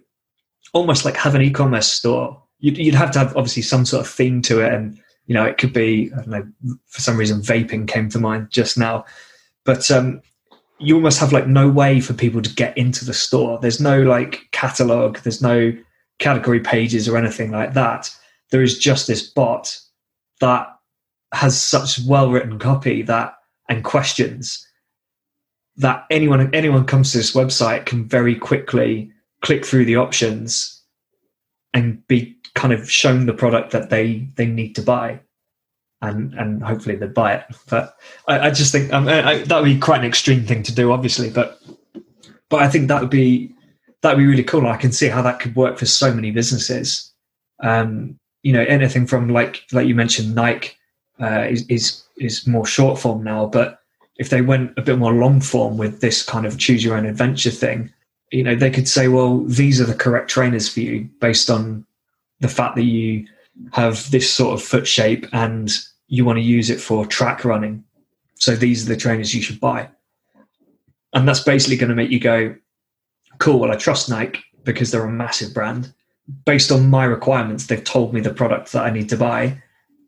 almost 0.72 1.04
like 1.04 1.16
have 1.16 1.34
an 1.34 1.42
e-commerce 1.42 1.88
store. 1.88 2.42
You'd, 2.58 2.76
you'd 2.76 2.94
have 2.94 3.10
to 3.12 3.18
have 3.20 3.36
obviously 3.36 3.62
some 3.62 3.86
sort 3.86 4.04
of 4.04 4.12
theme 4.12 4.42
to 4.42 4.60
it 4.60 4.72
and 4.72 5.00
you 5.28 5.34
know, 5.34 5.44
it 5.44 5.58
could 5.58 5.74
be, 5.74 6.10
I 6.14 6.16
don't 6.16 6.28
know, 6.28 6.76
for 6.86 7.02
some 7.02 7.18
reason, 7.18 7.42
vaping 7.42 7.86
came 7.86 8.08
to 8.08 8.18
mind 8.18 8.50
just 8.50 8.78
now. 8.78 9.04
But 9.64 9.90
um, 9.90 10.22
you 10.80 10.94
almost 10.94 11.18
have 11.18 11.32
like 11.32 11.46
no 11.46 11.68
way 11.68 12.00
for 12.00 12.14
people 12.14 12.40
to 12.42 12.54
get 12.54 12.76
into 12.76 13.04
the 13.04 13.14
store. 13.14 13.58
There's 13.58 13.80
no 13.80 14.02
like 14.02 14.48
catalog, 14.52 15.18
there's 15.18 15.42
no 15.42 15.72
category 16.18 16.60
pages 16.60 17.08
or 17.08 17.16
anything 17.16 17.50
like 17.50 17.74
that. 17.74 18.14
There 18.50 18.62
is 18.62 18.78
just 18.78 19.06
this 19.06 19.22
bot 19.22 19.78
that 20.40 20.68
has 21.34 21.60
such 21.60 22.00
well 22.06 22.30
written 22.30 22.58
copy 22.58 23.02
that 23.02 23.34
and 23.68 23.84
questions 23.84 24.66
that 25.76 26.04
anyone 26.10 26.52
anyone 26.54 26.84
comes 26.84 27.12
to 27.12 27.18
this 27.18 27.34
website 27.34 27.86
can 27.86 28.04
very 28.04 28.34
quickly 28.34 29.10
click 29.42 29.64
through 29.64 29.84
the 29.84 29.96
options 29.96 30.82
and 31.74 32.04
be 32.08 32.36
kind 32.54 32.72
of 32.72 32.90
shown 32.90 33.26
the 33.26 33.32
product 33.32 33.70
that 33.72 33.90
they 33.90 34.26
they 34.36 34.46
need 34.46 34.74
to 34.74 34.82
buy 34.82 35.20
and 36.02 36.34
and 36.34 36.62
hopefully 36.62 36.96
they'd 36.96 37.14
buy 37.14 37.34
it. 37.34 37.44
But 37.68 37.96
i, 38.26 38.38
I 38.38 38.50
just 38.50 38.72
think 38.72 38.92
um, 38.92 39.06
that 39.06 39.48
would 39.50 39.64
be 39.64 39.78
quite 39.78 40.00
an 40.00 40.06
extreme 40.06 40.44
thing 40.44 40.62
to 40.62 40.74
do 40.74 40.92
obviously 40.92 41.28
but 41.30 41.60
but 42.48 42.62
i 42.62 42.68
think 42.68 42.88
that 42.88 43.00
would 43.00 43.10
be 43.10 43.52
that 44.00 44.14
would 44.14 44.22
be 44.22 44.26
really 44.26 44.44
cool. 44.44 44.68
I 44.68 44.76
can 44.76 44.92
see 44.92 45.08
how 45.08 45.22
that 45.22 45.40
could 45.40 45.56
work 45.56 45.76
for 45.76 45.86
so 45.86 46.14
many 46.14 46.30
businesses. 46.30 47.12
Um 47.60 48.18
you 48.42 48.52
know 48.52 48.64
anything 48.68 49.06
from 49.06 49.28
like 49.28 49.64
like 49.72 49.86
you 49.86 49.94
mentioned 49.94 50.34
nike 50.34 50.72
uh, 51.20 51.46
is, 51.48 51.66
is 51.68 52.04
is 52.18 52.46
more 52.46 52.66
short 52.66 52.98
form 52.98 53.22
now 53.22 53.46
but 53.46 53.80
if 54.16 54.30
they 54.30 54.42
went 54.42 54.72
a 54.76 54.82
bit 54.82 54.98
more 54.98 55.12
long 55.12 55.40
form 55.40 55.76
with 55.76 56.00
this 56.00 56.22
kind 56.22 56.46
of 56.46 56.58
choose 56.58 56.84
your 56.84 56.96
own 56.96 57.06
adventure 57.06 57.50
thing 57.50 57.92
you 58.30 58.42
know 58.42 58.54
they 58.54 58.70
could 58.70 58.88
say 58.88 59.08
well 59.08 59.40
these 59.44 59.80
are 59.80 59.84
the 59.84 59.94
correct 59.94 60.30
trainers 60.30 60.68
for 60.68 60.80
you 60.80 61.08
based 61.20 61.50
on 61.50 61.84
the 62.40 62.48
fact 62.48 62.76
that 62.76 62.84
you 62.84 63.26
have 63.72 64.10
this 64.10 64.32
sort 64.32 64.54
of 64.54 64.62
foot 64.62 64.86
shape 64.86 65.26
and 65.32 65.70
you 66.08 66.24
want 66.24 66.38
to 66.38 66.42
use 66.42 66.70
it 66.70 66.80
for 66.80 67.06
track 67.06 67.44
running. 67.44 67.84
So 68.34 68.54
these 68.54 68.84
are 68.84 68.88
the 68.94 69.00
trainers 69.00 69.34
you 69.34 69.42
should 69.42 69.60
buy. 69.60 69.90
And 71.12 71.26
that's 71.26 71.40
basically 71.40 71.76
going 71.76 71.90
to 71.90 71.96
make 71.96 72.10
you 72.10 72.20
go, 72.20 72.54
cool, 73.38 73.58
well, 73.58 73.72
I 73.72 73.76
trust 73.76 74.10
Nike 74.10 74.42
because 74.64 74.90
they're 74.90 75.04
a 75.04 75.10
massive 75.10 75.54
brand. 75.54 75.92
Based 76.44 76.70
on 76.70 76.90
my 76.90 77.04
requirements, 77.04 77.66
they've 77.66 77.82
told 77.82 78.12
me 78.12 78.20
the 78.20 78.34
product 78.34 78.72
that 78.72 78.84
I 78.84 78.90
need 78.90 79.08
to 79.08 79.16
buy. 79.16 79.62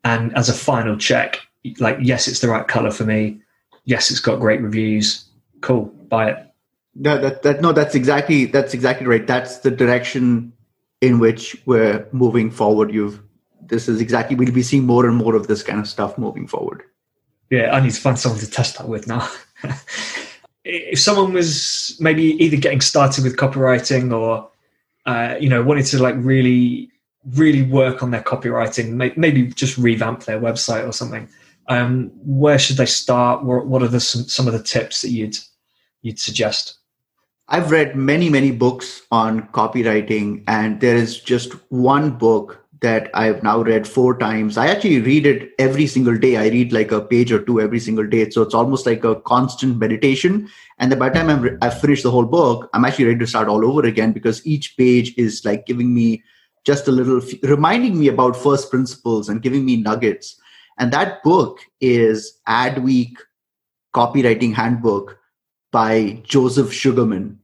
And 0.04 0.36
as 0.36 0.48
a 0.48 0.54
final 0.54 0.96
check, 0.96 1.40
like, 1.78 1.98
yes, 2.00 2.28
it's 2.28 2.40
the 2.40 2.48
right 2.48 2.66
color 2.66 2.90
for 2.90 3.04
me. 3.04 3.40
Yes, 3.84 4.10
it's 4.10 4.20
got 4.20 4.40
great 4.40 4.60
reviews. 4.60 5.24
Cool, 5.62 5.86
buy 6.08 6.30
it. 6.30 6.46
No, 6.94 7.18
that, 7.18 7.42
that 7.42 7.60
no, 7.60 7.72
that's 7.72 7.94
exactly 7.94 8.46
that's 8.46 8.74
exactly 8.74 9.06
right. 9.06 9.26
That's 9.26 9.58
the 9.58 9.70
direction 9.70 10.52
in 11.00 11.18
which 11.18 11.56
we're 11.64 12.06
moving 12.12 12.50
forward. 12.50 12.92
You've 12.92 13.22
this 13.62 13.88
is 13.88 14.00
exactly 14.00 14.36
we'll 14.36 14.52
be 14.52 14.62
seeing 14.62 14.84
more 14.84 15.06
and 15.06 15.16
more 15.16 15.34
of 15.34 15.46
this 15.46 15.62
kind 15.62 15.80
of 15.80 15.88
stuff 15.88 16.18
moving 16.18 16.46
forward. 16.46 16.82
Yeah, 17.50 17.74
I 17.74 17.80
need 17.80 17.92
to 17.92 18.00
find 18.00 18.18
someone 18.18 18.40
to 18.40 18.50
test 18.50 18.78
that 18.78 18.88
with 18.88 19.06
now. 19.06 19.28
if 20.64 21.00
someone 21.00 21.32
was 21.32 21.96
maybe 22.00 22.42
either 22.44 22.56
getting 22.56 22.80
started 22.80 23.24
with 23.24 23.36
copywriting 23.36 24.16
or 24.16 24.48
uh, 25.06 25.36
you 25.40 25.48
know 25.48 25.62
wanted 25.62 25.86
to 25.86 26.02
like 26.02 26.14
really 26.18 26.90
really 27.34 27.62
work 27.62 28.02
on 28.02 28.10
their 28.10 28.22
copywriting, 28.22 29.16
maybe 29.16 29.48
just 29.48 29.76
revamp 29.76 30.24
their 30.24 30.40
website 30.40 30.88
or 30.88 30.92
something. 30.92 31.28
Um, 31.68 32.10
where 32.24 32.58
should 32.58 32.76
they 32.76 32.86
start? 32.86 33.44
What 33.44 33.82
are 33.82 33.88
the 33.88 34.00
some, 34.00 34.22
some 34.22 34.46
of 34.46 34.52
the 34.52 34.62
tips 34.62 35.02
that 35.02 35.10
you'd 35.10 35.36
you'd 36.02 36.18
suggest? 36.18 36.78
I've 37.48 37.72
read 37.72 37.96
many, 37.96 38.28
many 38.28 38.52
books 38.52 39.02
on 39.10 39.48
copywriting, 39.48 40.44
and 40.46 40.80
there 40.80 40.96
is 40.96 41.20
just 41.20 41.52
one 41.70 42.12
book 42.12 42.59
that 42.80 43.10
I've 43.12 43.42
now 43.42 43.62
read 43.62 43.86
four 43.86 44.18
times. 44.18 44.56
I 44.56 44.68
actually 44.68 45.00
read 45.00 45.26
it 45.26 45.52
every 45.58 45.86
single 45.86 46.16
day. 46.16 46.36
I 46.36 46.48
read 46.48 46.72
like 46.72 46.92
a 46.92 47.00
page 47.00 47.30
or 47.30 47.42
two 47.42 47.60
every 47.60 47.80
single 47.80 48.06
day. 48.06 48.30
So 48.30 48.42
it's 48.42 48.54
almost 48.54 48.86
like 48.86 49.04
a 49.04 49.20
constant 49.20 49.78
meditation. 49.78 50.48
And 50.78 50.90
then 50.90 50.98
by 50.98 51.10
the 51.10 51.18
time 51.18 51.28
I'm, 51.28 51.58
I've 51.60 51.80
finished 51.80 52.04
the 52.04 52.10
whole 52.10 52.24
book, 52.24 52.70
I'm 52.72 52.84
actually 52.84 53.06
ready 53.06 53.18
to 53.18 53.26
start 53.26 53.48
all 53.48 53.66
over 53.66 53.86
again 53.86 54.12
because 54.12 54.46
each 54.46 54.76
page 54.78 55.14
is 55.18 55.44
like 55.44 55.66
giving 55.66 55.94
me 55.94 56.22
just 56.64 56.88
a 56.88 56.92
little, 56.92 57.20
reminding 57.42 57.98
me 57.98 58.08
about 58.08 58.36
first 58.36 58.70
principles 58.70 59.28
and 59.28 59.42
giving 59.42 59.64
me 59.64 59.76
nuggets. 59.76 60.40
And 60.78 60.90
that 60.92 61.22
book 61.22 61.60
is 61.82 62.40
Adweek 62.48 63.12
Copywriting 63.94 64.54
Handbook 64.54 65.18
by 65.70 66.22
Joseph 66.24 66.72
Sugarman. 66.72 67.39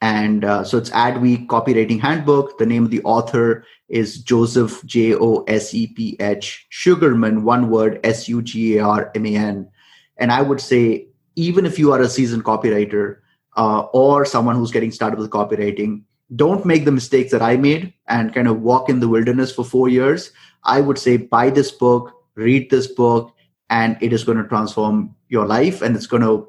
And 0.00 0.44
uh, 0.44 0.64
so 0.64 0.78
it's 0.78 0.90
Adweek 0.90 1.46
Copywriting 1.46 2.00
Handbook. 2.00 2.58
The 2.58 2.66
name 2.66 2.84
of 2.84 2.90
the 2.90 3.02
author 3.02 3.64
is 3.88 4.22
Joseph 4.22 4.82
J 4.86 5.14
O 5.14 5.44
S 5.44 5.74
E 5.74 5.88
P 5.88 6.16
H 6.20 6.66
Sugarman, 6.70 7.44
one 7.44 7.68
word 7.68 8.00
S 8.02 8.28
U 8.28 8.40
G 8.40 8.78
A 8.78 8.84
R 8.84 9.12
M 9.14 9.26
A 9.26 9.36
N. 9.36 9.68
And 10.16 10.32
I 10.32 10.40
would 10.40 10.60
say, 10.60 11.06
even 11.36 11.66
if 11.66 11.78
you 11.78 11.92
are 11.92 12.00
a 12.00 12.08
seasoned 12.08 12.44
copywriter 12.44 13.18
uh, 13.56 13.80
or 13.92 14.24
someone 14.24 14.56
who's 14.56 14.70
getting 14.70 14.90
started 14.90 15.18
with 15.18 15.30
copywriting, 15.30 16.02
don't 16.34 16.64
make 16.64 16.84
the 16.84 16.92
mistakes 16.92 17.30
that 17.32 17.42
I 17.42 17.56
made 17.56 17.92
and 18.08 18.34
kind 18.34 18.48
of 18.48 18.62
walk 18.62 18.88
in 18.88 19.00
the 19.00 19.08
wilderness 19.08 19.52
for 19.52 19.64
four 19.64 19.88
years. 19.88 20.30
I 20.64 20.80
would 20.80 20.98
say, 20.98 21.18
buy 21.18 21.50
this 21.50 21.72
book, 21.72 22.14
read 22.36 22.70
this 22.70 22.86
book, 22.86 23.34
and 23.68 23.98
it 24.00 24.12
is 24.12 24.24
going 24.24 24.38
to 24.38 24.48
transform 24.48 25.14
your 25.28 25.46
life 25.46 25.82
and 25.82 25.94
it's 25.94 26.06
going 26.06 26.22
to 26.22 26.48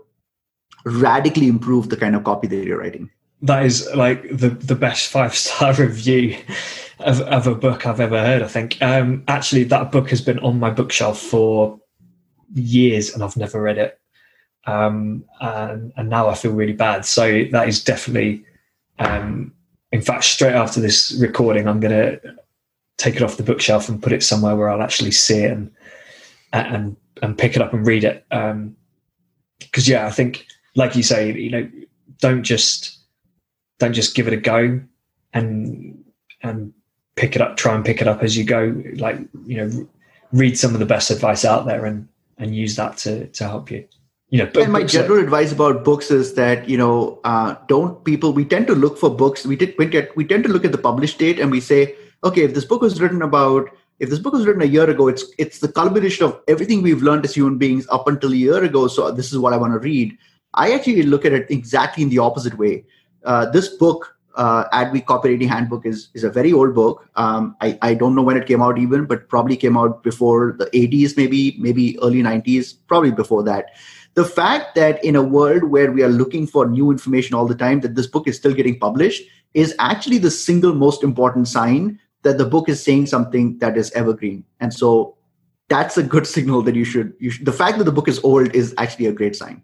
radically 0.85 1.47
improve 1.47 1.89
the 1.89 1.97
kind 1.97 2.15
of 2.15 2.23
copy 2.23 2.47
that 2.47 2.65
you're 2.65 2.79
writing 2.79 3.09
that 3.41 3.65
is 3.65 3.89
like 3.95 4.23
the 4.29 4.49
the 4.49 4.75
best 4.75 5.07
five 5.07 5.35
star 5.35 5.73
review 5.77 6.37
of, 6.99 7.21
of 7.21 7.47
a 7.47 7.55
book 7.55 7.85
I've 7.85 7.99
ever 7.99 8.19
heard. 8.19 8.41
I 8.41 8.47
think 8.47 8.81
um, 8.81 9.23
actually 9.27 9.63
that 9.65 9.91
book 9.91 10.09
has 10.09 10.21
been 10.21 10.39
on 10.39 10.59
my 10.59 10.69
bookshelf 10.69 11.19
for 11.19 11.79
years 12.53 13.13
and 13.13 13.23
I've 13.23 13.37
never 13.37 13.61
read 13.61 13.77
it. 13.77 13.99
um, 14.65 15.25
and, 15.39 15.91
and 15.95 16.09
now 16.09 16.29
I 16.29 16.35
feel 16.35 16.51
really 16.51 16.73
bad. 16.73 17.05
So 17.05 17.45
that 17.51 17.67
is 17.67 17.83
definitely, 17.83 18.45
um, 18.99 19.53
in 19.91 20.01
fact, 20.01 20.23
straight 20.23 20.53
after 20.53 20.79
this 20.79 21.17
recording, 21.19 21.67
I'm 21.67 21.79
to 21.91 22.21
take 22.97 23.15
it 23.15 23.23
off 23.23 23.37
the 23.37 23.43
bookshelf 23.43 23.89
and 23.89 24.01
put 24.01 24.13
it 24.13 24.21
somewhere 24.21 24.55
where 24.55 24.69
I'll 24.69 24.83
actually 24.83 25.11
see 25.11 25.39
it 25.39 25.51
and 25.51 25.71
and 26.53 26.95
and 27.21 27.37
pick 27.37 27.55
it 27.55 27.61
up 27.61 27.73
and 27.73 27.87
read 27.87 28.03
it. 28.03 28.23
Because 28.29 28.51
um, 28.51 28.75
yeah, 29.91 30.05
I 30.05 30.11
think, 30.11 30.45
like 30.75 30.95
you 30.95 31.03
say, 31.03 31.33
you 31.33 31.49
know, 31.49 31.69
don't 32.19 32.43
just 32.43 33.00
don't 33.81 33.93
just 33.93 34.15
give 34.15 34.27
it 34.27 34.33
a 34.33 34.37
go 34.37 34.79
and 35.33 36.03
and 36.41 36.73
pick 37.15 37.35
it 37.35 37.41
up. 37.41 37.57
Try 37.57 37.75
and 37.75 37.83
pick 37.83 38.01
it 38.01 38.07
up 38.07 38.23
as 38.23 38.37
you 38.37 38.45
go. 38.45 38.81
Like 38.95 39.17
you 39.45 39.57
know, 39.57 39.89
read 40.31 40.57
some 40.57 40.73
of 40.73 40.79
the 40.79 40.85
best 40.85 41.11
advice 41.11 41.43
out 41.43 41.65
there 41.65 41.85
and 41.85 42.07
and 42.37 42.55
use 42.55 42.75
that 42.77 42.97
to 42.97 43.27
to 43.27 43.43
help 43.43 43.69
you 43.69 43.85
you 44.31 44.37
know 44.39 44.49
and 44.55 44.71
my 44.71 44.83
general 44.83 45.19
are, 45.19 45.23
advice 45.23 45.51
about 45.51 45.83
books 45.83 46.09
is 46.09 46.33
that 46.35 46.67
you 46.67 46.77
know 46.77 47.19
uh, 47.23 47.55
don't 47.67 48.03
people 48.03 48.33
we 48.33 48.45
tend 48.45 48.65
to 48.65 48.73
look 48.73 48.97
for 48.97 49.09
books 49.09 49.45
we 49.45 49.55
did 49.55 49.75
we 49.77 49.85
get 49.85 50.15
we 50.15 50.25
tend 50.25 50.43
to 50.43 50.49
look 50.49 50.65
at 50.65 50.71
the 50.71 50.77
published 50.77 51.19
date 51.19 51.39
and 51.39 51.51
we 51.51 51.59
say 51.59 51.93
okay 52.23 52.43
if 52.43 52.53
this 52.53 52.65
book 52.65 52.81
was 52.81 52.99
written 53.01 53.21
about 53.21 53.69
if 53.99 54.09
this 54.09 54.19
book 54.19 54.33
was 54.33 54.45
written 54.45 54.61
a 54.61 54.73
year 54.77 54.89
ago 54.89 55.07
it's 55.07 55.25
it's 55.37 55.59
the 55.59 55.71
culmination 55.71 56.25
of 56.25 56.39
everything 56.47 56.81
we've 56.81 57.03
learned 57.03 57.25
as 57.25 57.35
human 57.35 57.57
beings 57.57 57.85
up 57.89 58.07
until 58.07 58.31
a 58.31 58.35
year 58.35 58.63
ago 58.63 58.87
so 58.87 59.11
this 59.11 59.31
is 59.31 59.37
what 59.37 59.53
i 59.53 59.57
want 59.57 59.73
to 59.73 59.79
read 59.79 60.17
i 60.53 60.71
actually 60.71 61.03
look 61.03 61.25
at 61.25 61.33
it 61.33 61.51
exactly 61.51 62.01
in 62.01 62.09
the 62.09 62.17
opposite 62.17 62.57
way 62.57 62.83
uh, 63.25 63.45
this 63.49 63.69
book 63.69 64.15
uh, 64.35 64.69
Adweek 64.69 65.05
Copywriting 65.05 65.47
Handbook 65.47 65.85
is 65.85 66.09
is 66.13 66.23
a 66.23 66.29
very 66.29 66.53
old 66.53 66.73
book. 66.73 67.09
Um, 67.15 67.55
I 67.61 67.77
I 67.81 67.93
don't 67.93 68.15
know 68.15 68.21
when 68.21 68.37
it 68.37 68.47
came 68.47 68.61
out 68.61 68.77
even, 68.77 69.05
but 69.05 69.27
probably 69.29 69.57
came 69.57 69.77
out 69.77 70.03
before 70.03 70.55
the 70.57 70.65
80s, 70.67 71.17
maybe 71.17 71.55
maybe 71.59 71.99
early 72.01 72.21
90s, 72.23 72.75
probably 72.87 73.11
before 73.11 73.43
that. 73.43 73.71
The 74.13 74.25
fact 74.25 74.75
that 74.75 75.03
in 75.03 75.15
a 75.15 75.23
world 75.23 75.65
where 75.65 75.91
we 75.91 76.03
are 76.03 76.09
looking 76.09 76.45
for 76.45 76.67
new 76.67 76.91
information 76.91 77.33
all 77.33 77.45
the 77.45 77.55
time 77.55 77.79
that 77.81 77.95
this 77.95 78.07
book 78.07 78.27
is 78.27 78.35
still 78.35 78.53
getting 78.53 78.77
published 78.77 79.23
is 79.53 79.73
actually 79.79 80.17
the 80.17 80.31
single 80.31 80.73
most 80.73 81.03
important 81.03 81.47
sign 81.47 81.99
that 82.23 82.37
the 82.37 82.45
book 82.45 82.67
is 82.67 82.83
saying 82.83 83.05
something 83.07 83.57
that 83.59 83.77
is 83.77 83.91
evergreen. 83.91 84.43
And 84.59 84.73
so 84.73 85.17
that's 85.69 85.97
a 85.97 86.03
good 86.03 86.27
signal 86.35 86.61
that 86.63 86.75
you 86.75 86.83
should 86.83 87.13
you 87.19 87.29
should, 87.29 87.45
the 87.45 87.53
fact 87.53 87.77
that 87.77 87.85
the 87.85 87.91
book 87.91 88.07
is 88.07 88.23
old 88.23 88.53
is 88.55 88.73
actually 88.77 89.05
a 89.07 89.13
great 89.13 89.35
sign. 89.35 89.61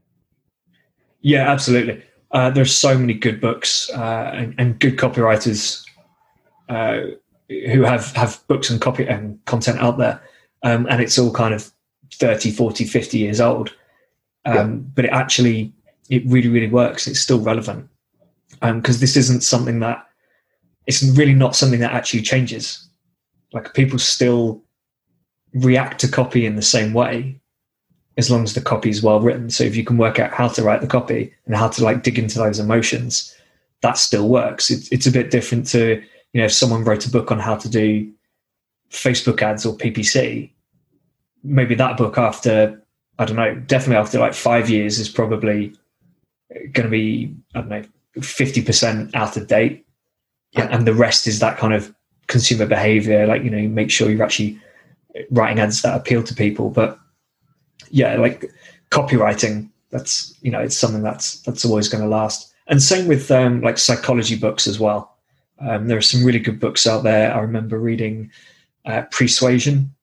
Yeah 1.21 1.51
absolutely 1.51 2.03
uh, 2.31 2.49
there's 2.49 2.73
so 2.73 2.97
many 2.97 3.13
good 3.13 3.39
books 3.39 3.89
uh, 3.91 4.31
and, 4.33 4.55
and, 4.57 4.79
good 4.79 4.97
copywriters 4.97 5.85
uh, 6.67 7.01
who 7.47 7.83
have 7.83 8.11
have 8.13 8.41
books 8.47 8.69
and 8.69 8.81
copy 8.81 9.07
and 9.07 9.43
content 9.45 9.79
out 9.79 9.97
there. 9.97 10.21
Um, 10.63 10.87
and 10.89 11.01
it's 11.01 11.17
all 11.17 11.31
kind 11.31 11.53
of 11.53 11.71
30 12.13 12.51
40 12.51 12.83
50 12.83 13.17
years 13.17 13.39
old. 13.39 13.73
Um, 14.45 14.55
yeah. 14.55 14.65
but 14.95 15.05
it 15.05 15.11
actually 15.11 15.73
it 16.09 16.23
really 16.25 16.49
really 16.49 16.67
works. 16.69 17.07
It's 17.07 17.19
still 17.19 17.39
relevant. 17.39 17.87
Because 18.61 18.95
um, 18.95 19.01
this 19.01 19.15
isn't 19.15 19.41
something 19.41 19.79
that 19.79 20.05
it's 20.87 21.03
really 21.03 21.33
not 21.33 21.55
something 21.55 21.79
that 21.79 21.91
actually 21.91 22.23
changes. 22.23 22.87
Like 23.53 23.73
people 23.73 23.99
still 23.99 24.63
react 25.53 25.99
to 26.01 26.07
copy 26.07 26.45
in 26.45 26.55
the 26.55 26.61
same 26.61 26.93
way 26.93 27.39
as 28.17 28.31
long 28.31 28.43
as 28.43 28.53
the 28.53 28.61
copy 28.61 28.89
is 28.89 29.03
well 29.03 29.19
written 29.19 29.49
so 29.49 29.63
if 29.63 29.75
you 29.75 29.83
can 29.83 29.97
work 29.97 30.19
out 30.19 30.31
how 30.31 30.47
to 30.47 30.63
write 30.63 30.81
the 30.81 30.87
copy 30.87 31.33
and 31.45 31.55
how 31.55 31.67
to 31.67 31.83
like 31.83 32.03
dig 32.03 32.17
into 32.17 32.39
those 32.39 32.59
emotions 32.59 33.35
that 33.81 33.97
still 33.97 34.27
works 34.27 34.69
it, 34.69 34.87
it's 34.91 35.07
a 35.07 35.11
bit 35.11 35.31
different 35.31 35.67
to 35.67 36.01
you 36.33 36.41
know 36.41 36.45
if 36.45 36.53
someone 36.53 36.83
wrote 36.83 37.05
a 37.05 37.11
book 37.11 37.31
on 37.31 37.39
how 37.39 37.55
to 37.55 37.69
do 37.69 38.11
facebook 38.89 39.41
ads 39.41 39.65
or 39.65 39.75
ppc 39.77 40.49
maybe 41.43 41.75
that 41.75 41.97
book 41.97 42.17
after 42.17 42.81
I 43.19 43.25
don't 43.25 43.35
know, 43.35 43.55
definitely 43.55 43.97
after 43.97 44.19
like 44.19 44.33
five 44.33 44.69
years 44.69 44.99
is 44.99 45.09
probably 45.09 45.73
going 46.49 46.85
to 46.85 46.89
be, 46.89 47.33
I 47.55 47.61
don't 47.61 47.69
know, 47.69 47.83
50% 48.17 49.15
out 49.15 49.37
of 49.37 49.47
date. 49.47 49.85
Yeah. 50.51 50.67
And 50.71 50.85
the 50.87 50.93
rest 50.93 51.27
is 51.27 51.39
that 51.39 51.57
kind 51.57 51.73
of 51.73 51.93
consumer 52.27 52.65
behavior. 52.65 53.25
Like, 53.25 53.43
you 53.43 53.49
know, 53.49 53.67
make 53.67 53.89
sure 53.89 54.09
you're 54.09 54.23
actually 54.23 54.59
writing 55.31 55.59
ads 55.59 55.81
that 55.81 55.95
appeal 55.95 56.23
to 56.23 56.35
people. 56.35 56.69
But 56.69 56.99
yeah, 57.89 58.15
like 58.17 58.45
copywriting, 58.91 59.69
that's, 59.89 60.35
you 60.41 60.51
know, 60.51 60.59
it's 60.59 60.77
something 60.77 61.03
that's, 61.03 61.41
that's 61.41 61.65
always 61.65 61.89
going 61.89 62.03
to 62.03 62.09
last. 62.09 62.53
And 62.67 62.81
same 62.81 63.07
with 63.07 63.31
um, 63.31 63.61
like 63.61 63.77
psychology 63.77 64.35
books 64.35 64.67
as 64.67 64.79
well. 64.79 65.15
Um, 65.59 65.87
there 65.87 65.97
are 65.97 66.01
some 66.01 66.23
really 66.23 66.39
good 66.39 66.59
books 66.59 66.85
out 66.85 67.03
there. 67.03 67.33
I 67.33 67.39
remember 67.39 67.79
reading 67.79 68.29
uh, 68.85 69.03
Persuasion. 69.11 69.93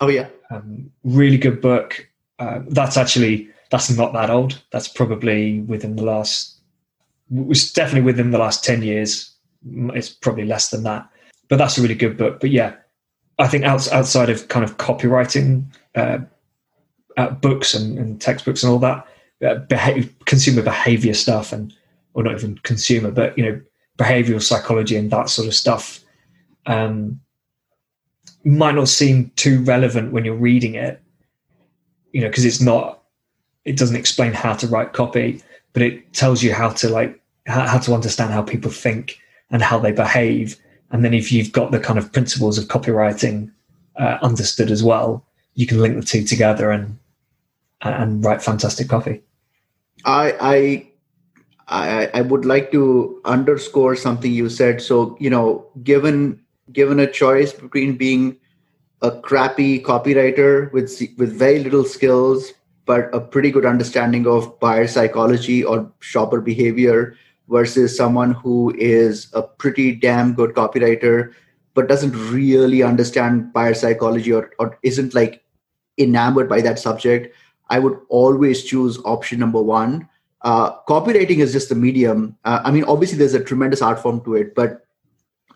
Oh 0.00 0.08
yeah, 0.08 0.28
um, 0.50 0.90
really 1.04 1.38
good 1.38 1.60
book. 1.60 2.08
Uh, 2.38 2.60
that's 2.68 2.96
actually 2.96 3.48
that's 3.70 3.90
not 3.90 4.12
that 4.12 4.28
old. 4.28 4.60
That's 4.72 4.88
probably 4.88 5.60
within 5.60 5.96
the 5.96 6.02
last 6.02 6.58
was 7.30 7.72
definitely 7.72 8.02
within 8.02 8.30
the 8.30 8.38
last 8.38 8.64
ten 8.64 8.82
years. 8.82 9.32
It's 9.94 10.10
probably 10.10 10.44
less 10.44 10.70
than 10.70 10.82
that, 10.82 11.08
but 11.48 11.56
that's 11.56 11.78
a 11.78 11.82
really 11.82 11.94
good 11.94 12.18
book. 12.18 12.40
But 12.40 12.50
yeah, 12.50 12.74
I 13.38 13.46
think 13.46 13.64
outside 13.64 14.28
of 14.28 14.48
kind 14.48 14.64
of 14.64 14.76
copywriting 14.76 15.64
uh, 15.94 16.18
uh, 17.16 17.30
books 17.30 17.74
and, 17.74 17.98
and, 17.98 18.20
textbooks 18.20 18.62
and 18.62 18.72
all 18.72 18.78
that, 18.78 19.06
uh, 19.44 20.02
consumer 20.24 20.62
behavior 20.62 21.14
stuff, 21.14 21.52
and 21.52 21.74
or 22.14 22.22
not 22.22 22.34
even 22.34 22.56
consumer, 22.58 23.10
but 23.10 23.36
you 23.36 23.44
know, 23.44 23.60
behavioral 23.98 24.42
psychology 24.42 24.96
and 24.96 25.10
that 25.10 25.28
sort 25.28 25.48
of 25.48 25.54
stuff. 25.54 26.00
Um, 26.66 27.20
might 28.44 28.74
not 28.74 28.88
seem 28.88 29.30
too 29.36 29.62
relevant 29.64 30.12
when 30.12 30.24
you're 30.24 30.34
reading 30.34 30.74
it, 30.74 31.00
you 32.12 32.20
know, 32.20 32.28
because 32.28 32.44
it's 32.44 32.60
not, 32.60 33.02
it 33.64 33.76
doesn't 33.76 33.96
explain 33.96 34.32
how 34.32 34.52
to 34.54 34.66
write 34.66 34.92
copy, 34.92 35.42
but 35.72 35.82
it 35.82 36.12
tells 36.12 36.42
you 36.42 36.52
how 36.52 36.68
to 36.68 36.88
like, 36.88 37.20
how, 37.46 37.66
how 37.66 37.78
to 37.78 37.94
understand 37.94 38.32
how 38.32 38.42
people 38.42 38.70
think 38.70 39.18
and 39.50 39.62
how 39.62 39.78
they 39.78 39.92
behave. 39.92 40.56
And 40.90 41.04
then 41.04 41.14
if 41.14 41.32
you've 41.32 41.52
got 41.52 41.70
the 41.70 41.80
kind 41.80 41.98
of 41.98 42.12
principles 42.12 42.58
of 42.58 42.66
copywriting 42.66 43.50
uh, 43.96 44.18
understood 44.22 44.70
as 44.70 44.82
well, 44.82 45.24
you 45.54 45.66
can 45.66 45.80
link 45.80 45.96
the 45.96 46.04
two 46.04 46.24
together 46.24 46.70
and 46.70 46.98
and 47.84 48.24
write 48.24 48.42
fantastic 48.42 48.88
coffee. 48.88 49.22
I 50.04 50.86
I 51.68 52.10
I 52.14 52.20
would 52.20 52.44
like 52.44 52.72
to 52.72 53.20
underscore 53.24 53.96
something 53.96 54.32
you 54.32 54.48
said. 54.48 54.82
So 54.82 55.16
you 55.20 55.30
know, 55.30 55.66
given 55.82 56.40
given 56.72 56.98
a 57.00 57.10
choice 57.10 57.52
between 57.52 57.96
being 57.96 58.36
a 59.02 59.20
crappy 59.20 59.80
copywriter 59.80 60.72
with 60.72 61.00
with 61.18 61.38
very 61.38 61.62
little 61.62 61.84
skills 61.84 62.52
but 62.86 63.14
a 63.14 63.20
pretty 63.20 63.50
good 63.50 63.64
understanding 63.64 64.26
of 64.26 64.58
buyer 64.60 64.86
psychology 64.86 65.64
or 65.64 65.90
shopper 66.00 66.40
behavior 66.40 67.16
versus 67.48 67.96
someone 67.96 68.32
who 68.32 68.74
is 68.78 69.28
a 69.34 69.42
pretty 69.42 69.94
damn 69.94 70.34
good 70.34 70.54
copywriter 70.54 71.32
but 71.74 71.88
doesn't 71.88 72.14
really 72.30 72.82
understand 72.82 73.52
buyer 73.52 73.74
psychology 73.74 74.32
or, 74.32 74.50
or 74.58 74.78
isn't 74.82 75.14
like 75.14 75.42
enamored 75.98 76.48
by 76.48 76.60
that 76.60 76.78
subject 76.78 77.34
i 77.70 77.78
would 77.78 77.98
always 78.08 78.64
choose 78.64 78.98
option 79.04 79.38
number 79.38 79.62
one 79.62 80.08
uh, 80.42 80.78
copywriting 80.82 81.38
is 81.38 81.52
just 81.52 81.70
a 81.70 81.74
medium 81.74 82.36
uh, 82.44 82.60
i 82.64 82.70
mean 82.70 82.84
obviously 82.84 83.18
there's 83.18 83.34
a 83.34 83.42
tremendous 83.42 83.82
art 83.82 83.98
form 83.98 84.22
to 84.24 84.34
it 84.34 84.54
but 84.54 84.84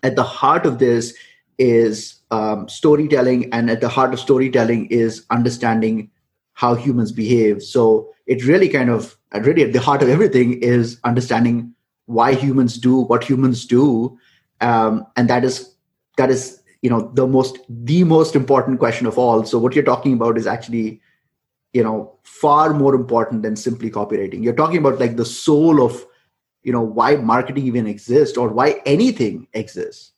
at 0.03 0.15
the 0.15 0.23
heart 0.23 0.65
of 0.65 0.79
this 0.79 1.13
is 1.57 2.21
um, 2.31 2.67
storytelling, 2.69 3.51
and 3.53 3.69
at 3.69 3.81
the 3.81 3.89
heart 3.89 4.13
of 4.13 4.19
storytelling 4.19 4.87
is 4.87 5.25
understanding 5.29 6.09
how 6.53 6.73
humans 6.75 7.11
behave. 7.11 7.61
So 7.61 8.09
it 8.25 8.45
really 8.45 8.69
kind 8.69 8.89
of, 8.89 9.17
really 9.33 9.63
at 9.63 9.73
the 9.73 9.79
heart 9.79 10.01
of 10.01 10.09
everything 10.09 10.61
is 10.61 10.99
understanding 11.03 11.73
why 12.05 12.33
humans 12.33 12.77
do 12.77 12.97
what 12.97 13.23
humans 13.23 13.65
do, 13.65 14.17
um, 14.61 15.05
and 15.15 15.29
that 15.29 15.43
is 15.43 15.75
that 16.17 16.31
is 16.31 16.61
you 16.81 16.89
know 16.89 17.11
the 17.13 17.27
most 17.27 17.59
the 17.69 18.03
most 18.03 18.35
important 18.35 18.79
question 18.79 19.05
of 19.05 19.17
all. 19.17 19.45
So 19.45 19.59
what 19.59 19.75
you're 19.75 19.83
talking 19.83 20.13
about 20.13 20.37
is 20.37 20.47
actually 20.47 21.01
you 21.73 21.83
know 21.83 22.15
far 22.23 22.73
more 22.73 22.95
important 22.95 23.43
than 23.43 23.55
simply 23.55 23.89
copywriting. 23.91 24.43
You're 24.43 24.55
talking 24.55 24.77
about 24.77 24.99
like 24.99 25.15
the 25.17 25.25
soul 25.25 25.83
of 25.83 26.05
you 26.63 26.71
know 26.71 26.81
why 26.81 27.15
marketing 27.15 27.65
even 27.65 27.87
exists 27.87 28.37
or 28.37 28.49
why 28.49 28.81
anything 28.85 29.47
exists 29.53 30.13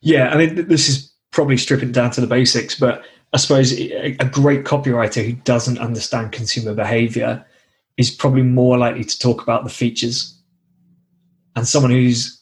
yeah, 0.00 0.30
I 0.30 0.36
mean, 0.36 0.68
this 0.68 0.88
is 0.88 1.12
probably 1.30 1.56
stripping 1.56 1.92
down 1.92 2.10
to 2.12 2.20
the 2.20 2.26
basics, 2.26 2.78
but 2.78 3.04
I 3.32 3.36
suppose 3.36 3.72
a 3.72 4.28
great 4.32 4.64
copywriter 4.64 5.24
who 5.24 5.32
doesn't 5.32 5.78
understand 5.78 6.32
consumer 6.32 6.74
behavior 6.74 7.44
is 7.96 8.10
probably 8.10 8.42
more 8.42 8.78
likely 8.78 9.04
to 9.04 9.18
talk 9.18 9.42
about 9.42 9.64
the 9.64 9.70
features. 9.70 10.36
And 11.54 11.68
someone 11.68 11.92
who's 11.92 12.40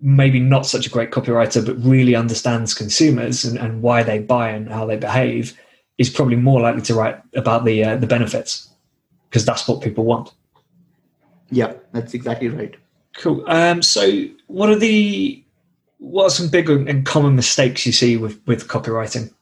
maybe 0.00 0.40
not 0.40 0.64
such 0.64 0.86
a 0.86 0.90
great 0.90 1.10
copywriter, 1.10 1.64
but 1.64 1.76
really 1.84 2.14
understands 2.14 2.72
consumers 2.72 3.44
and, 3.44 3.58
and 3.58 3.82
why 3.82 4.02
they 4.02 4.18
buy 4.18 4.50
and 4.50 4.70
how 4.70 4.86
they 4.86 4.96
behave 4.96 5.58
is 6.00 6.08
probably 6.08 6.36
more 6.36 6.62
likely 6.62 6.80
to 6.80 6.94
write 6.94 7.20
about 7.34 7.66
the 7.66 7.84
uh, 7.84 7.96
the 7.96 8.06
benefits 8.06 8.70
because 9.28 9.44
that's 9.44 9.68
what 9.68 9.82
people 9.82 10.04
want. 10.04 10.32
Yeah, 11.50 11.74
that's 11.92 12.14
exactly 12.14 12.48
right. 12.48 12.74
Cool. 13.16 13.44
Um, 13.46 13.82
so, 13.82 14.24
what 14.46 14.70
are 14.70 14.76
the 14.76 15.44
what 15.98 16.24
are 16.24 16.30
some 16.30 16.48
big 16.48 16.70
and 16.70 17.04
common 17.04 17.36
mistakes 17.36 17.84
you 17.84 17.92
see 17.92 18.16
with 18.16 18.40
with 18.46 18.66
copywriting? 18.66 19.32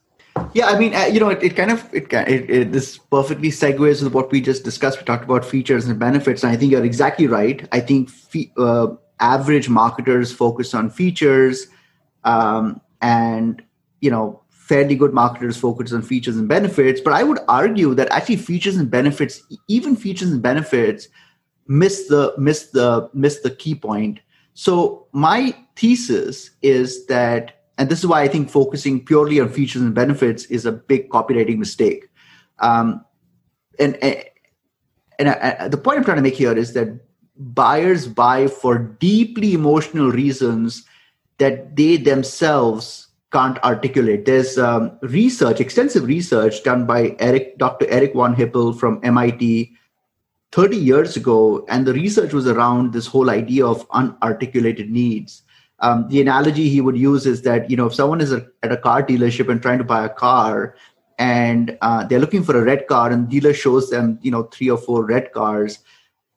Yeah, 0.52 0.66
I 0.66 0.78
mean, 0.78 0.94
uh, 0.94 1.04
you 1.04 1.20
know, 1.20 1.28
it, 1.28 1.42
it 1.42 1.56
kind 1.56 1.70
of 1.70 1.88
it, 1.94 2.12
it, 2.12 2.50
it 2.50 2.72
this 2.72 2.98
perfectly 2.98 3.50
segues 3.50 4.02
with 4.02 4.12
what 4.12 4.32
we 4.32 4.40
just 4.40 4.64
discussed. 4.64 4.98
We 4.98 5.04
talked 5.04 5.24
about 5.24 5.44
features 5.44 5.86
and 5.86 5.96
benefits, 5.96 6.42
and 6.42 6.50
I 6.50 6.56
think 6.56 6.72
you're 6.72 6.84
exactly 6.84 7.28
right. 7.28 7.68
I 7.70 7.78
think 7.78 8.10
fe- 8.10 8.52
uh, 8.56 8.88
average 9.20 9.68
marketers 9.68 10.32
focus 10.32 10.74
on 10.74 10.90
features, 10.90 11.68
um, 12.24 12.80
and 13.00 13.62
you 14.00 14.10
know, 14.10 14.42
fairly 14.68 14.94
good 14.94 15.14
marketers 15.14 15.56
focus 15.56 15.92
on 15.92 16.02
features 16.02 16.36
and 16.36 16.46
benefits. 16.46 17.00
But 17.00 17.14
I 17.14 17.22
would 17.22 17.38
argue 17.48 17.94
that 17.94 18.10
actually 18.10 18.36
features 18.36 18.76
and 18.76 18.90
benefits, 18.90 19.42
even 19.66 19.96
features 19.96 20.30
and 20.30 20.42
benefits, 20.42 21.08
miss 21.66 22.08
the 22.08 22.34
miss 22.38 22.68
the 22.68 23.10
miss 23.14 23.40
the 23.40 23.50
key 23.50 23.74
point. 23.74 24.20
So 24.54 25.06
my 25.12 25.56
thesis 25.76 26.50
is 26.62 27.06
that 27.06 27.64
and 27.78 27.88
this 27.88 28.00
is 28.00 28.06
why 28.06 28.22
I 28.22 28.28
think 28.28 28.50
focusing 28.50 29.04
purely 29.04 29.40
on 29.40 29.48
features 29.48 29.82
and 29.82 29.94
benefits 29.94 30.44
is 30.46 30.66
a 30.66 30.72
big 30.72 31.08
copywriting 31.10 31.58
mistake. 31.58 32.08
Um, 32.58 33.04
and 33.78 33.96
and, 35.20 35.28
I, 35.28 35.68
the 35.68 35.76
point 35.76 35.98
I'm 35.98 36.04
trying 36.04 36.16
to 36.16 36.22
make 36.22 36.36
here 36.36 36.56
is 36.56 36.74
that 36.74 36.88
buyers 37.36 38.06
buy 38.06 38.48
for 38.48 38.78
deeply 38.78 39.52
emotional 39.52 40.10
reasons 40.10 40.84
that 41.38 41.76
they 41.76 41.96
themselves 41.96 43.07
can't 43.32 43.58
articulate. 43.58 44.24
There's 44.24 44.58
um, 44.58 44.98
research, 45.02 45.60
extensive 45.60 46.04
research 46.04 46.62
done 46.62 46.86
by 46.86 47.16
Eric, 47.18 47.58
Dr. 47.58 47.86
Eric 47.88 48.14
von 48.14 48.34
Hippel 48.34 48.72
from 48.72 49.00
MIT 49.02 49.72
30 50.52 50.76
years 50.76 51.16
ago, 51.16 51.66
and 51.68 51.86
the 51.86 51.92
research 51.92 52.32
was 52.32 52.46
around 52.46 52.92
this 52.92 53.06
whole 53.06 53.28
idea 53.28 53.66
of 53.66 53.86
unarticulated 53.90 54.88
needs 54.88 55.42
um, 55.80 56.08
the 56.08 56.20
analogy 56.20 56.68
he 56.68 56.80
would 56.80 56.96
use 56.96 57.26
is 57.26 57.42
that 57.42 57.70
you 57.70 57.76
know 57.76 57.86
if 57.86 57.94
someone 57.94 58.20
is 58.20 58.32
a, 58.32 58.46
at 58.62 58.72
a 58.72 58.76
car 58.76 59.02
dealership 59.02 59.48
and 59.48 59.62
trying 59.62 59.78
to 59.78 59.84
buy 59.84 60.04
a 60.04 60.08
car 60.08 60.74
and 61.18 61.76
uh, 61.80 62.04
they're 62.04 62.20
looking 62.20 62.42
for 62.42 62.56
a 62.56 62.64
red 62.64 62.86
car 62.86 63.10
and 63.10 63.28
dealer 63.28 63.52
shows 63.52 63.90
them 63.90 64.18
you 64.22 64.30
know 64.30 64.44
three 64.44 64.70
or 64.70 64.78
four 64.78 65.04
red 65.04 65.32
cars 65.32 65.78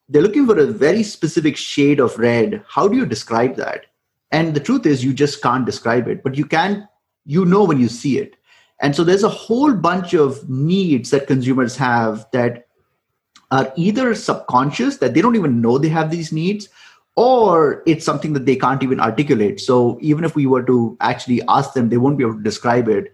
they're 0.10 0.22
looking 0.22 0.46
for 0.46 0.58
a 0.60 0.66
very 0.66 1.04
specific 1.04 1.58
shade 1.58 2.00
of 2.00 2.18
red 2.18 2.64
how 2.68 2.88
do 2.88 2.98
you 2.98 3.06
describe 3.06 3.56
that 3.56 3.88
and 4.32 4.54
the 4.54 4.60
truth 4.60 4.86
is 4.86 5.04
you 5.04 5.14
just 5.14 5.42
can't 5.42 5.66
describe 5.66 6.08
it 6.08 6.24
but 6.24 6.36
you 6.36 6.46
can 6.46 6.88
you 7.26 7.46
know 7.46 7.64
when 7.64 7.80
you 7.80 7.88
see 7.88 8.18
it 8.18 8.36
and 8.82 8.96
so 8.96 9.04
there's 9.04 9.24
a 9.24 9.30
whole 9.30 9.74
bunch 9.74 10.14
of 10.14 10.50
needs 10.50 11.12
that 11.12 11.28
consumers 11.28 11.76
have 11.76 12.26
that 12.32 12.68
are 13.52 13.72
either 13.76 14.16
subconscious 14.16 14.98
that 14.98 15.14
they 15.14 15.22
don't 15.22 15.36
even 15.36 15.62
know 15.62 15.78
they 15.78 15.90
have 15.90 16.10
these 16.10 16.32
needs 16.32 16.70
or 17.16 17.84
it's 17.86 18.06
something 18.06 18.34
that 18.34 18.46
they 18.46 18.56
can't 18.56 18.84
even 18.84 19.00
articulate. 19.00 19.60
So 19.60 19.98
even 20.02 20.24
if 20.24 20.36
we 20.36 20.46
were 20.46 20.64
to 20.64 20.98
actually 21.02 21.42
ask 21.48 21.74
them, 21.74 21.90
they 21.90 21.98
won't 21.98 22.18
be 22.18 22.24
able 22.24 22.38
to 22.38 22.44
describe 22.44 22.88
it. 22.88 23.14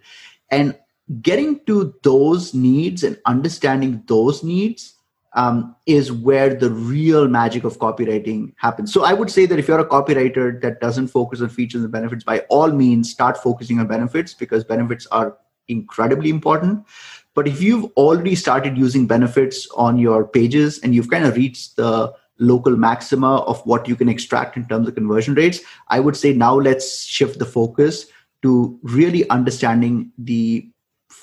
And 0.52 0.78
getting 1.22 1.60
to 1.66 1.96
those 2.04 2.54
needs 2.54 3.04
and 3.04 3.20
understanding 3.26 4.04
those 4.08 4.44
needs 4.44 4.94
um, 5.38 5.76
is 5.86 6.12
where 6.12 6.54
the 6.54 6.72
real 6.72 7.28
magic 7.28 7.64
of 7.64 7.78
copywriting 7.78 8.54
happens. 8.58 8.92
So 8.92 9.06
I 9.06 9.14
would 9.14 9.30
say 9.30 9.46
that 9.46 9.60
if 9.60 9.68
you're 9.68 9.80
a 9.80 9.88
copywriter 9.88 10.60
that 10.62 10.82
doesn't 10.82 11.10
focus 11.10 11.42
on 11.42 11.50
features 11.50 11.84
and 11.84 11.92
benefits, 11.92 12.24
by 12.24 12.40
all 12.50 12.72
means, 12.72 13.12
start 13.12 13.38
focusing 13.38 13.80
on 13.80 13.88
benefits 13.88 14.34
because 14.34 14.64
benefits 14.64 15.06
are 15.08 15.38
incredibly 15.68 16.32
important. 16.32 16.84
But 17.36 17.48
if 17.48 17.62
you've 17.62 17.86
already 17.96 18.34
started 18.34 18.78
using 18.78 19.06
benefits 19.06 19.70
on 19.78 20.00
your 20.00 20.26
pages 20.26 20.80
and 20.80 20.96
you've 20.96 21.12
kind 21.12 21.24
of 21.24 21.36
reached 21.36 21.76
the 21.76 22.14
local 22.40 22.76
maxima 22.76 23.38
of 23.42 23.62
what 23.66 23.88
you 23.88 23.96
can 23.96 24.10
extract 24.10 24.58
in 24.58 24.68
terms 24.68 24.88
of 24.88 24.94
conversion 24.94 25.34
rates 25.34 25.60
i 25.88 26.00
would 26.00 26.16
say 26.16 26.34
now 26.34 26.54
let's 26.54 27.04
shift 27.04 27.40
the 27.40 27.46
focus 27.46 28.06
to 28.44 28.80
really 28.84 29.28
understanding 29.32 30.12
the 30.20 30.70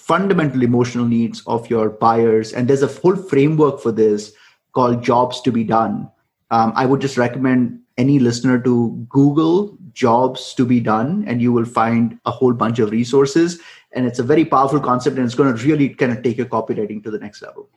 fundamental 0.06 0.62
emotional 0.62 1.06
needs 1.06 1.42
of 1.46 1.68
your 1.70 1.88
buyers. 1.88 2.52
And 2.52 2.68
there's 2.68 2.82
a 2.82 2.86
whole 2.88 3.16
framework 3.16 3.80
for 3.80 3.90
this 3.90 4.32
called 4.72 5.02
jobs 5.02 5.40
to 5.42 5.52
be 5.52 5.64
done. 5.64 6.10
Um, 6.50 6.72
i 6.76 6.84
would 6.84 7.00
just 7.00 7.16
recommend 7.16 7.80
any 7.96 8.18
listener 8.18 8.58
to 8.60 9.06
google 9.08 9.78
jobs 9.94 10.52
to 10.54 10.66
be 10.66 10.78
done 10.80 11.24
and 11.26 11.40
you 11.40 11.52
will 11.52 11.64
find 11.64 12.18
a 12.26 12.30
whole 12.30 12.52
bunch 12.52 12.78
of 12.78 12.90
resources. 12.90 13.60
And 13.92 14.06
it's 14.06 14.18
a 14.18 14.22
very 14.22 14.44
powerful 14.44 14.80
concept 14.80 15.16
and 15.16 15.24
it's 15.24 15.34
going 15.34 15.56
to 15.56 15.64
really 15.64 15.88
kind 15.88 16.12
of 16.12 16.22
take 16.22 16.36
your 16.36 16.46
copywriting 16.46 17.02
to 17.04 17.10
the 17.10 17.18
next 17.18 17.40
level. 17.40 17.68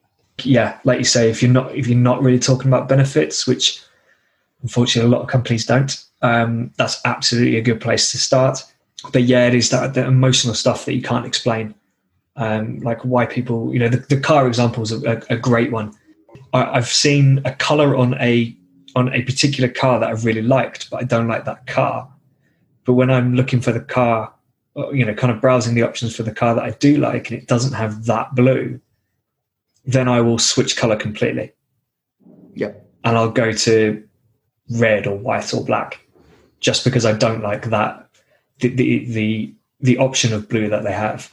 Yeah, 0.44 0.80
like 0.84 1.00
you 1.00 1.06
say, 1.06 1.30
if 1.30 1.42
you're 1.42 1.52
not 1.52 1.74
if 1.76 1.88
you're 1.88 1.98
not 1.98 2.22
really 2.22 2.40
talking 2.40 2.68
about 2.68 2.90
benefits, 2.90 3.48
which 3.48 3.82
unfortunately 4.62 5.10
a 5.10 5.16
lot 5.16 5.24
of 5.24 5.30
companies 5.30 5.66
don't, 5.66 6.04
um, 6.22 6.72
that's 6.78 7.00
absolutely 7.06 7.58
a 7.58 7.62
good 7.62 7.80
place 7.80 8.12
to 8.12 8.18
start. 8.18 8.60
But 9.14 9.24
yeah, 9.24 9.48
it 9.48 9.56
is 9.56 9.70
that 9.70 9.94
the 9.94 10.06
emotional 10.06 10.54
stuff 10.54 10.86
that 10.86 10.94
you 10.94 11.02
can't 11.02 11.26
explain, 11.26 11.74
um, 12.38 12.80
like 12.80 13.04
why 13.04 13.26
people, 13.26 13.74
you 13.74 13.80
know, 13.80 13.90
the, 13.90 13.98
the 13.98 14.20
car 14.20 14.48
example 14.48 14.84
is 14.84 14.92
a, 14.92 15.22
a, 15.30 15.38
great 15.38 15.72
one. 15.72 15.94
I, 16.54 16.66
I've 16.66 16.88
seen 16.88 17.42
a 17.46 17.54
color 17.54 17.96
on 17.96 18.14
a 18.16 18.56
on 18.96 19.14
a 19.14 19.22
particular 19.24 19.70
car 19.70 20.00
that 20.00 20.10
I've 20.10 20.26
really 20.26 20.42
liked, 20.42 20.90
but 20.90 20.98
I 20.98 21.04
don't 21.04 21.28
like 21.28 21.46
that 21.46 21.68
car. 21.68 22.12
But 22.86 22.94
when 22.94 23.12
I'm 23.12 23.36
looking 23.36 23.60
for 23.60 23.72
the 23.72 23.82
car, 23.82 24.34
uh, 24.76 24.90
you 24.92 25.04
know, 25.04 25.14
kind 25.14 25.32
of 25.32 25.42
browsing 25.42 25.76
the 25.76 25.82
options 25.82 26.16
for 26.16 26.24
the 26.24 26.32
car 26.32 26.56
that 26.56 26.64
I 26.64 26.72
do 26.72 26.98
like, 26.98 27.30
and 27.30 27.40
it 27.40 27.48
doesn't 27.48 27.74
have 27.74 28.06
that 28.06 28.34
blue, 28.34 28.80
then 29.86 30.08
I 30.08 30.22
will 30.22 30.40
switch 30.40 30.78
color 30.78 30.96
completely. 30.96 31.52
Yep. 32.54 32.88
And 33.04 33.18
I'll 33.18 33.32
go 33.32 33.52
to 33.52 34.04
red 34.72 35.08
or 35.08 35.16
white 35.16 35.54
or 35.54 35.64
black 35.64 36.02
just 36.60 36.84
because 36.84 37.06
I 37.06 37.14
don't 37.14 37.42
like 37.42 37.70
that 37.70 38.08
the 38.60 38.70
the 38.70 39.06
the, 39.06 39.56
the 39.80 39.98
option 39.98 40.34
of 40.34 40.50
blue 40.50 40.70
that 40.70 40.84
they 40.84 40.94
have. 40.94 41.32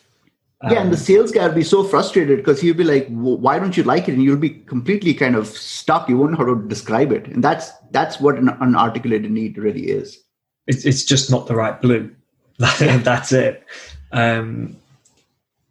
Yeah, 0.70 0.80
and 0.80 0.90
the 0.92 0.96
um, 0.96 1.02
sales 1.02 1.32
guy 1.32 1.46
will 1.46 1.54
be 1.54 1.64
so 1.64 1.84
frustrated 1.84 2.38
because 2.38 2.60
he'll 2.60 2.74
be 2.74 2.84
like, 2.84 3.08
"Why 3.08 3.58
don't 3.58 3.76
you 3.76 3.82
like 3.82 4.08
it?" 4.08 4.12
And 4.12 4.22
you'll 4.22 4.36
be 4.36 4.50
completely 4.50 5.14
kind 5.14 5.36
of 5.36 5.46
stuck. 5.46 6.08
You 6.08 6.16
won't 6.16 6.32
know 6.32 6.38
how 6.38 6.54
to 6.54 6.68
describe 6.68 7.12
it, 7.12 7.26
and 7.26 7.42
that's 7.42 7.70
that's 7.90 8.20
what 8.20 8.36
an 8.36 8.48
unarticulated 8.48 9.30
need 9.30 9.58
really 9.58 9.90
is. 9.90 10.18
It's 10.66 10.84
it's 10.84 11.04
just 11.04 11.30
not 11.30 11.46
the 11.46 11.54
right 11.54 11.80
blue. 11.80 12.14
that's 12.58 13.32
it. 13.32 13.64
Um, 14.12 14.76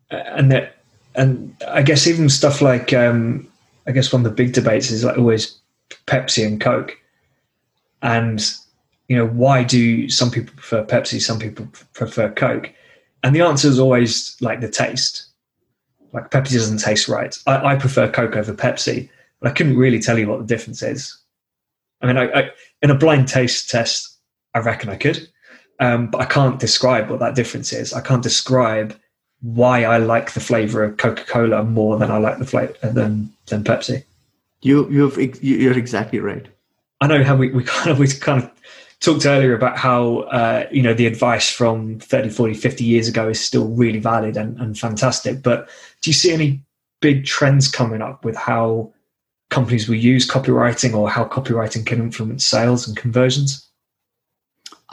and 0.09 0.51
that 0.51 0.77
and 1.15 1.55
I 1.67 1.81
guess 1.81 2.07
even 2.07 2.29
stuff 2.29 2.61
like 2.61 2.93
um, 2.93 3.47
I 3.87 3.91
guess 3.91 4.11
one 4.11 4.25
of 4.25 4.29
the 4.29 4.35
big 4.35 4.53
debates 4.53 4.91
is 4.91 5.03
like 5.03 5.17
always 5.17 5.59
Pepsi 6.07 6.45
and 6.45 6.59
Coke, 6.59 6.97
and 8.01 8.45
you 9.07 9.17
know 9.17 9.27
why 9.27 9.63
do 9.63 10.09
some 10.09 10.31
people 10.31 10.53
prefer 10.53 10.83
Pepsi, 10.83 11.21
some 11.21 11.39
people 11.39 11.67
prefer 11.93 12.31
Coke, 12.31 12.71
and 13.23 13.35
the 13.35 13.41
answer 13.41 13.67
is 13.67 13.79
always 13.79 14.35
like 14.41 14.61
the 14.61 14.69
taste. 14.69 15.25
Like 16.11 16.29
Pepsi 16.29 16.53
doesn't 16.53 16.77
taste 16.77 17.07
right. 17.07 17.35
I, 17.47 17.73
I 17.73 17.75
prefer 17.75 18.11
Coke 18.11 18.35
over 18.35 18.53
Pepsi, 18.53 19.09
but 19.39 19.49
I 19.49 19.53
couldn't 19.53 19.77
really 19.77 19.99
tell 19.99 20.19
you 20.19 20.27
what 20.27 20.39
the 20.39 20.45
difference 20.45 20.83
is. 20.83 21.17
I 22.01 22.07
mean, 22.07 22.17
I, 22.17 22.31
I, 22.31 22.49
in 22.81 22.91
a 22.91 22.95
blind 22.95 23.27
taste 23.27 23.69
test, 23.69 24.17
I 24.53 24.59
reckon 24.59 24.89
I 24.89 24.97
could, 24.97 25.27
um, 25.79 26.11
but 26.11 26.21
I 26.21 26.25
can't 26.25 26.59
describe 26.59 27.09
what 27.09 27.19
that 27.19 27.35
difference 27.35 27.73
is. 27.73 27.93
I 27.93 28.01
can't 28.01 28.21
describe 28.21 28.95
why 29.41 29.83
I 29.83 29.97
like 29.97 30.33
the 30.33 30.39
flavor 30.39 30.83
of 30.83 30.97
Coca 30.97 31.23
Cola 31.25 31.63
more 31.63 31.97
than 31.97 32.11
I 32.11 32.17
like 32.17 32.37
the 32.37 32.45
flavor 32.45 32.75
than 32.83 33.33
than 33.47 33.63
Pepsi. 33.63 34.03
You 34.61 34.89
you've 34.89 35.17
you're 35.43 35.77
exactly 35.77 36.19
right. 36.19 36.45
I 37.01 37.07
know 37.07 37.23
how 37.23 37.35
we, 37.35 37.51
we 37.51 37.63
kind 37.63 37.91
of 37.91 37.99
we 37.99 38.07
kind 38.07 38.43
of 38.43 38.51
talked 39.03 39.25
earlier 39.25 39.53
about 39.53 39.77
how 39.77 40.19
uh, 40.31 40.65
you 40.71 40.81
know 40.81 40.93
the 40.93 41.05
advice 41.05 41.49
from 41.49 41.99
30 41.99 42.29
40 42.29 42.53
50 42.53 42.83
years 42.83 43.07
ago 43.07 43.27
is 43.29 43.39
still 43.39 43.67
really 43.67 43.99
valid 43.99 44.37
and, 44.37 44.57
and 44.59 44.79
fantastic 44.79 45.43
but 45.43 45.69
do 46.01 46.09
you 46.09 46.13
see 46.13 46.31
any 46.31 46.63
big 47.01 47.25
trends 47.25 47.67
coming 47.67 48.01
up 48.01 48.23
with 48.23 48.35
how 48.35 48.91
companies 49.49 49.89
will 49.89 49.95
use 49.95 50.27
copywriting 50.27 50.95
or 50.95 51.09
how 51.09 51.25
copywriting 51.25 51.85
can 51.85 51.99
influence 51.99 52.45
sales 52.45 52.87
and 52.87 52.95
conversions 52.97 53.69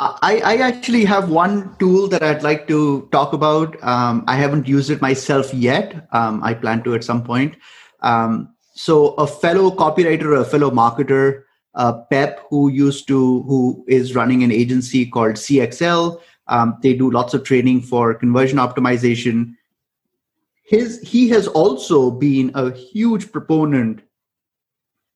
I, 0.03 0.41
I, 0.43 0.57
actually 0.57 1.05
have 1.05 1.29
one 1.29 1.77
tool 1.79 2.09
that 2.09 2.23
I'd 2.23 2.43
like 2.43 2.67
to 2.69 3.07
talk 3.13 3.35
about. 3.35 3.77
Um, 3.85 4.25
I 4.27 4.37
haven't 4.37 4.67
used 4.67 4.89
it 4.89 5.03
myself 5.03 5.53
yet. 5.53 6.09
Um, 6.13 6.43
I 6.43 6.55
plan 6.55 6.83
to 6.85 6.95
at 6.95 7.05
some 7.05 7.23
point. 7.23 7.55
Um, 8.01 8.55
so, 8.73 9.09
a 9.17 9.27
fellow 9.27 9.71
copywriter, 9.71 10.41
a 10.41 10.45
fellow 10.47 10.71
marketer, 10.71 11.43
uh, 11.75 11.93
Peep, 12.11 12.37
who 12.49 12.69
used 12.69 13.07
to, 13.09 13.43
who 13.43 13.85
is 13.89 14.15
running 14.15 14.43
an 14.43 14.53
agency 14.53 15.07
called 15.07 15.35
CXL. 15.35 16.21
Um, 16.49 16.79
they 16.83 16.95
do 16.95 17.11
lots 17.11 17.35
of 17.35 17.45
training 17.45 17.83
for 17.83 18.15
conversion 18.15 18.59
optimization. 18.59 19.55
His 20.65 21.01
he 21.01 21.29
has 21.31 21.47
also 21.49 22.11
been 22.11 22.51
a 22.55 22.73
huge 22.73 23.33
proponent 23.33 24.03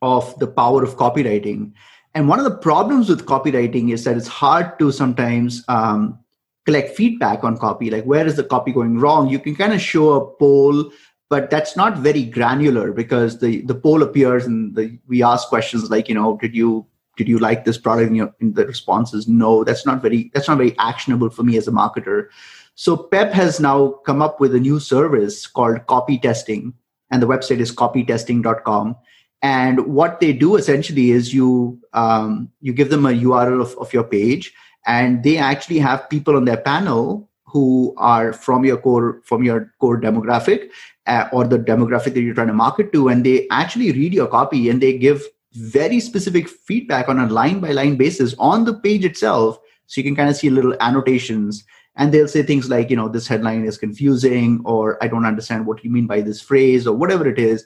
of 0.03 0.39
the 0.39 0.47
power 0.47 0.83
of 0.83 0.97
copywriting 0.97 1.73
and 2.15 2.29
one 2.29 2.39
of 2.39 2.45
the 2.45 2.57
problems 2.57 3.09
with 3.09 3.27
copywriting 3.27 3.93
is 3.93 4.05
that 4.05 4.17
it's 4.17 4.29
hard 4.29 4.79
to 4.79 4.93
sometimes 4.93 5.65
um, 5.67 6.19
collect 6.65 6.97
feedback 6.97 7.43
on 7.43 7.59
copy. 7.59 7.91
Like, 7.91 8.05
where 8.05 8.25
is 8.25 8.37
the 8.37 8.45
copy 8.45 8.73
going 8.73 8.99
wrong? 8.99 9.29
You 9.29 9.41
can 9.41 9.57
kind 9.57 9.73
of 9.73 9.81
show 9.81 10.13
a 10.13 10.27
poll, 10.37 10.93
but 11.29 11.51
that's 11.51 11.77
not 11.77 11.99
very 11.99 12.25
granular 12.25 12.93
because 12.93 13.39
the 13.39 13.62
the 13.62 13.75
poll 13.75 14.03
appears 14.03 14.47
and 14.47 14.75
the, 14.75 14.99
we 15.07 15.22
ask 15.22 15.49
questions 15.49 15.91
like, 15.91 16.09
you 16.09 16.14
know, 16.14 16.37
did 16.37 16.55
you 16.55 16.87
did 17.16 17.29
you 17.29 17.39
like 17.39 17.64
this 17.64 17.79
product? 17.79 18.09
And, 18.09 18.16
you 18.16 18.35
and 18.41 18.55
the 18.55 18.66
response 18.66 19.14
is 19.14 19.29
no. 19.29 19.64
That's 19.64 19.87
not 19.87 20.03
very 20.03 20.31
that's 20.35 20.49
not 20.49 20.59
very 20.59 20.77
actionable 20.79 21.31
for 21.31 21.43
me 21.43 21.57
as 21.57 21.68
a 21.68 21.72
marketer. 21.72 22.29
So 22.75 22.97
Peep 22.97 23.29
has 23.29 23.61
now 23.61 23.91
come 24.05 24.20
up 24.20 24.41
with 24.41 24.55
a 24.55 24.61
new 24.61 24.81
service 24.81 25.47
called 25.47 25.87
copy 25.87 26.18
testing, 26.18 26.75
and 27.11 27.22
the 27.22 27.29
website 27.29 27.61
is 27.61 27.75
copytesting.com. 27.75 28.97
And 29.43 29.87
what 29.87 30.20
they 30.20 30.33
do 30.33 30.57
essentially 30.57 31.11
is 31.11 31.33
you 31.33 31.79
um, 31.93 32.51
you 32.61 32.72
give 32.72 32.91
them 32.91 33.07
a 33.07 33.11
URL 33.11 33.61
of, 33.61 33.77
of 33.79 33.93
your 33.93 34.05
page, 34.05 34.53
and 34.87 35.22
they 35.22 35.39
actually 35.39 35.79
have 35.79 36.11
people 36.11 36.37
on 36.37 36.45
their 36.45 36.57
panel 36.57 37.31
who 37.47 37.95
are 37.97 38.33
from 38.33 38.64
your 38.64 38.77
core 38.77 39.22
from 39.25 39.45
your 39.45 39.72
core 39.79 40.01
demographic 40.01 40.70
uh, 41.07 41.29
or 41.33 41.45
the 41.47 41.59
demographic 41.59 42.15
that 42.15 42.23
you're 42.23 42.35
trying 42.35 42.49
to 42.49 42.55
market 42.55 42.93
to, 42.93 43.09
and 43.09 43.25
they 43.25 43.47
actually 43.51 43.93
read 43.93 44.15
your 44.15 44.27
copy 44.27 44.71
and 44.71 44.81
they 44.81 44.97
give 44.97 45.23
very 45.53 46.01
specific 46.01 46.49
feedback 46.49 47.09
on 47.09 47.19
a 47.19 47.27
line 47.29 47.61
by 47.61 47.71
line 47.71 47.97
basis 47.97 48.35
on 48.39 48.65
the 48.65 48.75
page 48.75 49.05
itself. 49.05 49.59
So 49.87 50.01
you 50.01 50.05
can 50.05 50.17
kind 50.17 50.31
of 50.31 50.37
see 50.37 50.51
little 50.51 50.75
annotations 50.81 51.65
and 51.97 52.13
they'll 52.13 52.27
say 52.27 52.43
things 52.43 52.69
like, 52.69 52.91
you 52.91 52.97
know, 52.97 53.09
this 53.09 53.29
headline 53.29 53.65
is 53.65 53.79
confusing 53.79 54.63
or 54.65 55.03
I 55.03 55.09
don't 55.09 55.27
understand 55.27 55.67
what 55.67 55.85
you 55.85 55.91
mean 55.91 56.07
by 56.07 56.23
this 56.23 56.41
phrase 56.41 56.87
or 56.87 56.97
whatever 56.97 57.29
it 57.29 57.39
is. 57.39 57.65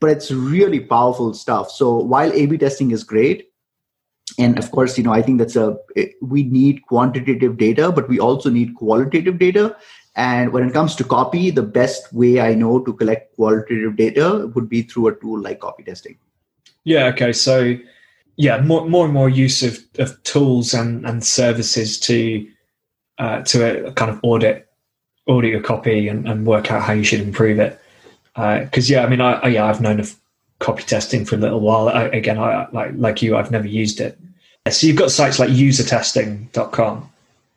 But 0.00 0.10
it's 0.10 0.30
really 0.30 0.80
powerful 0.80 1.32
stuff. 1.32 1.70
So 1.70 1.96
while 1.96 2.30
A 2.32 2.44
B 2.44 2.58
testing 2.58 2.90
is 2.90 3.04
great, 3.04 3.48
and 4.38 4.58
of 4.58 4.70
course, 4.70 4.98
you 4.98 5.04
know, 5.04 5.12
I 5.12 5.22
think 5.22 5.38
that's 5.38 5.56
a 5.56 5.76
we 6.20 6.42
need 6.42 6.82
quantitative 6.82 7.56
data, 7.56 7.92
but 7.92 8.08
we 8.08 8.18
also 8.18 8.50
need 8.50 8.74
qualitative 8.74 9.38
data. 9.38 9.76
And 10.16 10.52
when 10.52 10.66
it 10.66 10.72
comes 10.72 10.94
to 10.96 11.04
copy, 11.04 11.50
the 11.50 11.62
best 11.62 12.12
way 12.12 12.40
I 12.40 12.54
know 12.54 12.78
to 12.80 12.92
collect 12.92 13.34
qualitative 13.34 13.96
data 13.96 14.50
would 14.54 14.68
be 14.68 14.82
through 14.82 15.08
a 15.08 15.14
tool 15.16 15.40
like 15.40 15.60
copy 15.60 15.82
testing. 15.82 16.16
Yeah. 16.84 17.06
Okay. 17.06 17.32
So, 17.32 17.76
yeah, 18.36 18.60
more 18.60 18.88
more 18.88 19.04
and 19.04 19.14
more 19.14 19.28
use 19.28 19.62
of, 19.62 19.78
of 19.98 20.22
tools 20.22 20.74
and, 20.74 21.04
and 21.06 21.24
services 21.24 21.98
to 22.00 22.46
uh, 23.18 23.42
to 23.42 23.88
a, 23.88 23.92
kind 23.92 24.10
of 24.10 24.20
audit 24.22 24.68
audit 25.26 25.50
your 25.50 25.62
copy 25.62 26.08
and, 26.08 26.28
and 26.28 26.46
work 26.46 26.70
out 26.70 26.82
how 26.82 26.92
you 26.92 27.04
should 27.04 27.20
improve 27.20 27.58
it. 27.58 27.80
Because 28.34 28.90
uh, 28.90 28.94
yeah, 28.94 29.04
I 29.04 29.08
mean, 29.08 29.20
I, 29.20 29.34
I, 29.34 29.48
yeah, 29.48 29.64
I've 29.64 29.80
known 29.80 30.00
of 30.00 30.14
copy 30.58 30.82
testing 30.82 31.24
for 31.24 31.36
a 31.36 31.38
little 31.38 31.60
while. 31.60 31.88
I, 31.88 32.04
again, 32.04 32.38
I 32.38 32.68
like 32.72 32.92
like 32.96 33.22
you, 33.22 33.36
I've 33.36 33.50
never 33.50 33.66
used 33.66 34.00
it. 34.00 34.18
So 34.70 34.86
you've 34.86 34.96
got 34.96 35.10
sites 35.10 35.38
like 35.38 35.50
usertesting.com, 35.50 37.10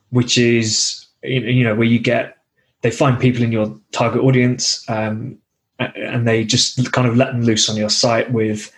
which 0.09 0.37
is 0.37 1.05
you 1.23 1.63
know 1.63 1.75
where 1.75 1.87
you 1.87 1.99
get 1.99 2.36
they 2.81 2.91
find 2.91 3.19
people 3.19 3.43
in 3.43 3.51
your 3.51 3.75
target 3.91 4.21
audience 4.21 4.87
um, 4.89 5.37
and 5.79 6.27
they 6.27 6.43
just 6.43 6.91
kind 6.91 7.07
of 7.07 7.17
let 7.17 7.31
them 7.31 7.43
loose 7.43 7.69
on 7.69 7.75
your 7.75 7.89
site 7.89 8.31
with 8.31 8.71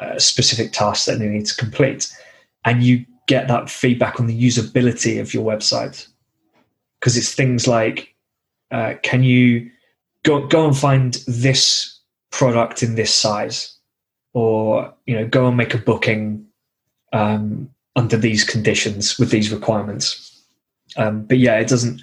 uh, 0.00 0.18
specific 0.18 0.72
tasks 0.72 1.06
that 1.06 1.18
they 1.18 1.26
need 1.26 1.46
to 1.46 1.56
complete. 1.56 2.12
And 2.64 2.82
you 2.82 3.04
get 3.26 3.48
that 3.48 3.70
feedback 3.70 4.20
on 4.20 4.26
the 4.26 4.48
usability 4.48 5.20
of 5.20 5.32
your 5.32 5.44
website. 5.44 6.06
Because 6.98 7.16
it's 7.16 7.34
things 7.34 7.66
like, 7.66 8.14
uh, 8.70 8.94
can 9.02 9.22
you 9.22 9.70
go, 10.22 10.46
go 10.46 10.66
and 10.66 10.76
find 10.76 11.14
this 11.26 11.98
product 12.30 12.82
in 12.82 12.94
this 12.94 13.14
size? 13.14 13.76
Or, 14.32 14.92
you 15.06 15.14
know, 15.14 15.26
go 15.26 15.48
and 15.48 15.56
make 15.56 15.74
a 15.74 15.78
booking 15.78 16.46
um, 17.12 17.70
under 17.96 18.16
these 18.16 18.44
conditions 18.44 19.18
with 19.18 19.30
these 19.30 19.50
requirements. 19.50 20.44
Um, 20.96 21.24
but 21.24 21.38
yeah, 21.38 21.58
it 21.58 21.68
doesn't, 21.68 22.02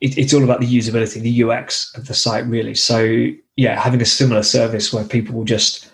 it, 0.00 0.16
it's 0.16 0.32
all 0.32 0.44
about 0.44 0.60
the 0.60 0.78
usability, 0.78 1.20
the 1.20 1.44
UX 1.44 1.94
of 1.96 2.06
the 2.06 2.14
site, 2.14 2.46
really. 2.46 2.74
So 2.74 3.26
yeah, 3.56 3.78
having 3.78 4.00
a 4.00 4.06
similar 4.06 4.42
service 4.42 4.92
where 4.92 5.04
people 5.04 5.34
will 5.34 5.44
just 5.44 5.90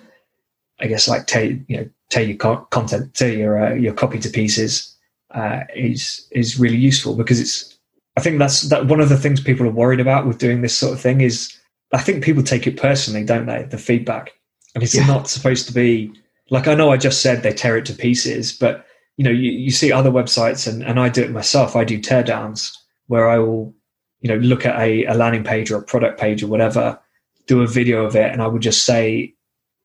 I 0.81 0.87
guess 0.87 1.09
like 1.09 1.27
tear 1.27 1.59
you 1.69 1.77
know 1.77 1.89
tear 2.11 2.23
your 2.25 2.37
co- 2.37 2.67
content, 2.71 3.15
tear 3.15 3.33
your 3.33 3.65
uh, 3.65 3.75
your 3.75 3.93
copy 3.93 4.19
to 4.19 4.29
pieces 4.29 4.95
uh, 5.33 5.61
is 5.75 6.27
is 6.31 6.59
really 6.59 6.77
useful 6.77 7.15
because 7.15 7.41
it's. 7.41 7.73
I 8.19 8.23
think 8.23 8.39
that's 8.39 8.63
that 8.63 8.87
one 8.87 9.01
of 9.01 9.11
the 9.11 9.19
things 9.19 9.43
people 9.43 9.67
are 9.67 9.71
worried 9.71 10.01
about 10.01 10.27
with 10.27 10.39
doing 10.39 10.63
this 10.63 10.75
sort 10.75 10.95
of 10.95 11.01
thing 11.01 11.21
is 11.21 11.55
I 11.93 12.01
think 12.01 12.25
people 12.25 12.43
take 12.43 12.67
it 12.67 12.79
personally, 12.79 13.25
don't 13.25 13.47
they? 13.47 13.65
The 13.65 13.79
feedback, 13.79 14.33
and 14.75 14.83
it's 14.83 14.95
yeah. 14.95 15.07
not 15.07 15.29
supposed 15.29 15.67
to 15.67 15.75
be 15.75 16.13
like 16.51 16.67
I 16.67 16.75
know 16.75 16.91
I 16.91 16.97
just 16.97 17.21
said 17.21 17.43
they 17.43 17.53
tear 17.53 17.77
it 17.77 17.85
to 17.87 17.93
pieces, 17.93 18.53
but 18.53 18.87
you 19.17 19.25
know 19.25 19.31
you, 19.31 19.51
you 19.51 19.71
see 19.71 19.93
other 19.93 20.11
websites 20.11 20.71
and, 20.71 20.83
and 20.83 20.99
I 21.01 21.09
do 21.09 21.23
it 21.23 21.31
myself. 21.31 21.77
I 21.77 21.85
do 21.85 21.99
teardowns 21.99 22.73
where 23.07 23.29
I 23.29 23.39
will 23.39 23.75
you 24.21 24.29
know 24.29 24.37
look 24.37 24.67
at 24.67 24.79
a, 24.81 25.05
a 25.05 25.15
landing 25.15 25.45
page 25.45 25.71
or 25.71 25.79
a 25.79 25.83
product 25.83 26.19
page 26.19 26.43
or 26.43 26.49
whatever, 26.49 26.99
do 27.47 27.63
a 27.63 27.67
video 27.67 28.05
of 28.05 28.17
it, 28.17 28.31
and 28.31 28.43
I 28.43 28.47
would 28.47 28.63
just 28.63 28.85
say 28.85 29.35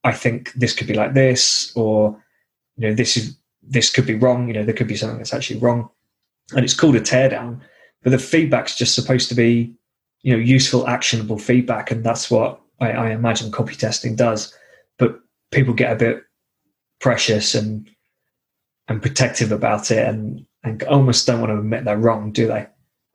I 0.03 0.13
think 0.13 0.51
this 0.53 0.73
could 0.73 0.87
be 0.87 0.93
like 0.93 1.13
this, 1.13 1.71
or 1.75 2.17
you 2.77 2.87
know, 2.87 2.95
this 2.95 3.17
is 3.17 3.37
this 3.61 3.89
could 3.89 4.07
be 4.07 4.15
wrong. 4.15 4.47
You 4.47 4.55
know, 4.55 4.63
there 4.63 4.73
could 4.73 4.87
be 4.87 4.95
something 4.95 5.17
that's 5.17 5.33
actually 5.33 5.59
wrong, 5.59 5.89
and 6.55 6.63
it's 6.63 6.73
called 6.73 6.95
a 6.95 7.01
teardown. 7.01 7.59
But 8.03 8.11
the 8.11 8.19
feedback's 8.19 8.75
just 8.75 8.95
supposed 8.95 9.29
to 9.29 9.35
be, 9.35 9.71
you 10.23 10.33
know, 10.33 10.39
useful, 10.39 10.87
actionable 10.87 11.37
feedback, 11.37 11.91
and 11.91 12.03
that's 12.03 12.31
what 12.31 12.59
I, 12.79 12.91
I 12.91 13.09
imagine 13.11 13.51
copy 13.51 13.75
testing 13.75 14.15
does. 14.15 14.53
But 14.97 15.19
people 15.51 15.73
get 15.73 15.91
a 15.91 15.95
bit 15.95 16.23
precious 16.99 17.53
and 17.53 17.89
and 18.87 19.01
protective 19.01 19.51
about 19.51 19.91
it, 19.91 20.07
and 20.07 20.45
and 20.63 20.81
almost 20.83 21.27
don't 21.27 21.41
want 21.41 21.51
to 21.51 21.59
admit 21.59 21.85
they're 21.85 21.97
wrong, 21.97 22.31
do 22.31 22.47
they? 22.47 22.67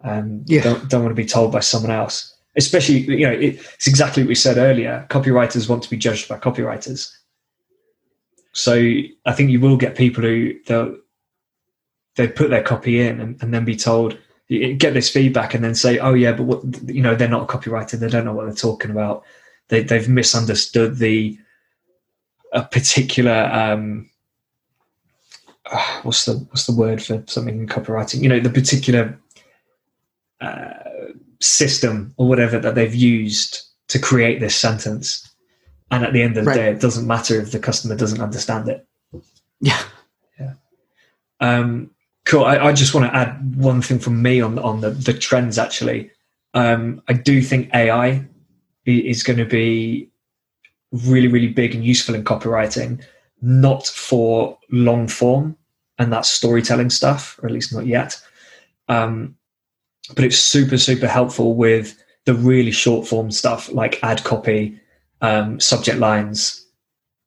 Um, 0.02 0.44
yeah. 0.46 0.62
Don't 0.62 0.88
don't 0.88 1.02
want 1.02 1.16
to 1.16 1.22
be 1.22 1.28
told 1.28 1.52
by 1.52 1.60
someone 1.60 1.90
else. 1.90 2.34
Especially 2.56 2.98
you 3.00 3.26
know 3.26 3.32
it's 3.32 3.86
exactly 3.86 4.22
what 4.22 4.28
we 4.28 4.34
said 4.34 4.56
earlier 4.56 5.06
copywriters 5.10 5.68
want 5.68 5.82
to 5.82 5.90
be 5.90 5.96
judged 5.96 6.28
by 6.28 6.38
copywriters. 6.38 7.10
So 8.52 8.74
i 9.26 9.32
think 9.32 9.50
you 9.50 9.60
will 9.60 9.76
get 9.76 9.94
people 9.94 10.22
who 10.22 10.54
they'll 10.66 10.96
they 12.14 12.26
put 12.26 12.48
their 12.48 12.62
copy 12.62 13.00
in 13.00 13.20
and, 13.20 13.42
and, 13.42 13.52
then 13.52 13.66
be 13.66 13.76
told 13.76 14.16
get 14.48 14.94
this 14.94 15.10
feedback 15.10 15.52
and 15.52 15.62
then 15.62 15.74
say 15.74 15.98
oh 15.98 16.14
yeah 16.14 16.32
but 16.32 16.44
what 16.44 16.62
you 16.88 17.02
know 17.02 17.14
they're 17.14 17.28
not 17.28 17.42
a 17.42 17.52
copywriter 17.52 17.98
they 17.98 18.08
don't 18.08 18.24
know 18.24 18.32
what 18.32 18.46
they're 18.46 18.54
talking 18.54 18.90
about. 18.90 19.22
They, 19.68 19.82
they've 19.82 20.08
misunderstood 20.08 20.96
the 20.96 21.38
a 22.52 22.62
particular 22.62 23.50
um 23.52 24.08
uh, 25.70 26.00
what's 26.02 26.24
the 26.24 26.34
what's 26.50 26.66
the 26.66 26.74
word 26.74 27.02
for 27.02 27.22
something 27.26 27.58
in 27.58 27.66
copywriting? 27.66 28.22
You 28.22 28.28
know 28.28 28.40
the 28.40 28.50
particular 28.50 29.18
uh, 30.40 30.72
system 31.40 32.14
or 32.16 32.28
whatever 32.28 32.58
that 32.58 32.74
they've 32.74 32.94
used 32.94 33.62
to 33.88 33.98
create 33.98 34.40
this 34.40 34.56
sentence. 34.56 35.34
And 35.90 36.04
at 36.04 36.12
the 36.12 36.22
end 36.22 36.36
of 36.36 36.44
the 36.44 36.50
right. 36.50 36.56
day, 36.56 36.70
it 36.70 36.80
doesn't 36.80 37.06
matter 37.06 37.40
if 37.40 37.52
the 37.52 37.58
customer 37.58 37.94
doesn't 37.94 38.20
understand 38.20 38.68
it. 38.68 38.86
Yeah. 39.60 39.80
Yeah. 40.38 40.54
Um, 41.40 41.90
cool. 42.24 42.44
I, 42.44 42.58
I, 42.58 42.72
just 42.72 42.94
want 42.94 43.10
to 43.10 43.16
add 43.16 43.56
one 43.56 43.80
thing 43.80 43.98
from 43.98 44.20
me 44.20 44.40
on 44.40 44.58
on 44.58 44.80
the, 44.80 44.90
the 44.90 45.14
trends 45.14 45.58
actually. 45.58 46.10
Um, 46.54 47.02
I 47.08 47.12
do 47.12 47.40
think 47.40 47.72
AI 47.74 48.26
is 48.84 49.22
going 49.22 49.38
to 49.38 49.44
be 49.44 50.10
really, 50.92 51.28
really 51.28 51.48
big 51.48 51.74
and 51.74 51.84
useful 51.84 52.14
in 52.14 52.24
copywriting, 52.24 53.02
not 53.42 53.86
for 53.86 54.58
long 54.70 55.08
form 55.08 55.56
and 55.98 56.12
that 56.12 56.26
storytelling 56.26 56.90
stuff, 56.90 57.38
or 57.42 57.46
at 57.46 57.52
least 57.52 57.72
not 57.72 57.86
yet. 57.86 58.20
Um, 58.88 59.36
but 60.14 60.24
it's 60.24 60.38
super 60.38 60.78
super 60.78 61.06
helpful 61.08 61.54
with 61.54 61.96
the 62.24 62.34
really 62.34 62.70
short 62.70 63.06
form 63.06 63.30
stuff 63.30 63.70
like 63.72 64.02
ad 64.02 64.22
copy 64.24 64.78
um, 65.22 65.58
subject 65.60 65.98
lines 65.98 66.66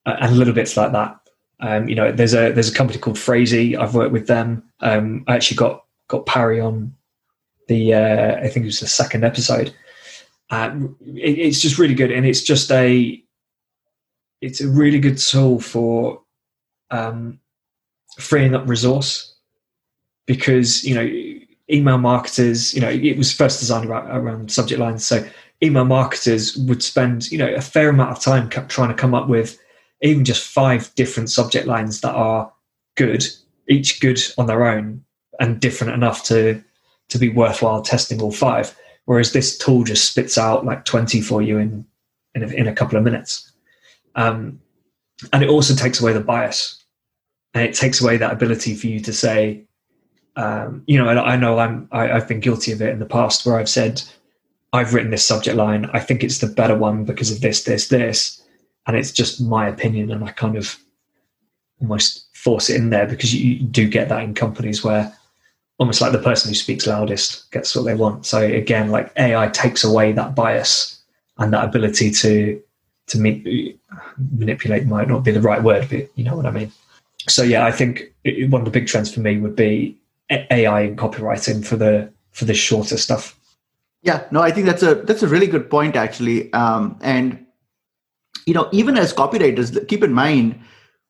uh, 0.06 0.16
and 0.22 0.38
little 0.38 0.54
bits 0.54 0.78
like 0.78 0.92
that. 0.92 1.16
Um, 1.62 1.90
you 1.90 1.96
know 1.96 2.12
there's 2.12 2.34
a 2.34 2.52
there's 2.52 2.72
a 2.72 2.74
company 2.74 3.00
called 3.00 3.20
Phrasee 3.20 3.76
i've 3.76 3.96
worked 3.96 4.14
with 4.14 4.28
them. 4.28 4.64
Um, 4.80 5.26
i 5.28 5.36
actually 5.36 5.58
got 5.58 5.84
got 6.08 6.26
parry 6.26 6.60
on 6.60 6.96
the 7.68 7.94
uh, 7.94 8.36
i 8.38 8.48
think 8.48 8.64
it 8.64 8.68
was 8.68 8.80
the 8.80 8.88
second 8.88 9.24
episode. 9.24 9.74
Um, 10.52 10.96
it, 11.02 11.38
it's 11.38 11.60
just 11.60 11.78
really 11.78 11.94
good 11.94 12.12
and 12.12 12.26
it's 12.26 12.42
just 12.42 12.72
a 12.72 13.22
it's 14.42 14.62
a 14.62 14.70
really 14.70 15.00
good 15.00 15.18
tool 15.18 15.60
for 15.60 16.22
um, 16.92 17.40
freeing 18.18 18.56
up 18.56 18.68
resource 18.68 19.36
because 20.26 20.84
you 20.84 20.96
know 20.96 21.40
email 21.72 21.98
marketers, 21.98 22.74
you 22.74 22.82
know, 22.82 22.90
it 22.90 23.18
was 23.18 23.32
first 23.32 23.60
designed 23.60 23.90
around, 23.90 24.08
around 24.10 24.52
subject 24.52 24.80
lines. 24.80 25.06
So 25.06 25.28
email 25.64 25.86
marketers 25.86 26.58
would 26.58 26.82
spend, 26.82 27.32
you 27.32 27.38
know, 27.38 27.54
a 27.54 27.62
fair 27.62 27.90
amount 27.90 28.12
of 28.12 28.24
time 28.24 28.50
trying 28.50 28.90
to 28.90 28.96
come 28.96 29.14
up 29.14 29.28
with 29.28 29.60
even 30.02 30.26
just 30.26 30.48
five 30.48 30.94
different 30.96 31.30
subject 31.30 31.68
lines 31.68 32.02
that 32.02 32.14
are 32.14 32.52
good, 32.96 33.24
each 33.68 34.00
good 34.00 34.20
on 34.38 34.48
their 34.48 34.66
own 34.66 35.04
and 35.40 35.60
different 35.60 35.94
enough 35.94 36.24
to 36.24 36.64
to 37.10 37.18
be 37.18 37.30
worthwhile 37.30 37.82
testing 37.82 38.22
all 38.22 38.32
five. 38.32 38.76
Whereas 39.06 39.34
this 39.34 39.58
tool 39.58 39.84
just 39.84 40.06
spits 40.06 40.38
out 40.38 40.66
like 40.66 40.86
20 40.86 41.22
for 41.22 41.42
you 41.42 41.58
in 41.58 41.86
in 42.36 42.44
a, 42.44 42.48
in 42.48 42.68
a 42.68 42.74
couple 42.74 42.98
of 42.98 43.04
minutes. 43.04 43.52
Um, 44.16 44.62
and 45.34 45.44
it 45.44 45.50
also 45.50 45.76
takes 45.76 46.00
away 46.00 46.14
the 46.14 46.20
bias 46.20 46.84
and 47.54 47.64
it 47.64 47.76
takes 47.76 48.02
away 48.02 48.18
that 48.18 48.32
ability 48.32 48.76
for 48.76 48.88
you 48.88 49.00
to 49.02 49.14
say, 49.14 49.66
um, 50.40 50.84
you 50.88 50.98
know, 50.98 51.10
I 51.10 51.36
know 51.36 51.60
I'm 51.60 51.90
I, 51.92 52.12
I've 52.12 52.28
been 52.28 52.40
guilty 52.40 52.72
of 52.72 52.82
it 52.82 52.90
in 52.90 53.00
the 53.00 53.06
past 53.06 53.46
where 53.46 53.60
I've 53.60 53.68
said 53.68 54.02
I've 54.72 54.94
written 54.94 55.12
this 55.12 55.28
subject 55.28 55.58
line. 55.58 55.90
I 55.92 56.00
think 56.00 56.24
it's 56.24 56.38
the 56.38 56.48
better 56.48 56.78
one 56.78 57.04
because 57.04 57.30
of 57.30 57.42
this, 57.42 57.66
this, 57.66 57.90
this, 57.90 58.42
and 58.88 58.96
it's 58.96 59.12
just 59.12 59.42
my 59.42 59.68
opinion, 59.68 60.12
and 60.12 60.24
I 60.24 60.32
kind 60.32 60.56
of 60.56 60.78
almost 61.82 62.26
force 62.34 62.70
it 62.70 62.78
in 62.78 62.90
there 62.90 63.06
because 63.06 63.36
you, 63.36 63.56
you 63.56 63.64
do 63.66 63.90
get 63.90 64.08
that 64.10 64.24
in 64.24 64.34
companies 64.34 64.82
where 64.82 65.14
almost 65.78 66.00
like 66.00 66.14
the 66.14 66.20
person 66.20 66.50
who 66.50 66.56
speaks 66.56 66.88
loudest 66.88 67.52
gets 67.52 67.76
what 67.76 67.84
they 67.84 67.96
want. 67.96 68.26
So 68.26 68.42
again, 68.42 68.92
like 68.92 69.12
AI 69.18 69.50
takes 69.50 69.84
away 69.84 70.14
that 70.14 70.36
bias 70.36 71.02
and 71.38 71.52
that 71.54 71.66
ability 71.66 72.12
to 72.12 72.62
to 73.08 73.18
meet, 73.18 73.78
manipulate 74.32 74.86
might 74.86 75.10
not 75.10 75.26
be 75.26 75.32
the 75.32 75.42
right 75.42 75.64
word, 75.64 75.88
but 75.90 76.08
you 76.16 76.24
know 76.24 76.36
what 76.38 76.46
I 76.46 76.52
mean. 76.52 76.72
So 77.28 77.44
yeah, 77.44 77.66
I 77.66 77.72
think 77.72 78.14
one 78.50 78.62
of 78.62 78.66
the 78.66 78.72
big 78.72 78.88
trends 78.88 79.14
for 79.14 79.20
me 79.20 79.38
would 79.38 79.56
be 79.58 80.00
AI 80.30 80.82
and 80.82 80.98
copywriting 80.98 81.66
for 81.66 81.76
the 81.76 82.12
for 82.32 82.46
the 82.46 82.54
shorter 82.54 82.98
stuff. 82.98 83.38
Yeah, 84.02 84.26
no, 84.32 84.42
I 84.42 84.52
think 84.52 84.66
that's 84.66 84.84
a 84.84 84.96
that's 84.96 85.24
a 85.24 85.28
really 85.28 85.48
good 85.48 85.70
point 85.70 85.96
actually. 85.96 86.52
Um, 86.54 86.98
and 87.02 87.46
you 88.46 88.54
know, 88.54 88.70
even 88.72 88.98
as 88.98 89.14
copywriters, 89.14 89.88
keep 89.88 90.04
in 90.04 90.14
mind 90.14 90.60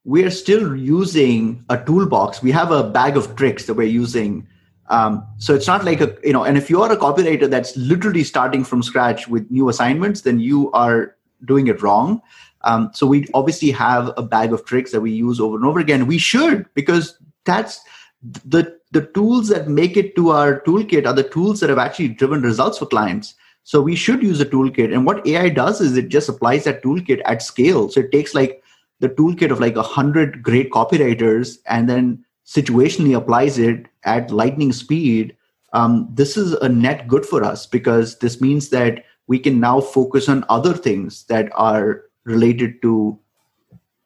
we're 0.06 0.32
still 0.32 0.76
using 0.76 1.64
a 1.70 1.78
toolbox. 1.78 2.42
We 2.42 2.52
have 2.52 2.72
a 2.72 2.84
bag 2.84 3.18
of 3.18 3.36
tricks 3.36 3.66
that 3.66 3.76
we're 3.76 3.88
using. 3.88 4.48
Um, 4.90 5.26
so 5.38 5.54
it's 5.54 5.68
not 5.68 5.86
like 5.86 6.02
a 6.02 6.18
you 6.24 6.34
know, 6.34 6.44
and 6.44 6.58
if 6.58 6.70
you're 6.70 6.92
a 6.92 6.98
copywriter 6.98 7.50
that's 7.50 7.76
literally 7.78 8.24
starting 8.24 8.64
from 8.64 8.82
scratch 8.82 9.28
with 9.28 9.50
new 9.52 9.70
assignments, 9.70 10.22
then 10.22 10.40
you 10.40 10.72
are 10.72 11.16
doing 11.46 11.68
it 11.68 11.82
wrong. 11.82 12.22
Um, 12.62 12.90
so 12.94 13.06
we 13.06 13.28
obviously 13.34 13.72
have 13.72 14.12
a 14.18 14.24
bag 14.24 14.52
of 14.52 14.66
tricks 14.66 14.92
that 14.92 15.02
we 15.02 15.12
use 15.12 15.40
over 15.40 15.56
and 15.56 15.66
over 15.66 15.80
again. 15.80 16.08
We 16.08 16.18
should 16.18 16.66
because 16.74 17.18
that's 17.46 17.80
the 18.24 18.79
the 18.92 19.06
tools 19.08 19.50
that 19.50 19.68
make 19.68 19.98
it 19.98 20.16
to 20.16 20.30
our 20.30 20.62
toolkit 20.62 21.06
are 21.06 21.14
the 21.14 21.24
tools 21.24 21.60
that 21.60 21.70
have 21.70 21.78
actually 21.78 22.10
driven 22.10 22.42
results 22.42 22.80
for 22.80 22.86
clients. 22.86 23.36
So 23.64 23.82
we 23.82 23.96
should 23.96 24.24
use 24.24 24.42
a 24.42 24.46
toolkit. 24.46 24.94
And 24.94 25.06
what 25.06 25.26
AI 25.28 25.50
does 25.50 25.80
is 25.80 25.96
it 25.96 26.10
just 26.10 26.30
applies 26.30 26.64
that 26.64 26.82
toolkit 26.82 27.22
at 27.26 27.42
scale. 27.42 27.90
So 27.90 28.00
it 28.00 28.12
takes 28.12 28.34
like 28.34 28.64
the 29.00 29.10
toolkit 29.10 29.52
of 29.52 29.60
like 29.60 29.76
a 29.76 29.84
hundred 29.84 30.42
great 30.42 30.72
copywriters 30.72 31.58
and 31.68 31.88
then 31.88 32.26
situationally 32.46 33.16
applies 33.16 33.60
it 33.60 33.86
at 34.04 34.32
lightning 34.32 34.74
speed. 34.74 35.36
Um, 35.74 36.10
this 36.12 36.36
is 36.36 36.54
a 36.54 36.68
net 36.68 37.08
good 37.08 37.26
for 37.26 37.44
us 37.44 37.68
because 37.68 38.18
this 38.20 38.42
means 38.42 38.70
that 38.70 39.06
we 39.28 39.38
can 39.38 39.60
now 39.60 39.82
focus 39.82 40.28
on 40.28 40.44
other 40.50 40.74
things 40.74 41.26
that 41.26 41.52
are 41.54 42.06
related 42.26 42.82
to 42.82 43.20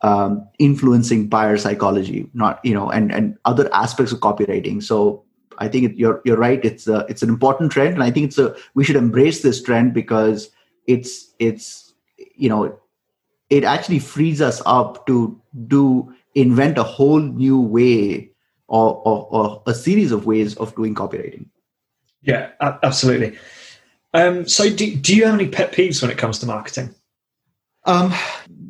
um, 0.04 0.48
influencing 0.60 1.28
buyer 1.28 1.58
psychology, 1.58 2.30
not 2.34 2.60
you 2.64 2.74
know, 2.74 2.90
and 2.90 3.12
and 3.12 3.38
other 3.46 3.74
aspects 3.74 4.12
of 4.12 4.20
copywriting. 4.20 4.84
So 4.84 5.24
I 5.58 5.68
think 5.68 5.92
it, 5.92 5.98
you're 5.98 6.22
you're 6.26 6.38
right. 6.38 6.64
It's 6.64 6.88
a, 6.88 7.06
it's 7.10 7.24
an 7.24 7.30
important 7.30 7.72
trend, 7.72 7.96
and 7.96 8.04
I 8.04 8.12
think 8.12 8.28
it's 8.28 8.38
a 8.38 8.56
we 8.76 8.84
should 8.84 8.96
embrace 8.96 9.42
this 9.42 9.64
trend 9.64 9.94
because 9.94 10.50
it's 10.88 11.34
it's 11.40 11.94
you 12.36 12.50
know 12.50 12.78
it 13.50 13.64
actually 13.64 14.00
frees 14.00 14.42
us 14.42 14.62
up 14.66 15.08
to 15.08 15.40
do 15.68 16.14
invent 16.36 16.78
a 16.78 16.84
whole 16.84 17.20
new 17.20 17.60
way 17.60 18.32
or, 18.68 19.02
or, 19.06 19.28
or 19.30 19.64
a 19.68 19.74
series 19.74 20.12
of 20.12 20.26
ways 20.26 20.56
of 20.58 20.76
doing 20.76 20.96
copywriting. 20.96 21.46
Yeah, 22.22 22.50
absolutely. 22.62 23.38
Um, 24.14 24.48
so, 24.48 24.70
do, 24.70 24.96
do 24.96 25.16
you 25.16 25.26
have 25.26 25.36
any 25.36 25.48
pet 25.48 25.72
peeves 25.72 26.02
when 26.02 26.10
it 26.10 26.18
comes 26.18 26.40
to 26.40 26.46
marketing? 26.46 26.96
Um, 27.86 28.14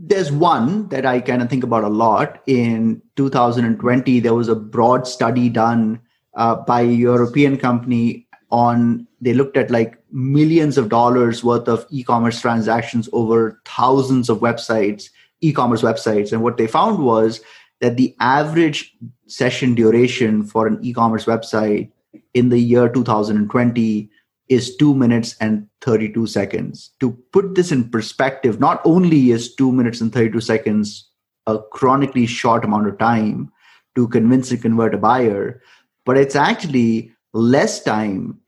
there's 0.06 0.32
one 0.34 0.90
that 0.90 1.06
I 1.06 1.22
kind 1.22 1.42
of 1.42 1.50
think 1.50 1.64
about 1.64 1.86
a 1.86 1.90
lot. 1.90 2.42
In 2.46 3.02
2020, 3.16 4.20
there 4.20 4.34
was 4.34 4.50
a 4.50 4.56
broad 4.56 5.08
study 5.08 5.48
done 5.48 6.02
uh, 6.36 6.56
by 6.56 6.82
a 6.82 6.92
European 6.92 7.58
company 7.58 8.28
on, 8.52 9.08
they 9.22 9.34
looked 9.34 9.56
at 9.56 9.72
like 9.72 9.98
millions 10.12 10.78
of 10.78 10.90
dollars 10.90 11.42
worth 11.42 11.70
of 11.70 11.86
e 11.90 12.04
commerce 12.04 12.42
transactions 12.42 13.08
over 13.14 13.62
thousands 13.66 14.30
of 14.30 14.40
websites, 14.40 15.06
e 15.40 15.54
commerce 15.54 15.82
websites. 15.82 16.34
And 16.34 16.44
what 16.44 16.58
they 16.58 16.68
found 16.68 17.00
was 17.00 17.40
that 17.80 17.96
the 17.96 18.14
average 18.20 18.94
session 19.28 19.74
duration 19.74 20.44
for 20.44 20.68
an 20.68 20.80
e 20.82 20.92
commerce 20.92 21.26
website 21.26 21.90
in 22.34 22.50
the 22.50 22.60
year 22.60 22.90
2020 22.90 24.10
is 24.54 24.76
2 24.78 24.94
minutes 24.96 25.36
and 25.40 25.68
32 25.82 26.28
seconds. 26.28 26.92
To 27.00 27.12
put 27.32 27.56
this 27.56 27.72
in 27.72 27.90
perspective, 27.90 28.60
not 28.60 28.82
only 28.86 29.32
is 29.32 29.54
2 29.56 29.72
minutes 29.72 30.02
and 30.02 30.12
32 30.12 30.42
seconds 30.42 31.10
a 31.46 31.60
chronically 31.72 32.26
short 32.26 32.64
amount 32.64 32.88
of 32.88 32.98
time 32.98 33.52
to 33.96 34.08
convince 34.08 34.52
and 34.52 34.62
convert 34.62 34.94
a 34.94 34.98
buyer, 34.98 35.62
but 36.06 36.18
it's 36.18 36.36
actually 36.36 37.12
less 37.34 37.84
time 37.84 38.40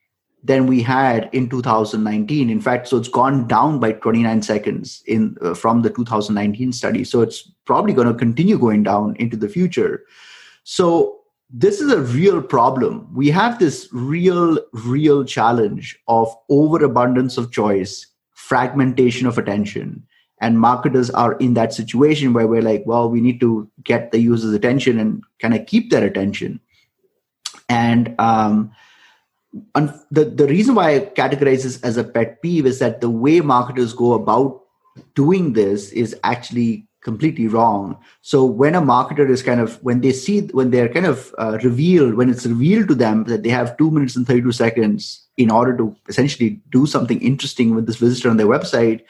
than 0.43 0.67
we 0.67 0.81
had 0.81 1.27
in 1.33 1.49
2019 1.49 2.51
in 2.51 2.61
fact 2.61 2.87
so 2.87 2.97
it's 2.97 3.07
gone 3.07 3.47
down 3.47 3.79
by 3.79 3.91
29 3.91 4.43
seconds 4.43 5.01
in 5.07 5.35
uh, 5.41 5.55
from 5.55 5.81
the 5.81 5.89
2019 5.89 6.71
study. 6.71 7.03
So 7.03 7.21
it's 7.21 7.41
probably 7.65 7.93
going 7.93 8.07
to 8.07 8.13
continue 8.13 8.59
going 8.59 8.83
down 8.83 9.15
into 9.15 9.35
the 9.35 9.49
future. 9.49 10.03
So 10.63 11.21
this 11.57 11.79
is 11.79 11.89
a 11.89 12.01
real 12.01 12.41
problem. 12.41 13.07
We 13.13 13.29
have 13.29 13.59
this 13.59 13.87
real, 13.93 14.59
real 14.73 15.23
challenge 15.23 15.97
of 16.09 16.35
overabundance 16.49 17.37
of 17.37 17.49
choice, 17.49 18.07
fragmentation 18.33 19.25
of 19.25 19.37
attention. 19.37 20.05
And 20.41 20.59
marketers 20.59 21.09
are 21.11 21.35
in 21.37 21.53
that 21.53 21.73
situation 21.73 22.33
where 22.33 22.45
we're 22.45 22.61
like, 22.61 22.83
well, 22.85 23.09
we 23.09 23.21
need 23.21 23.39
to 23.39 23.71
get 23.85 24.11
the 24.11 24.19
user's 24.19 24.53
attention 24.53 24.99
and 24.99 25.23
kind 25.39 25.53
of 25.53 25.65
keep 25.65 25.91
their 25.91 26.03
attention. 26.03 26.59
And 27.69 28.13
um, 28.19 28.71
the, 30.11 30.25
the 30.25 30.47
reason 30.47 30.75
why 30.75 30.95
I 30.95 30.99
categorize 30.99 31.63
this 31.63 31.81
as 31.83 31.95
a 31.95 32.03
pet 32.03 32.41
peeve 32.41 32.65
is 32.65 32.79
that 32.79 32.99
the 32.99 33.09
way 33.09 33.39
marketers 33.39 33.93
go 33.93 34.11
about 34.11 34.61
doing 35.13 35.53
this 35.53 35.93
is 35.93 36.17
actually 36.25 36.85
completely 37.05 37.47
wrong. 37.47 37.97
So 38.21 38.43
when 38.43 38.75
a 38.75 38.81
marketer 38.81 39.29
is 39.29 39.43
kind 39.43 39.61
of 39.61 39.81
when 39.83 40.01
they 40.01 40.11
see 40.11 40.41
when 40.59 40.71
they're 40.71 40.89
kind 40.89 41.05
of 41.05 41.33
uh, 41.37 41.59
revealed 41.63 42.15
when 42.15 42.29
it's 42.29 42.45
revealed 42.45 42.87
to 42.89 42.95
them 42.95 43.23
that 43.25 43.43
they 43.43 43.49
have 43.49 43.77
2 43.77 43.91
minutes 43.91 44.15
and 44.15 44.25
32 44.27 44.51
seconds 44.51 45.27
in 45.37 45.51
order 45.51 45.77
to 45.77 45.95
essentially 46.09 46.61
do 46.71 46.87
something 46.87 47.21
interesting 47.21 47.75
with 47.75 47.85
this 47.85 47.97
visitor 47.97 48.29
on 48.29 48.37
their 48.37 48.53
website 48.55 49.05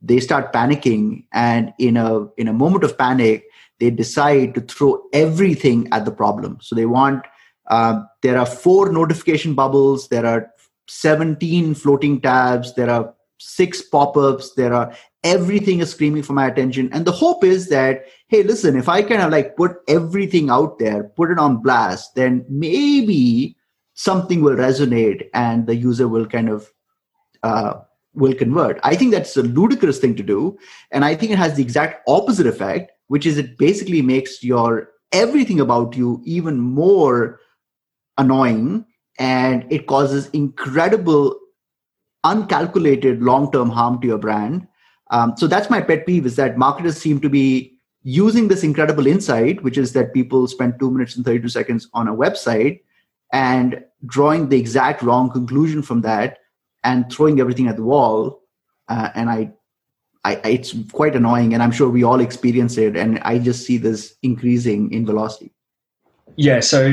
they 0.00 0.20
start 0.20 0.52
panicking. 0.52 1.24
And 1.32 1.72
in 1.78 1.96
a 1.96 2.26
in 2.36 2.48
a 2.48 2.52
moment 2.52 2.84
of 2.84 2.96
panic 2.98 3.44
they 3.80 3.90
decide 3.90 4.54
to 4.54 4.60
throw 4.60 5.02
everything 5.12 5.88
at 5.92 6.04
the 6.04 6.10
problem. 6.10 6.58
So 6.60 6.74
they 6.74 6.86
want 6.86 7.24
uh, 7.68 8.02
there 8.22 8.38
are 8.38 8.46
four 8.46 8.92
notification 8.92 9.54
bubbles. 9.54 10.08
There 10.08 10.26
are 10.26 10.50
17 10.88 11.74
floating 11.74 12.20
tabs. 12.20 12.74
There 12.74 12.90
are 12.90 13.14
six 13.38 13.82
pop-ups. 13.82 14.54
There 14.54 14.72
are 14.72 14.94
everything 15.24 15.80
is 15.80 15.90
screaming 15.90 16.22
for 16.22 16.32
my 16.32 16.46
attention. 16.46 16.90
And 16.92 17.04
the 17.04 17.12
hope 17.12 17.44
is 17.44 17.68
that 17.68 18.04
hey 18.28 18.42
listen 18.42 18.76
if 18.76 18.88
i 18.88 19.02
kind 19.02 19.22
of 19.22 19.30
like 19.30 19.56
put 19.56 19.76
everything 19.88 20.50
out 20.50 20.78
there 20.78 21.04
put 21.04 21.30
it 21.30 21.38
on 21.38 21.62
blast 21.62 22.14
then 22.14 22.44
maybe 22.48 23.56
something 23.94 24.42
will 24.42 24.54
resonate 24.54 25.28
and 25.34 25.66
the 25.66 25.74
user 25.74 26.06
will 26.06 26.26
kind 26.26 26.48
of 26.48 26.70
uh, 27.42 27.74
will 28.14 28.34
convert. 28.34 28.80
I 28.82 28.96
think 28.96 29.12
that's 29.12 29.36
a 29.36 29.42
ludicrous 29.42 29.98
thing 29.98 30.14
to 30.16 30.22
do. 30.22 30.58
And 30.92 31.04
i 31.04 31.14
think 31.14 31.32
it 31.32 31.38
has 31.38 31.54
the 31.54 31.62
exact 31.62 32.02
opposite 32.08 32.46
effect 32.46 32.92
which 33.08 33.26
is 33.26 33.38
it 33.38 33.58
basically 33.58 34.02
makes 34.02 34.44
your 34.44 34.90
everything 35.12 35.60
about 35.60 35.96
you 35.96 36.22
even 36.24 36.60
more 36.60 37.40
annoying 38.18 38.84
and 39.18 39.66
it 39.72 39.86
causes 39.86 40.28
incredible 40.30 41.38
uncalculated 42.24 43.22
long-term 43.22 43.70
harm 43.70 44.00
to 44.00 44.06
your 44.06 44.18
brand 44.18 44.67
um, 45.10 45.34
so 45.36 45.46
that's 45.46 45.70
my 45.70 45.80
pet 45.80 46.06
peeve 46.06 46.26
is 46.26 46.36
that 46.36 46.58
marketers 46.58 46.96
seem 46.96 47.20
to 47.20 47.28
be 47.28 47.74
using 48.02 48.48
this 48.48 48.62
incredible 48.62 49.06
insight, 49.06 49.62
which 49.62 49.78
is 49.78 49.92
that 49.92 50.14
people 50.14 50.46
spend 50.46 50.78
two 50.78 50.90
minutes 50.90 51.16
and 51.16 51.24
32 51.24 51.48
seconds 51.48 51.88
on 51.94 52.08
a 52.08 52.14
website 52.14 52.80
and 53.32 53.84
drawing 54.06 54.48
the 54.48 54.58
exact 54.58 55.02
wrong 55.02 55.30
conclusion 55.30 55.82
from 55.82 56.02
that 56.02 56.38
and 56.84 57.10
throwing 57.10 57.40
everything 57.40 57.68
at 57.68 57.76
the 57.76 57.82
wall. 57.82 58.42
Uh, 58.88 59.10
and 59.14 59.28
I, 59.28 59.52
I, 60.24 60.36
it's 60.44 60.74
quite 60.92 61.14
annoying, 61.14 61.54
and 61.54 61.62
I'm 61.62 61.72
sure 61.72 61.88
we 61.88 62.02
all 62.04 62.20
experience 62.20 62.78
it. 62.78 62.96
And 62.96 63.18
I 63.20 63.38
just 63.38 63.66
see 63.66 63.76
this 63.76 64.14
increasing 64.22 64.92
in 64.92 65.04
velocity. 65.04 65.52
Yeah. 66.36 66.60
So 66.60 66.90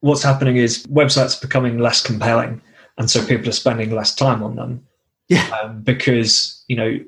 what's 0.00 0.22
happening 0.22 0.56
is 0.56 0.86
websites 0.86 1.38
are 1.38 1.46
becoming 1.46 1.78
less 1.78 2.02
compelling, 2.02 2.62
and 2.98 3.10
so 3.10 3.24
people 3.26 3.48
are 3.48 3.52
spending 3.52 3.90
less 3.90 4.14
time 4.14 4.42
on 4.42 4.56
them. 4.56 4.86
Yeah. 5.28 5.48
Um, 5.62 5.82
because 5.82 6.64
you 6.68 6.76
know 6.76 6.98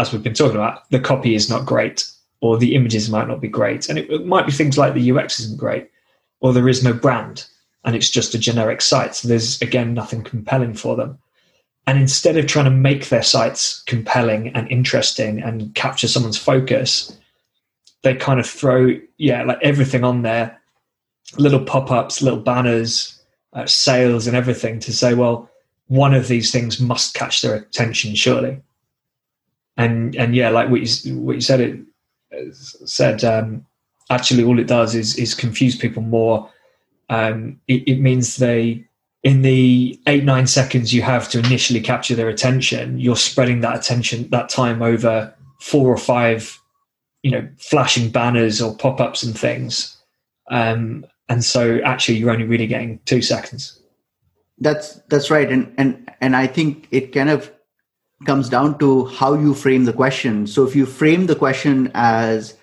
as 0.00 0.12
we've 0.12 0.22
been 0.22 0.34
talking 0.34 0.56
about, 0.56 0.88
the 0.90 0.98
copy 0.98 1.34
is 1.34 1.50
not 1.50 1.66
great, 1.66 2.10
or 2.40 2.56
the 2.56 2.74
images 2.74 3.10
might 3.10 3.28
not 3.28 3.40
be 3.40 3.48
great, 3.48 3.88
and 3.88 3.98
it, 3.98 4.10
it 4.10 4.26
might 4.26 4.46
be 4.46 4.52
things 4.52 4.78
like 4.78 4.94
the 4.94 5.12
UX 5.12 5.38
isn't 5.40 5.58
great, 5.58 5.90
or 6.40 6.52
there 6.52 6.68
is 6.68 6.82
no 6.82 6.94
brand, 6.94 7.46
and 7.84 7.94
it's 7.94 8.10
just 8.10 8.34
a 8.34 8.38
generic 8.38 8.80
site. 8.80 9.14
So 9.14 9.28
there's 9.28 9.60
again 9.60 9.92
nothing 9.92 10.22
compelling 10.22 10.74
for 10.74 10.96
them. 10.96 11.18
And 11.86 11.98
instead 11.98 12.36
of 12.36 12.46
trying 12.46 12.66
to 12.66 12.70
make 12.70 13.08
their 13.08 13.22
sites 13.22 13.82
compelling 13.82 14.48
and 14.48 14.70
interesting 14.70 15.42
and 15.42 15.74
capture 15.74 16.08
someone's 16.08 16.38
focus, 16.38 17.16
they 18.02 18.14
kind 18.14 18.40
of 18.40 18.46
throw 18.46 18.98
yeah 19.18 19.42
like 19.42 19.58
everything 19.62 20.02
on 20.02 20.22
there, 20.22 20.58
little 21.36 21.62
pop-ups, 21.62 22.22
little 22.22 22.40
banners, 22.40 23.20
uh, 23.52 23.66
sales, 23.66 24.26
and 24.26 24.36
everything 24.36 24.80
to 24.80 24.94
say, 24.94 25.12
well, 25.12 25.50
one 25.88 26.14
of 26.14 26.28
these 26.28 26.50
things 26.50 26.80
must 26.80 27.12
catch 27.14 27.42
their 27.42 27.54
attention 27.54 28.14
surely 28.14 28.62
and 29.80 30.14
and 30.16 30.34
yeah, 30.36 30.50
like 30.50 30.68
what 30.68 30.82
you 30.82 31.18
what 31.18 31.36
you 31.36 31.40
said 31.40 31.60
it 31.60 31.80
said. 32.84 33.24
Um, 33.24 33.64
actually, 34.10 34.44
all 34.44 34.58
it 34.58 34.66
does 34.66 34.94
is 34.94 35.16
is 35.16 35.34
confuse 35.34 35.74
people 35.74 36.02
more. 36.02 36.50
Um, 37.08 37.60
it, 37.66 37.88
it 37.88 38.00
means 38.00 38.36
they 38.36 38.84
in 39.22 39.42
the 39.42 39.98
eight 40.06 40.24
nine 40.24 40.46
seconds 40.46 40.92
you 40.92 41.02
have 41.02 41.28
to 41.30 41.38
initially 41.38 41.80
capture 41.80 42.14
their 42.14 42.30
attention 42.30 42.98
you're 42.98 43.16
spreading 43.16 43.60
that 43.60 43.76
attention 43.76 44.26
that 44.30 44.48
time 44.48 44.80
over 44.80 45.34
four 45.60 45.92
or 45.92 45.98
five 45.98 46.58
you 47.22 47.30
know 47.30 47.46
flashing 47.58 48.10
banners 48.10 48.62
or 48.62 48.76
pop-ups 48.76 49.22
and 49.22 49.38
things. 49.38 49.96
Um, 50.50 51.06
and 51.28 51.44
so 51.44 51.80
actually 51.84 52.18
you're 52.18 52.30
only 52.30 52.46
really 52.46 52.66
getting 52.66 52.98
two 53.06 53.22
seconds. 53.22 53.80
That's 54.58 54.96
that's 55.08 55.30
right. 55.30 55.50
And 55.50 55.72
and 55.78 56.10
and 56.20 56.36
i 56.36 56.46
think 56.46 56.86
it 56.90 57.12
kind 57.12 57.30
of 57.30 57.50
comes 58.26 58.48
down 58.48 58.78
to 58.78 59.06
how 59.06 59.34
you 59.34 59.54
frame 59.54 59.84
the 59.84 59.92
question 59.92 60.46
so 60.46 60.66
if 60.66 60.76
you 60.76 60.86
frame 60.86 61.26
the 61.26 61.36
question 61.36 61.90
as 61.94 62.56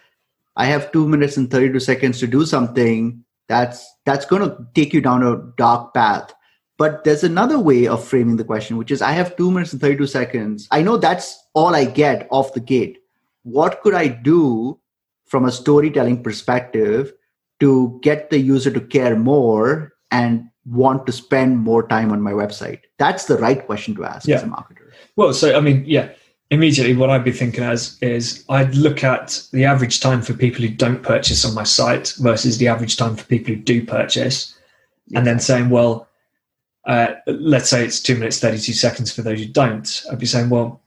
i 0.56 0.66
have 0.66 0.92
2 0.92 1.08
minutes 1.08 1.38
and 1.38 1.50
32 1.50 1.80
seconds 1.80 2.20
to 2.20 2.28
do 2.28 2.46
something 2.46 3.24
that's 3.48 3.88
that's 4.06 4.26
going 4.26 4.42
to 4.42 4.68
take 4.76 4.94
you 4.94 5.02
down 5.02 5.24
a 5.24 5.38
dark 5.58 5.94
path 5.94 6.34
but 6.78 7.04
there's 7.04 7.24
another 7.24 7.58
way 7.58 7.88
of 7.88 8.04
framing 8.04 8.38
the 8.38 8.44
question 8.44 8.78
which 8.78 8.92
is 8.92 9.02
i 9.02 9.12
have 9.12 9.36
2 9.36 9.52
minutes 9.52 9.74
and 9.74 9.82
32 9.82 10.08
seconds 10.08 10.68
i 10.72 10.82
know 10.82 10.98
that's 10.98 11.44
all 11.54 11.76
i 11.76 11.86
get 11.86 12.28
off 12.30 12.54
the 12.54 12.60
gate 12.60 13.00
what 13.44 13.82
could 13.82 13.94
i 13.96 14.08
do 14.08 14.80
from 15.26 15.46
a 15.46 15.52
storytelling 15.52 16.24
perspective 16.24 17.14
to 17.60 18.00
get 18.02 18.30
the 18.30 18.40
user 18.40 18.72
to 18.72 18.82
care 18.82 19.16
more 19.16 19.94
and 20.12 20.50
want 20.66 21.06
to 21.06 21.12
spend 21.12 21.58
more 21.58 21.88
time 21.88 22.12
on 22.12 22.22
my 22.22 22.32
website? 22.32 22.82
That's 22.98 23.26
the 23.26 23.38
right 23.38 23.66
question 23.66 23.96
to 23.96 24.06
ask 24.06 24.28
yeah. 24.28 24.38
as 24.38 24.44
a 24.44 24.48
marketer. 24.48 24.87
Well, 25.18 25.34
so 25.34 25.58
I 25.58 25.60
mean, 25.60 25.84
yeah, 25.86 26.10
immediately 26.52 26.96
what 26.96 27.10
I'd 27.10 27.24
be 27.24 27.32
thinking 27.32 27.64
as 27.64 27.98
is 28.02 28.46
I'd 28.48 28.76
look 28.76 29.04
at 29.04 29.44
the 29.52 29.66
average 29.66 30.00
time 30.00 30.22
for 30.22 30.34
people 30.34 30.62
who 30.62 30.70
don't 30.70 31.04
purchase 31.04 31.44
on 31.44 31.54
my 31.54 31.64
site 31.64 32.14
versus 32.20 32.58
the 32.58 32.70
average 32.70 32.96
time 32.96 33.16
for 33.16 33.26
people 33.26 33.54
who 33.54 33.60
do 33.60 33.86
purchase, 33.86 34.58
yeah. 35.08 35.18
and 35.18 35.28
then 35.28 35.40
saying, 35.40 35.70
well, 35.70 36.08
uh, 36.86 37.16
let's 37.26 37.70
say 37.70 37.84
it's 37.84 38.00
two 38.00 38.16
minutes 38.16 38.40
thirty 38.40 38.60
two 38.60 38.74
seconds 38.74 39.12
for 39.12 39.24
those 39.24 39.40
who 39.40 39.48
don't. 39.48 40.04
I'd 40.12 40.20
be 40.20 40.28
saying, 40.28 40.50
well, 40.50 40.82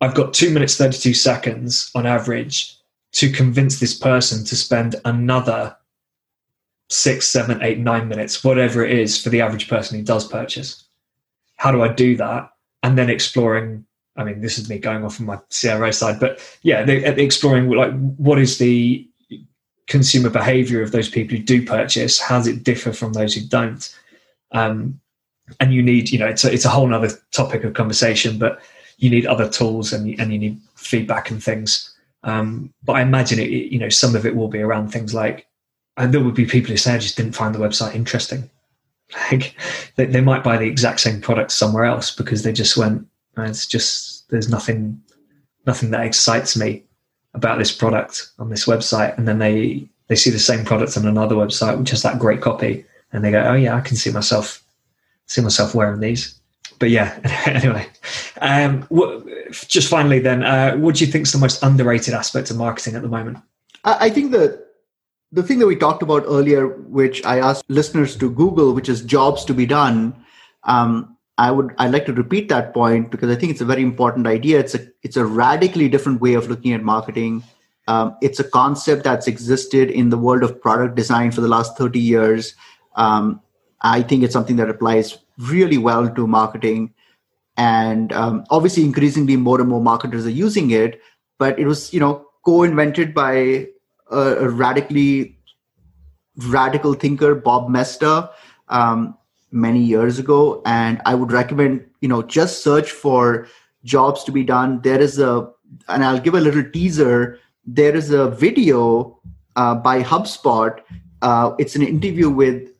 I've 0.00 0.14
got 0.14 0.34
two 0.34 0.50
minutes 0.50 0.76
thirty 0.76 0.98
two 0.98 1.14
seconds 1.14 1.90
on 1.94 2.06
average 2.06 2.76
to 3.12 3.30
convince 3.30 3.78
this 3.78 3.94
person 3.94 4.44
to 4.46 4.56
spend 4.56 4.96
another 5.04 5.76
six, 6.88 7.28
seven, 7.28 7.62
eight, 7.62 7.78
nine 7.78 8.08
minutes, 8.08 8.42
whatever 8.42 8.82
it 8.84 8.98
is 8.98 9.22
for 9.22 9.28
the 9.28 9.42
average 9.42 9.68
person 9.68 9.98
who 9.98 10.04
does 10.04 10.26
purchase. 10.26 10.84
How 11.56 11.70
do 11.70 11.82
I 11.82 11.88
do 11.88 12.16
that? 12.16 12.51
And 12.82 12.98
then 12.98 13.10
exploring. 13.10 13.84
I 14.16 14.24
mean, 14.24 14.42
this 14.42 14.58
is 14.58 14.68
me 14.68 14.78
going 14.78 15.04
off 15.04 15.20
on 15.20 15.26
my 15.26 15.38
CRO 15.58 15.90
side, 15.90 16.20
but 16.20 16.38
yeah, 16.62 16.82
the, 16.84 17.18
exploring 17.20 17.70
like 17.70 17.92
what 18.16 18.38
is 18.38 18.58
the 18.58 19.08
consumer 19.86 20.28
behavior 20.28 20.82
of 20.82 20.92
those 20.92 21.08
people 21.08 21.36
who 21.36 21.42
do 21.42 21.64
purchase? 21.64 22.20
How 22.20 22.36
does 22.36 22.46
it 22.46 22.62
differ 22.62 22.92
from 22.92 23.14
those 23.14 23.34
who 23.34 23.40
don't? 23.40 23.88
Um, 24.52 25.00
and 25.60 25.72
you 25.72 25.82
need, 25.82 26.10
you 26.10 26.18
know, 26.18 26.26
it's 26.26 26.44
a, 26.44 26.52
it's 26.52 26.66
a 26.66 26.68
whole 26.68 26.92
other 26.92 27.08
topic 27.30 27.64
of 27.64 27.72
conversation, 27.72 28.38
but 28.38 28.60
you 28.98 29.08
need 29.08 29.24
other 29.24 29.48
tools 29.48 29.94
and, 29.94 30.18
and 30.20 30.30
you 30.30 30.38
need 30.38 30.60
feedback 30.74 31.30
and 31.30 31.42
things. 31.42 31.94
Um, 32.22 32.72
but 32.84 32.94
I 32.94 33.02
imagine 33.02 33.38
it, 33.38 33.48
you 33.48 33.78
know, 33.78 33.88
some 33.88 34.14
of 34.14 34.26
it 34.26 34.36
will 34.36 34.48
be 34.48 34.60
around 34.60 34.88
things 34.88 35.14
like 35.14 35.46
and 35.96 36.12
there 36.12 36.22
would 36.22 36.34
be 36.34 36.46
people 36.46 36.70
who 36.70 36.76
say 36.76 36.94
I 36.94 36.98
just 36.98 37.16
didn't 37.16 37.32
find 37.32 37.54
the 37.54 37.58
website 37.58 37.94
interesting. 37.94 38.50
Like 39.14 39.54
they, 39.96 40.06
they 40.06 40.20
might 40.20 40.44
buy 40.44 40.56
the 40.56 40.66
exact 40.66 41.00
same 41.00 41.20
product 41.20 41.52
somewhere 41.52 41.84
else 41.84 42.14
because 42.14 42.42
they 42.42 42.52
just 42.52 42.76
went, 42.76 43.06
it's 43.36 43.66
just 43.66 44.28
there's 44.30 44.48
nothing 44.48 45.00
nothing 45.66 45.90
that 45.90 46.04
excites 46.04 46.56
me 46.56 46.82
about 47.34 47.58
this 47.58 47.72
product 47.72 48.30
on 48.38 48.50
this 48.50 48.66
website, 48.66 49.16
and 49.18 49.26
then 49.28 49.38
they 49.38 49.86
they 50.08 50.16
see 50.16 50.30
the 50.30 50.38
same 50.38 50.64
product 50.64 50.96
on 50.96 51.06
another 51.06 51.34
website 51.34 51.78
which 51.78 51.90
has 51.90 52.02
that 52.02 52.18
great 52.18 52.40
copy, 52.40 52.84
and 53.12 53.24
they 53.24 53.30
go, 53.30 53.42
oh 53.42 53.54
yeah, 53.54 53.76
I 53.76 53.80
can 53.80 53.96
see 53.96 54.10
myself 54.10 54.62
see 55.26 55.40
myself 55.40 55.74
wearing 55.74 56.00
these. 56.00 56.38
But 56.78 56.90
yeah, 56.90 57.18
anyway, 57.46 57.86
um, 58.40 58.82
what, 58.88 59.24
just 59.68 59.88
finally 59.88 60.18
then, 60.18 60.42
uh, 60.42 60.76
what 60.76 60.96
do 60.96 61.04
you 61.04 61.10
think 61.10 61.26
is 61.26 61.32
the 61.32 61.38
most 61.38 61.62
underrated 61.62 62.14
aspect 62.14 62.50
of 62.50 62.56
marketing 62.56 62.96
at 62.96 63.02
the 63.02 63.08
moment? 63.08 63.38
I 63.84 64.10
think 64.10 64.30
that 64.32 64.66
the 65.32 65.42
thing 65.42 65.58
that 65.58 65.66
we 65.66 65.76
talked 65.76 66.02
about 66.02 66.24
earlier, 66.26 66.68
which 66.68 67.24
I 67.24 67.38
asked 67.38 67.64
listeners 67.68 68.16
to 68.16 68.30
Google, 68.30 68.74
which 68.74 68.88
is 68.88 69.00
jobs 69.00 69.44
to 69.46 69.54
be 69.54 69.66
done, 69.66 70.14
um, 70.64 71.16
I 71.38 71.50
would 71.50 71.74
I'd 71.78 71.92
like 71.92 72.06
to 72.06 72.12
repeat 72.12 72.50
that 72.50 72.74
point 72.74 73.10
because 73.10 73.30
I 73.30 73.38
think 73.38 73.50
it's 73.50 73.62
a 73.62 73.64
very 73.66 73.82
important 73.82 74.26
idea. 74.26 74.60
It's 74.60 74.74
a 74.74 74.86
it's 75.02 75.16
a 75.16 75.24
radically 75.24 75.88
different 75.88 76.20
way 76.20 76.34
of 76.34 76.48
looking 76.48 76.72
at 76.74 76.82
marketing. 76.82 77.42
Um, 77.88 78.16
it's 78.20 78.38
a 78.38 78.44
concept 78.44 79.04
that's 79.04 79.26
existed 79.26 79.90
in 79.90 80.10
the 80.10 80.18
world 80.18 80.44
of 80.44 80.60
product 80.60 80.94
design 80.94 81.32
for 81.32 81.40
the 81.40 81.48
last 81.48 81.76
30 81.76 81.98
years. 81.98 82.54
Um, 82.94 83.40
I 83.80 84.02
think 84.02 84.22
it's 84.22 84.32
something 84.32 84.56
that 84.56 84.70
applies 84.70 85.18
really 85.38 85.78
well 85.78 86.08
to 86.08 86.26
marketing. 86.26 86.94
And 87.56 88.12
um, 88.12 88.44
obviously, 88.50 88.84
increasingly, 88.84 89.36
more 89.36 89.60
and 89.60 89.68
more 89.68 89.80
marketers 89.80 90.26
are 90.26 90.30
using 90.30 90.70
it. 90.70 91.00
But 91.38 91.58
it 91.58 91.66
was, 91.66 91.92
you 91.92 91.98
know, 91.98 92.26
co-invented 92.44 93.14
by 93.14 93.66
a, 94.12 94.48
radically 94.48 95.38
radical 96.48 96.94
thinker, 96.94 97.34
Bob 97.34 97.68
Moesta, 97.68 98.30
um, 98.68 99.16
many 99.50 99.80
years 99.80 100.18
ago. 100.18 100.62
And 100.64 101.00
I 101.04 101.14
would 101.14 101.32
recommend, 101.32 101.84
you 102.00 102.08
know, 102.08 102.22
just 102.22 102.62
search 102.62 102.90
for 102.90 103.48
jobs 103.84 104.24
to 104.24 104.32
be 104.32 104.44
done. 104.44 104.80
There 104.82 105.00
is 105.00 105.18
a, 105.18 105.50
and 105.88 106.04
I'll 106.04 106.20
give 106.20 106.34
a 106.34 106.40
little 106.40 106.64
teaser. 106.64 107.38
There 107.66 107.94
is 107.94 108.10
a 108.10 108.30
video 108.30 109.18
uh, 109.56 109.74
by 109.74 110.02
HubSpot. 110.02 110.80
Uh, 111.20 111.54
it's 111.58 111.76
an 111.76 111.82
interview 111.82 112.30
with 112.30 112.70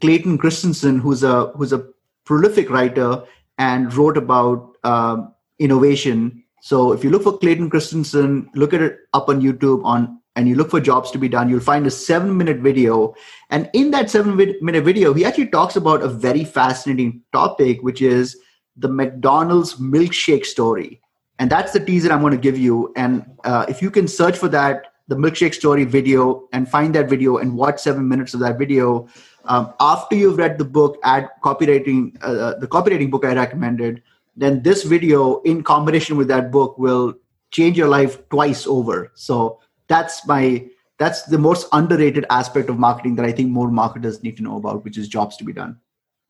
Clayton 0.00 0.38
Christensen, 0.38 0.98
who's 0.98 1.22
a 1.22 1.46
who's 1.56 1.72
a 1.72 1.86
prolific 2.24 2.70
writer 2.70 3.22
and 3.58 3.92
wrote 3.94 4.16
about 4.16 4.76
um, 4.84 5.32
innovation. 5.58 6.42
So 6.60 6.92
if 6.92 7.04
you 7.04 7.10
look 7.10 7.22
for 7.22 7.38
Clayton 7.38 7.70
Christensen, 7.70 8.50
look 8.54 8.72
at 8.72 8.82
it 8.82 8.98
up 9.12 9.28
on 9.28 9.40
YouTube 9.40 9.84
on 9.84 10.20
and 10.36 10.48
you 10.48 10.54
look 10.54 10.70
for 10.70 10.80
jobs 10.80 11.10
to 11.12 11.18
be 11.18 11.28
done, 11.28 11.48
you'll 11.48 11.60
find 11.60 11.86
a 11.86 11.90
seven 11.90 12.36
minute 12.36 12.58
video. 12.58 13.14
And 13.50 13.70
in 13.72 13.90
that 13.92 14.10
seven 14.10 14.36
minute 14.36 14.84
video, 14.84 15.14
he 15.14 15.24
actually 15.24 15.48
talks 15.48 15.76
about 15.76 16.02
a 16.02 16.08
very 16.08 16.44
fascinating 16.44 17.22
topic, 17.32 17.82
which 17.82 18.02
is 18.02 18.36
the 18.76 18.88
McDonald's 18.88 19.74
milkshake 19.76 20.44
story. 20.44 21.00
And 21.38 21.50
that's 21.50 21.72
the 21.72 21.80
teaser 21.80 22.12
I'm 22.12 22.20
going 22.20 22.32
to 22.32 22.38
give 22.38 22.58
you. 22.58 22.92
And 22.96 23.24
uh, 23.44 23.66
if 23.68 23.82
you 23.82 23.90
can 23.90 24.08
search 24.08 24.36
for 24.36 24.48
that, 24.48 24.86
the 25.06 25.16
milkshake 25.16 25.54
story 25.54 25.84
video, 25.84 26.48
and 26.52 26.68
find 26.68 26.94
that 26.94 27.10
video 27.10 27.36
and 27.36 27.56
watch 27.56 27.78
seven 27.80 28.08
minutes 28.08 28.32
of 28.32 28.40
that 28.40 28.58
video, 28.58 29.06
um, 29.44 29.74
after 29.78 30.16
you've 30.16 30.38
read 30.38 30.56
the 30.56 30.64
book, 30.64 30.98
add 31.04 31.28
copywriting, 31.42 32.16
uh, 32.22 32.26
uh, 32.26 32.58
the 32.58 32.66
copywriting 32.66 33.10
book 33.10 33.24
I 33.24 33.34
recommended, 33.34 34.02
then 34.36 34.62
this 34.62 34.82
video 34.82 35.42
in 35.42 35.62
combination 35.62 36.16
with 36.16 36.28
that 36.28 36.50
book 36.50 36.78
will 36.78 37.14
change 37.50 37.76
your 37.76 37.88
life 37.88 38.26
twice 38.30 38.66
over. 38.66 39.12
So 39.14 39.60
that's 39.94 40.26
my 40.26 40.68
that's 40.98 41.22
the 41.22 41.38
most 41.38 41.66
underrated 41.72 42.24
aspect 42.30 42.68
of 42.68 42.78
marketing 42.78 43.16
that 43.16 43.24
I 43.24 43.32
think 43.32 43.50
more 43.50 43.70
marketers 43.70 44.22
need 44.22 44.36
to 44.36 44.42
know 44.42 44.56
about, 44.56 44.84
which 44.84 44.96
is 44.96 45.08
jobs 45.08 45.36
to 45.38 45.44
be 45.44 45.52
done. 45.52 45.76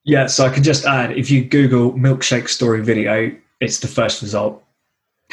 Yeah, 0.05 0.27
so 0.27 0.45
I 0.45 0.51
can 0.51 0.63
just 0.63 0.85
add 0.85 1.17
if 1.17 1.31
you 1.31 1.45
Google 1.45 1.93
milkshake 1.93 2.49
story 2.49 2.83
video, 2.83 3.35
it's 3.61 3.79
the 3.81 3.89
first 3.89 4.21
result. 4.21 4.63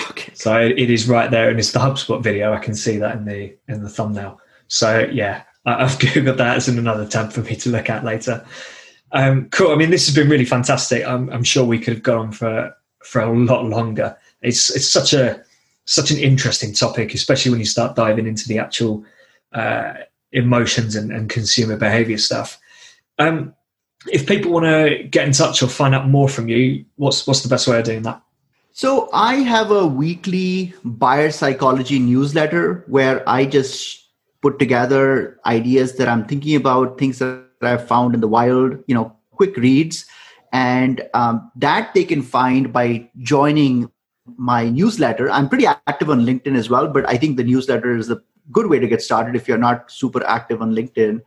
Okay. 0.10 0.32
So 0.34 0.58
it 0.58 0.90
is 0.90 1.10
right 1.10 1.30
there, 1.30 1.50
and 1.50 1.60
it's 1.60 1.74
the 1.74 1.80
HubSpot 1.80 2.24
video. 2.24 2.54
I 2.54 2.60
can 2.60 2.76
see 2.76 2.98
that 2.98 3.18
in 3.18 3.26
the 3.26 3.54
in 3.68 3.84
the 3.84 3.90
thumbnail. 3.90 4.40
So 4.68 5.10
yeah, 5.12 5.44
I've 5.66 6.00
googled 6.04 6.38
that 6.38 6.58
as 6.58 6.70
in 6.70 6.78
another 6.78 7.06
tab 7.06 7.34
for 7.34 7.42
me 7.42 7.56
to 7.58 7.70
look 7.70 7.90
at 7.90 8.06
later. 8.06 8.46
Um, 9.12 9.50
cool. 9.50 9.72
I 9.72 9.76
mean, 9.76 9.90
this 9.90 10.06
has 10.08 10.16
been 10.16 10.30
really 10.30 10.46
fantastic. 10.46 11.06
I'm, 11.06 11.30
I'm 11.32 11.44
sure 11.44 11.66
we 11.66 11.80
could 11.80 11.96
have 11.96 12.04
gone 12.04 12.28
on 12.28 12.32
for 12.32 12.74
for 13.04 13.22
a 13.22 13.38
lot 13.38 13.66
longer. 13.66 14.16
It's 14.42 14.74
it's 14.74 14.90
such 14.90 15.14
a 15.14 15.44
such 15.86 16.12
an 16.12 16.18
interesting 16.18 16.74
topic, 16.74 17.14
especially 17.14 17.52
when 17.52 17.60
you 17.60 17.66
start 17.66 17.96
diving 17.96 18.28
into 18.28 18.48
the 18.48 18.60
actual 18.60 19.04
uh, 19.54 19.94
emotions 20.32 20.96
and, 20.96 21.12
and, 21.12 21.30
consumer 21.30 21.76
behavior 21.76 22.18
stuff. 22.18 22.60
Um, 23.20 23.54
if 24.08 24.26
people 24.26 24.52
want 24.52 24.66
to 24.66 25.04
get 25.04 25.28
in 25.28 25.34
touch 25.34 25.62
or 25.62 25.68
find 25.68 25.94
out 25.94 26.08
more 26.08 26.30
from 26.30 26.48
you, 26.48 26.86
what's 26.96 27.28
what's 27.28 27.42
the 27.42 27.50
best 27.50 27.68
way 27.68 27.78
of 27.78 27.86
doing 27.86 28.04
that? 28.04 28.22
So 28.72 29.10
I 29.12 29.36
have 29.36 29.70
a 29.70 29.86
weekly 29.86 30.74
buyer 30.86 31.32
psychology 31.32 32.00
newsletter 32.00 32.86
where 32.88 33.28
I 33.28 33.46
just 33.46 34.08
put 34.42 34.58
together 34.60 35.40
ideas 35.46 35.98
that 35.98 36.08
I'm 36.08 36.26
thinking 36.26 36.56
about, 36.56 36.98
things 36.98 37.20
that 37.20 37.46
I've 37.62 37.88
found 37.88 38.16
in 38.16 38.22
the 38.22 38.28
wild, 38.28 38.82
you 38.88 38.96
know, 38.96 39.16
quick 39.32 39.58
reads, 39.58 40.06
and 40.54 41.02
um, 41.14 41.52
that 41.58 41.94
they 41.94 42.04
can 42.04 42.22
find 42.22 42.72
by 42.72 43.10
joining 43.20 43.92
my 44.38 44.70
newsletter. 44.70 45.30
I'm 45.32 45.50
pretty 45.50 45.66
active 45.66 46.10
on 46.10 46.26
LinkedIn 46.26 46.56
as 46.56 46.70
well, 46.70 46.88
but 46.88 47.08
I 47.10 47.18
think 47.18 47.38
the 47.38 47.44
newsletter 47.44 47.96
is 47.96 48.10
a 48.10 48.22
good 48.52 48.68
way 48.68 48.80
to 48.80 48.88
get 48.88 49.02
started 49.02 49.36
if 49.36 49.48
you're 49.48 49.58
not 49.58 49.92
super 49.92 50.26
active 50.26 50.62
on 50.62 50.74
LinkedIn. 50.74 51.22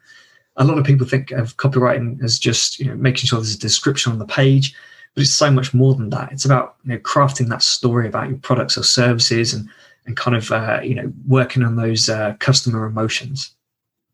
A 0.57 0.65
lot 0.65 0.77
of 0.77 0.85
people 0.85 1.07
think 1.07 1.31
of 1.31 1.57
copywriting 1.57 2.23
as 2.23 2.39
just 2.39 2.81
you 2.81 2.87
know 2.87 2.97
making 2.97 3.27
sure 3.27 3.39
there's 3.39 3.55
a 3.55 3.59
description 3.59 4.13
on 4.13 4.19
the 4.19 4.27
page 4.27 4.75
but 5.15 5.23
it's 5.23 5.33
so 5.33 5.51
much 5.51 5.75
more 5.75 5.95
than 5.95 6.11
that. 6.11 6.33
It's 6.33 6.45
about 6.45 6.77
you 6.85 6.93
know 6.93 6.99
crafting 6.99 7.49
that 7.49 7.63
story 7.63 8.07
about 8.07 8.29
your 8.29 8.39
products 8.39 8.79
or 8.79 8.83
services 8.83 9.53
and 9.53 9.69
and 10.07 10.17
kind 10.17 10.37
of 10.37 10.51
uh, 10.51 10.81
you 10.83 10.95
know 10.95 11.13
working 11.27 11.63
on 11.63 11.77
those 11.77 12.09
uh, 12.09 12.35
customer 12.39 12.87
emotions. 12.87 13.55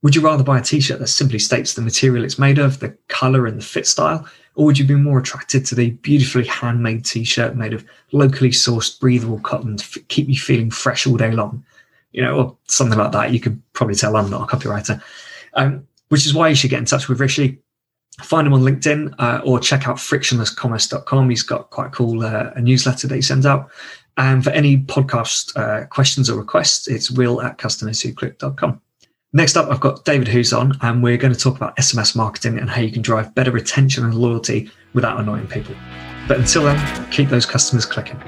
Would 0.03 0.15
you 0.15 0.23
rather 0.23 0.45
buy 0.45 0.59
a 0.59 0.63
T-shirt 0.63 1.01
that 1.01 1.09
simply 1.09 1.41
states 1.41 1.75
the 1.75 1.83
material 1.83 2.25
it's 2.25 2.39
made 2.39 2.59
of, 2.59 2.79
the 2.79 2.97
color 3.09 3.47
and 3.47 3.59
the 3.59 3.65
fit 3.65 3.85
style, 3.85 4.29
or 4.55 4.65
would 4.67 4.79
you 4.79 4.87
be 4.87 4.95
more 4.95 5.19
attracted 5.19 5.67
to 5.67 5.75
the 5.75 5.91
beautifully 5.91 6.47
handmade 6.47 7.05
T-shirt 7.05 7.57
made 7.57 7.73
of 7.73 7.85
locally 8.13 8.51
sourced, 8.51 9.01
breathable 9.01 9.41
cotton 9.41 9.77
to 9.77 9.85
f- 9.85 10.09
keep 10.09 10.29
you 10.29 10.39
feeling 10.39 10.71
fresh 10.71 11.07
all 11.07 11.17
day 11.17 11.33
long? 11.33 11.65
You 12.13 12.23
know, 12.23 12.39
or 12.39 12.57
something 12.67 12.99
like 12.99 13.13
that. 13.13 13.33
You 13.33 13.41
could 13.41 13.61
probably 13.73 13.97
tell 13.97 14.17
I'm 14.17 14.31
not 14.31 14.51
a 14.51 14.57
copywriter. 14.57 15.03
Um, 15.55 15.87
which 16.09 16.27
is 16.27 16.35
why 16.35 16.49
you 16.49 16.55
should 16.55 16.71
get 16.71 16.79
in 16.79 16.85
touch 16.85 17.09
with 17.09 17.21
Rishi 17.21 17.59
find 18.23 18.47
him 18.47 18.55
on 18.55 18.63
LinkedIn 18.63 19.15
uh, 19.19 19.41
or 19.45 19.61
check 19.61 19.89
out 19.89 19.97
frictionlesscommerce.com. 19.97 21.31
He's 21.31 21.43
got 21.43 21.71
quite 21.71 21.89
a 21.89 21.91
cool 21.91 22.25
uh, 22.25 22.51
a 22.55 22.61
newsletter 22.61 23.07
that 23.09 23.15
he 23.15 23.23
sends 23.23 23.47
out. 23.47 23.71
And 24.17 24.43
for 24.43 24.51
any 24.51 24.79
podcast 24.79 25.57
uh, 25.57 25.87
questions 25.87 26.29
or 26.29 26.37
requests, 26.39 26.89
it's 26.89 27.11
will 27.11 27.41
at 27.41 27.59
customerswhoclick.com. 27.59 28.81
Next 29.33 29.57
up, 29.57 29.71
I've 29.71 29.81
got 29.81 30.05
David 30.05 30.27
Who's 30.27 30.53
on, 30.53 30.77
and 30.81 31.03
we're 31.03 31.19
going 31.19 31.35
to 31.35 31.39
talk 31.39 31.55
about 31.57 31.77
SMS 31.77 32.17
marketing 32.17 32.59
and 32.59 32.71
how 32.71 32.81
you 32.81 32.91
can 32.91 33.03
drive 33.03 33.35
better 33.35 33.51
retention 33.51 34.05
and 34.05 34.15
loyalty 34.15 34.71
without 34.95 35.21
annoying 35.21 35.47
people. 35.47 35.75
But 36.27 36.39
until 36.39 36.65
then, 36.65 37.11
keep 37.11 37.29
those 37.29 37.47
customers 37.47 37.85
clicking. 37.85 38.19